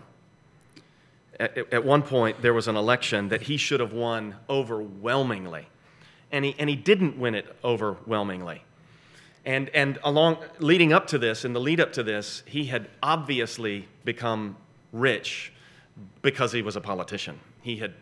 at, 1.40 1.58
at 1.72 1.84
one 1.84 2.02
point, 2.02 2.40
there 2.40 2.54
was 2.54 2.68
an 2.68 2.76
election 2.76 3.30
that 3.30 3.42
he 3.42 3.56
should 3.56 3.80
have 3.80 3.92
won 3.92 4.36
overwhelmingly, 4.48 5.66
and 6.30 6.44
he, 6.44 6.54
and 6.56 6.70
he 6.70 6.76
didn't 6.76 7.18
win 7.18 7.34
it 7.34 7.52
overwhelmingly. 7.64 8.62
And, 9.44 9.70
and 9.70 9.98
along, 10.04 10.38
leading 10.60 10.92
up 10.92 11.08
to 11.08 11.18
this, 11.18 11.44
in 11.44 11.52
the 11.52 11.60
lead 11.60 11.80
up 11.80 11.92
to 11.94 12.02
this, 12.02 12.42
he 12.46 12.66
had 12.66 12.88
obviously 13.02 13.88
become 14.04 14.56
rich 14.92 15.52
because 16.22 16.52
he 16.52 16.62
was 16.62 16.76
a 16.76 16.80
politician. 16.80 17.40
He 17.60 17.76
had, 17.76 17.94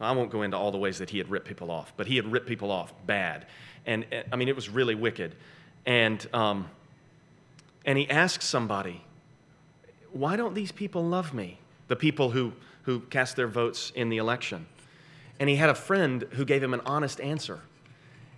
I 0.00 0.12
won't 0.12 0.30
go 0.30 0.42
into 0.42 0.56
all 0.56 0.70
the 0.70 0.78
ways 0.78 0.98
that 0.98 1.10
he 1.10 1.18
had 1.18 1.30
ripped 1.30 1.46
people 1.46 1.70
off, 1.70 1.92
but 1.96 2.06
he 2.06 2.16
had 2.16 2.30
ripped 2.30 2.46
people 2.46 2.70
off 2.70 2.94
bad. 3.06 3.46
And 3.84 4.06
I 4.32 4.36
mean, 4.36 4.48
it 4.48 4.56
was 4.56 4.68
really 4.68 4.94
wicked. 4.94 5.34
And, 5.84 6.26
um, 6.32 6.70
and 7.84 7.98
he 7.98 8.08
asked 8.08 8.42
somebody, 8.42 9.04
why 10.12 10.36
don't 10.36 10.54
these 10.54 10.72
people 10.72 11.04
love 11.04 11.34
me? 11.34 11.58
The 11.88 11.96
people 11.96 12.30
who, 12.30 12.52
who 12.82 13.00
cast 13.00 13.36
their 13.36 13.46
votes 13.46 13.92
in 13.94 14.08
the 14.08 14.16
election. 14.16 14.66
And 15.38 15.48
he 15.48 15.56
had 15.56 15.68
a 15.68 15.74
friend 15.74 16.26
who 16.32 16.44
gave 16.44 16.62
him 16.62 16.74
an 16.74 16.80
honest 16.86 17.20
answer. 17.20 17.60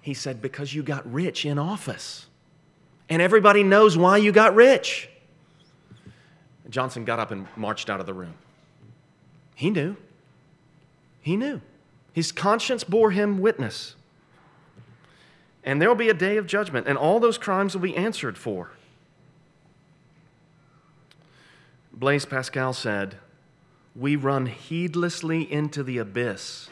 He 0.03 0.14
said, 0.14 0.42
Because 0.42 0.74
you 0.74 0.82
got 0.82 1.11
rich 1.11 1.44
in 1.44 1.59
office 1.59 2.26
and 3.11 3.21
everybody 3.21 3.65
knows 3.65 3.99
why 3.99 4.17
you 4.17 4.31
got 4.31 4.55
rich. 4.55 5.09
Johnson 6.71 7.05
got 7.05 7.19
up 7.19 7.33
and 7.33 7.49
marched 7.57 7.91
out 7.91 7.99
of 7.99 8.07
the 8.07 8.15
room. 8.15 8.35
He 9.57 9.71
knew. 9.71 9.97
He 11.21 11.37
knew. 11.37 11.61
His 12.13 12.31
conscience 12.31 12.85
bore 12.85 13.11
him 13.11 13.41
witness. 13.41 13.97
And 15.65 15.83
there 15.83 15.89
will 15.89 15.97
be 15.97 16.09
a 16.09 16.15
day 16.15 16.37
of 16.37 16.47
judgment, 16.47 16.87
and 16.87 16.97
all 16.97 17.21
those 17.21 17.37
crimes 17.37 17.75
will 17.75 17.83
be 17.83 17.97
answered 17.97 18.39
for. 18.39 18.71
Blaise 21.93 22.25
Pascal 22.25 22.73
said, 22.73 23.17
We 23.95 24.17
run 24.17 24.47
heedlessly 24.47 25.53
into 25.53 25.83
the 25.83 25.99
abyss 25.99 26.71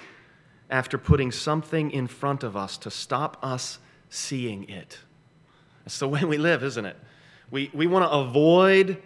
after 0.70 0.96
putting 0.96 1.32
something 1.32 1.90
in 1.90 2.06
front 2.06 2.42
of 2.42 2.56
us 2.56 2.78
to 2.78 2.90
stop 2.90 3.36
us 3.42 3.78
seeing 4.08 4.68
it. 4.68 5.00
It's 5.88 6.00
the 6.00 6.06
way 6.06 6.22
we 6.22 6.36
live, 6.36 6.62
isn't 6.62 6.84
it? 6.84 6.98
We, 7.50 7.70
we 7.72 7.86
want 7.86 8.04
to 8.04 8.10
avoid 8.10 9.02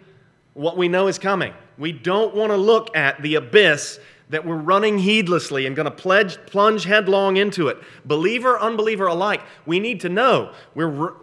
what 0.53 0.75
we 0.75 0.89
know 0.89 1.07
is 1.07 1.17
coming. 1.17 1.53
We 1.77 1.93
don't 1.93 2.35
want 2.35 2.51
to 2.51 2.57
look 2.57 2.93
at 2.93 3.21
the 3.21 3.35
abyss 3.35 4.01
that 4.31 4.45
we're 4.45 4.57
running 4.57 4.97
heedlessly 4.99 5.65
and 5.65 5.77
going 5.77 5.85
to 5.85 5.91
pledge, 5.91 6.37
plunge 6.45 6.83
headlong 6.83 7.37
into 7.37 7.69
it. 7.69 7.77
Believer, 8.03 8.59
unbeliever 8.59 9.07
alike, 9.07 9.39
we 9.65 9.79
need 9.79 10.01
to 10.01 10.09
know 10.09 10.51
we're, 10.75 11.13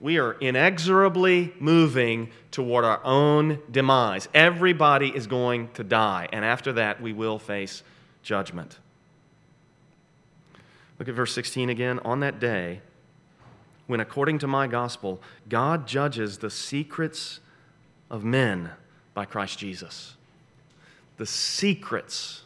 we 0.00 0.18
are 0.18 0.32
inexorably 0.32 1.54
moving 1.58 2.28
toward 2.50 2.84
our 2.84 3.02
own 3.04 3.60
demise. 3.70 4.28
Everybody 4.34 5.08
is 5.08 5.26
going 5.26 5.70
to 5.72 5.82
die, 5.82 6.28
and 6.30 6.44
after 6.44 6.74
that, 6.74 7.00
we 7.00 7.14
will 7.14 7.38
face 7.38 7.82
judgment. 8.22 8.78
Look 10.98 11.08
at 11.08 11.14
verse 11.14 11.32
16 11.32 11.70
again. 11.70 12.00
On 12.00 12.20
that 12.20 12.38
day, 12.38 12.82
when, 13.88 13.98
according 13.98 14.38
to 14.38 14.46
my 14.46 14.68
gospel, 14.68 15.20
God 15.48 15.88
judges 15.88 16.38
the 16.38 16.50
secrets 16.50 17.40
of 18.10 18.22
men 18.22 18.70
by 19.14 19.24
Christ 19.24 19.58
Jesus. 19.58 20.14
The 21.16 21.26
secrets, 21.26 22.42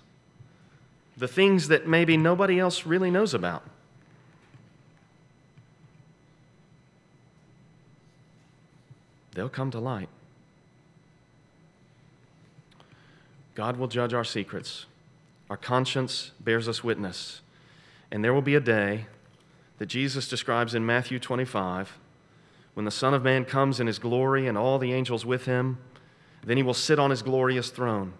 the 1.16 1.28
things 1.28 1.68
that 1.68 1.86
maybe 1.86 2.16
nobody 2.16 2.58
else 2.58 2.86
really 2.86 3.10
knows 3.10 3.34
about. 3.34 3.64
They'll 9.34 9.48
come 9.48 9.70
to 9.72 9.80
light. 9.80 10.08
God 13.54 13.76
will 13.76 13.88
judge 13.88 14.14
our 14.14 14.24
secrets. 14.24 14.86
Our 15.50 15.56
conscience 15.56 16.30
bears 16.40 16.68
us 16.68 16.84
witness. 16.84 17.40
And 18.12 18.24
there 18.24 18.32
will 18.32 18.42
be 18.42 18.54
a 18.54 18.60
day 18.60 19.06
that 19.78 19.86
Jesus 19.86 20.28
describes 20.28 20.74
in 20.74 20.86
Matthew 20.86 21.18
25 21.18 21.98
when 22.74 22.84
the 22.84 22.90
Son 22.90 23.14
of 23.14 23.22
Man 23.22 23.44
comes 23.44 23.80
in 23.80 23.86
his 23.86 23.98
glory 23.98 24.46
and 24.46 24.56
all 24.56 24.78
the 24.78 24.92
angels 24.92 25.26
with 25.26 25.44
him, 25.44 25.78
then 26.44 26.56
he 26.56 26.62
will 26.62 26.74
sit 26.74 26.98
on 26.98 27.10
his 27.10 27.22
glorious 27.22 27.70
throne. 27.70 28.14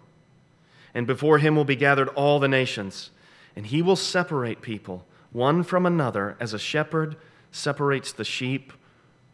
And 0.93 1.07
before 1.07 1.39
him 1.39 1.55
will 1.55 1.65
be 1.65 1.75
gathered 1.75 2.09
all 2.09 2.39
the 2.39 2.47
nations, 2.47 3.09
and 3.55 3.65
he 3.65 3.81
will 3.81 3.95
separate 3.95 4.61
people 4.61 5.05
one 5.31 5.63
from 5.63 5.85
another 5.85 6.37
as 6.39 6.53
a 6.53 6.59
shepherd 6.59 7.15
separates 7.51 8.13
the 8.13 8.23
sheep 8.23 8.71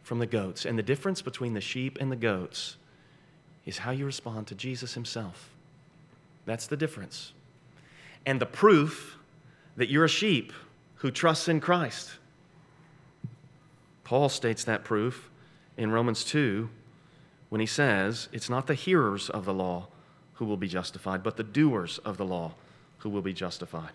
from 0.02 0.18
the 0.18 0.26
goats. 0.26 0.64
And 0.64 0.78
the 0.78 0.82
difference 0.82 1.20
between 1.20 1.52
the 1.52 1.60
sheep 1.60 1.98
and 2.00 2.10
the 2.10 2.16
goats 2.16 2.76
is 3.66 3.78
how 3.78 3.90
you 3.90 4.06
respond 4.06 4.46
to 4.48 4.54
Jesus 4.54 4.94
himself. 4.94 5.50
That's 6.46 6.66
the 6.66 6.76
difference. 6.76 7.32
And 8.24 8.40
the 8.40 8.46
proof 8.46 9.18
that 9.76 9.90
you're 9.90 10.06
a 10.06 10.08
sheep 10.08 10.52
who 11.00 11.10
trusts 11.10 11.48
in 11.48 11.60
Christ 11.60 12.12
Paul 14.10 14.28
states 14.28 14.64
that 14.64 14.82
proof 14.82 15.30
in 15.76 15.92
Romans 15.92 16.24
2 16.24 16.68
when 17.48 17.60
he 17.60 17.66
says 17.68 18.28
it's 18.32 18.50
not 18.50 18.66
the 18.66 18.74
hearers 18.74 19.30
of 19.30 19.44
the 19.44 19.54
law 19.54 19.86
who 20.34 20.46
will 20.46 20.56
be 20.56 20.66
justified, 20.66 21.22
but 21.22 21.36
the 21.36 21.44
doers 21.44 21.98
of 21.98 22.16
the 22.16 22.24
law 22.24 22.54
who 22.98 23.08
will 23.08 23.22
be 23.22 23.32
justified. 23.32 23.92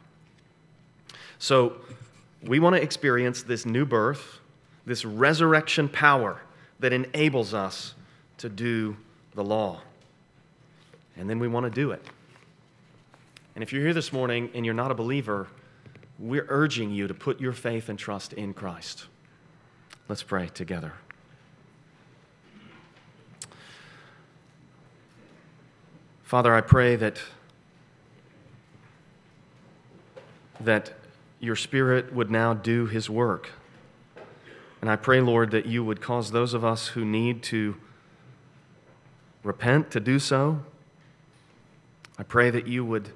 So 1.37 1.73
we 2.43 2.59
want 2.59 2.77
to 2.77 2.81
experience 2.81 3.43
this 3.43 3.65
new 3.65 3.85
birth, 3.85 4.39
this 4.85 5.03
resurrection 5.03 5.89
power 5.89 6.39
that 6.79 6.93
enables 6.93 7.53
us 7.53 7.93
to 8.37 8.47
do 8.47 8.95
the 9.33 9.43
law. 9.43 9.81
And 11.17 11.29
then 11.29 11.39
we 11.39 11.49
want 11.49 11.65
to 11.65 11.69
do 11.69 11.91
it. 11.91 12.05
And 13.53 13.61
if 13.61 13.73
you're 13.73 13.83
here 13.83 13.93
this 13.93 14.13
morning 14.13 14.49
and 14.53 14.63
you're 14.63 14.73
not 14.73 14.91
a 14.91 14.95
believer, 14.95 15.47
we're 16.17 16.45
urging 16.49 16.91
you 16.91 17.07
to 17.07 17.13
put 17.13 17.41
your 17.41 17.53
faith 17.53 17.89
and 17.89 17.99
trust 17.99 18.33
in 18.33 18.53
Christ. 18.53 19.05
Let's 20.07 20.23
pray 20.23 20.47
together. 20.47 20.93
Father, 26.23 26.53
I 26.55 26.61
pray 26.61 26.95
that, 26.95 27.19
that 30.59 30.93
your 31.39 31.55
Spirit 31.55 32.13
would 32.13 32.31
now 32.31 32.53
do 32.53 32.87
his 32.87 33.09
work. 33.09 33.51
And 34.81 34.89
I 34.89 34.95
pray, 34.95 35.21
Lord, 35.21 35.51
that 35.51 35.65
you 35.65 35.83
would 35.83 36.01
cause 36.01 36.31
those 36.31 36.53
of 36.53 36.63
us 36.63 36.89
who 36.89 37.05
need 37.05 37.43
to 37.43 37.75
repent 39.43 39.91
to 39.91 39.99
do 39.99 40.19
so. 40.19 40.61
I 42.17 42.23
pray 42.23 42.49
that 42.49 42.67
you 42.67 42.85
would 42.85 43.11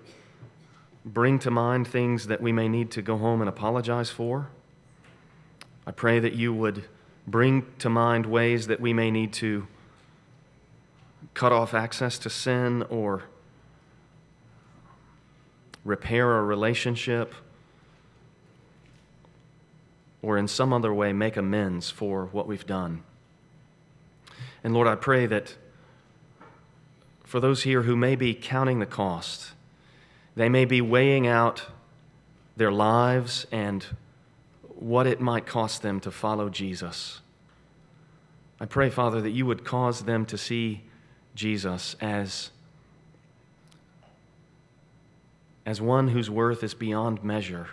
bring 1.05 1.39
to 1.39 1.51
mind 1.51 1.87
things 1.87 2.27
that 2.27 2.41
we 2.41 2.51
may 2.51 2.67
need 2.67 2.91
to 2.91 3.01
go 3.01 3.17
home 3.17 3.41
and 3.41 3.49
apologize 3.49 4.09
for. 4.09 4.49
I 5.87 5.91
pray 5.91 6.19
that 6.19 6.33
you 6.33 6.53
would 6.53 6.83
bring 7.25 7.65
to 7.79 7.89
mind 7.89 8.25
ways 8.25 8.67
that 8.67 8.79
we 8.79 8.93
may 8.93 9.11
need 9.11 9.33
to 9.33 9.67
cut 11.33 11.51
off 11.51 11.73
access 11.73 12.17
to 12.19 12.29
sin 12.29 12.83
or 12.89 13.23
repair 15.83 16.37
a 16.37 16.43
relationship 16.43 17.33
or 20.21 20.37
in 20.37 20.47
some 20.47 20.73
other 20.73 20.93
way 20.93 21.13
make 21.13 21.37
amends 21.37 21.89
for 21.89 22.25
what 22.25 22.47
we've 22.47 22.65
done. 22.65 23.03
And 24.63 24.73
Lord, 24.73 24.87
I 24.87 24.95
pray 24.95 25.25
that 25.27 25.55
for 27.23 27.39
those 27.39 27.63
here 27.63 27.83
who 27.83 27.95
may 27.95 28.15
be 28.15 28.33
counting 28.33 28.79
the 28.79 28.85
cost, 28.85 29.53
they 30.39 30.47
may 30.47 30.63
be 30.63 30.79
weighing 30.79 31.27
out 31.27 31.65
their 32.55 32.71
lives 32.71 33.45
and 33.51 33.85
what 34.69 35.05
it 35.05 35.19
might 35.19 35.45
cost 35.45 35.81
them 35.81 35.99
to 35.99 36.09
follow 36.09 36.47
Jesus. 36.47 37.19
I 38.57 38.65
pray, 38.65 38.89
Father, 38.89 39.19
that 39.19 39.31
you 39.31 39.45
would 39.45 39.65
cause 39.65 40.03
them 40.03 40.25
to 40.27 40.37
see 40.37 40.83
Jesus 41.35 41.97
as, 41.99 42.51
as 45.65 45.81
one 45.81 46.07
whose 46.07 46.29
worth 46.29 46.63
is 46.63 46.73
beyond 46.73 47.21
measure, 47.21 47.67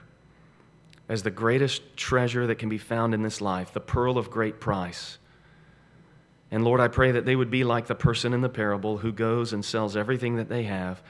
as 1.08 1.22
the 1.22 1.30
greatest 1.30 1.96
treasure 1.96 2.48
that 2.48 2.56
can 2.56 2.68
be 2.68 2.78
found 2.78 3.14
in 3.14 3.22
this 3.22 3.40
life, 3.40 3.72
the 3.72 3.80
pearl 3.80 4.18
of 4.18 4.28
great 4.28 4.58
price. 4.58 5.18
And 6.50 6.64
Lord, 6.64 6.80
I 6.80 6.88
pray 6.88 7.12
that 7.12 7.26
they 7.26 7.36
would 7.36 7.50
be 7.50 7.62
like 7.62 7.86
the 7.86 7.94
person 7.94 8.32
in 8.32 8.40
the 8.40 8.48
parable 8.48 8.98
who 8.98 9.12
goes 9.12 9.52
and 9.52 9.64
sells 9.64 9.96
everything 9.96 10.34
that 10.34 10.48
they 10.48 10.64
have 10.64 11.00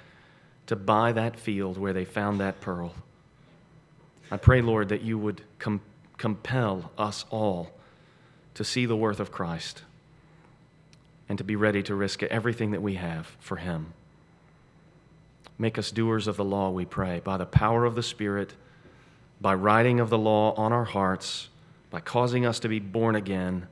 to 0.67 0.77
buy 0.77 1.13
that 1.13 1.39
field 1.39 1.79
where 1.79 1.93
they 1.93 2.05
found 2.05 2.41
that 2.41 2.61
pearl. 2.61 2.95
I 4.31 4.37
pray, 4.37 4.61
Lord, 4.61 4.89
that 4.89 5.03
you 5.03 5.19
would 5.19 5.43
com- 5.59 5.81
compel 6.19 6.91
us 6.99 7.25
all 7.31 7.71
to 8.55 8.65
see 8.65 8.87
the 8.87 8.97
worth 8.97 9.21
of 9.21 9.31
Christ 9.31 9.83
and 11.29 11.39
to 11.39 11.45
be 11.45 11.57
ready 11.57 11.83
to 11.85 11.95
risk 11.95 12.23
everything 12.25 12.73
that 12.73 12.83
we 12.83 12.95
have 12.95 13.37
for 13.39 13.57
Him. 13.57 13.93
Make 15.59 15.79
us 15.79 15.91
doers 15.91 16.27
of 16.27 16.37
the 16.37 16.45
law, 16.45 16.71
we 16.71 16.85
pray, 16.85 17.21
by 17.21 17.37
the 17.37 17.47
power 17.47 17.85
of 17.85 17.95
the 17.95 18.03
Spirit, 18.03 18.55
by 19.41 19.55
writing 19.55 20.01
of 20.01 20.11
the 20.11 20.19
law 20.19 20.53
on 20.55 20.73
our 20.73 20.85
hearts, 20.85 21.49
by 21.91 22.01
causing 22.01 22.45
us 22.45 22.61
to 22.61 22.69
be 22.69 22.81
born 22.81 23.15
again. 23.15 23.69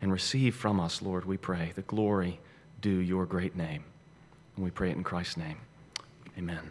And 0.00 0.12
receive 0.12 0.54
from 0.54 0.78
us, 0.78 1.00
Lord, 1.00 1.24
we 1.24 1.36
pray, 1.36 1.72
the 1.74 1.82
glory 1.82 2.38
due 2.80 2.98
your 3.00 3.26
great 3.26 3.56
name. 3.56 3.84
And 4.56 4.64
we 4.64 4.70
pray 4.70 4.90
it 4.90 4.96
in 4.96 5.04
Christ's 5.04 5.36
name. 5.36 5.58
Amen. 6.38 6.70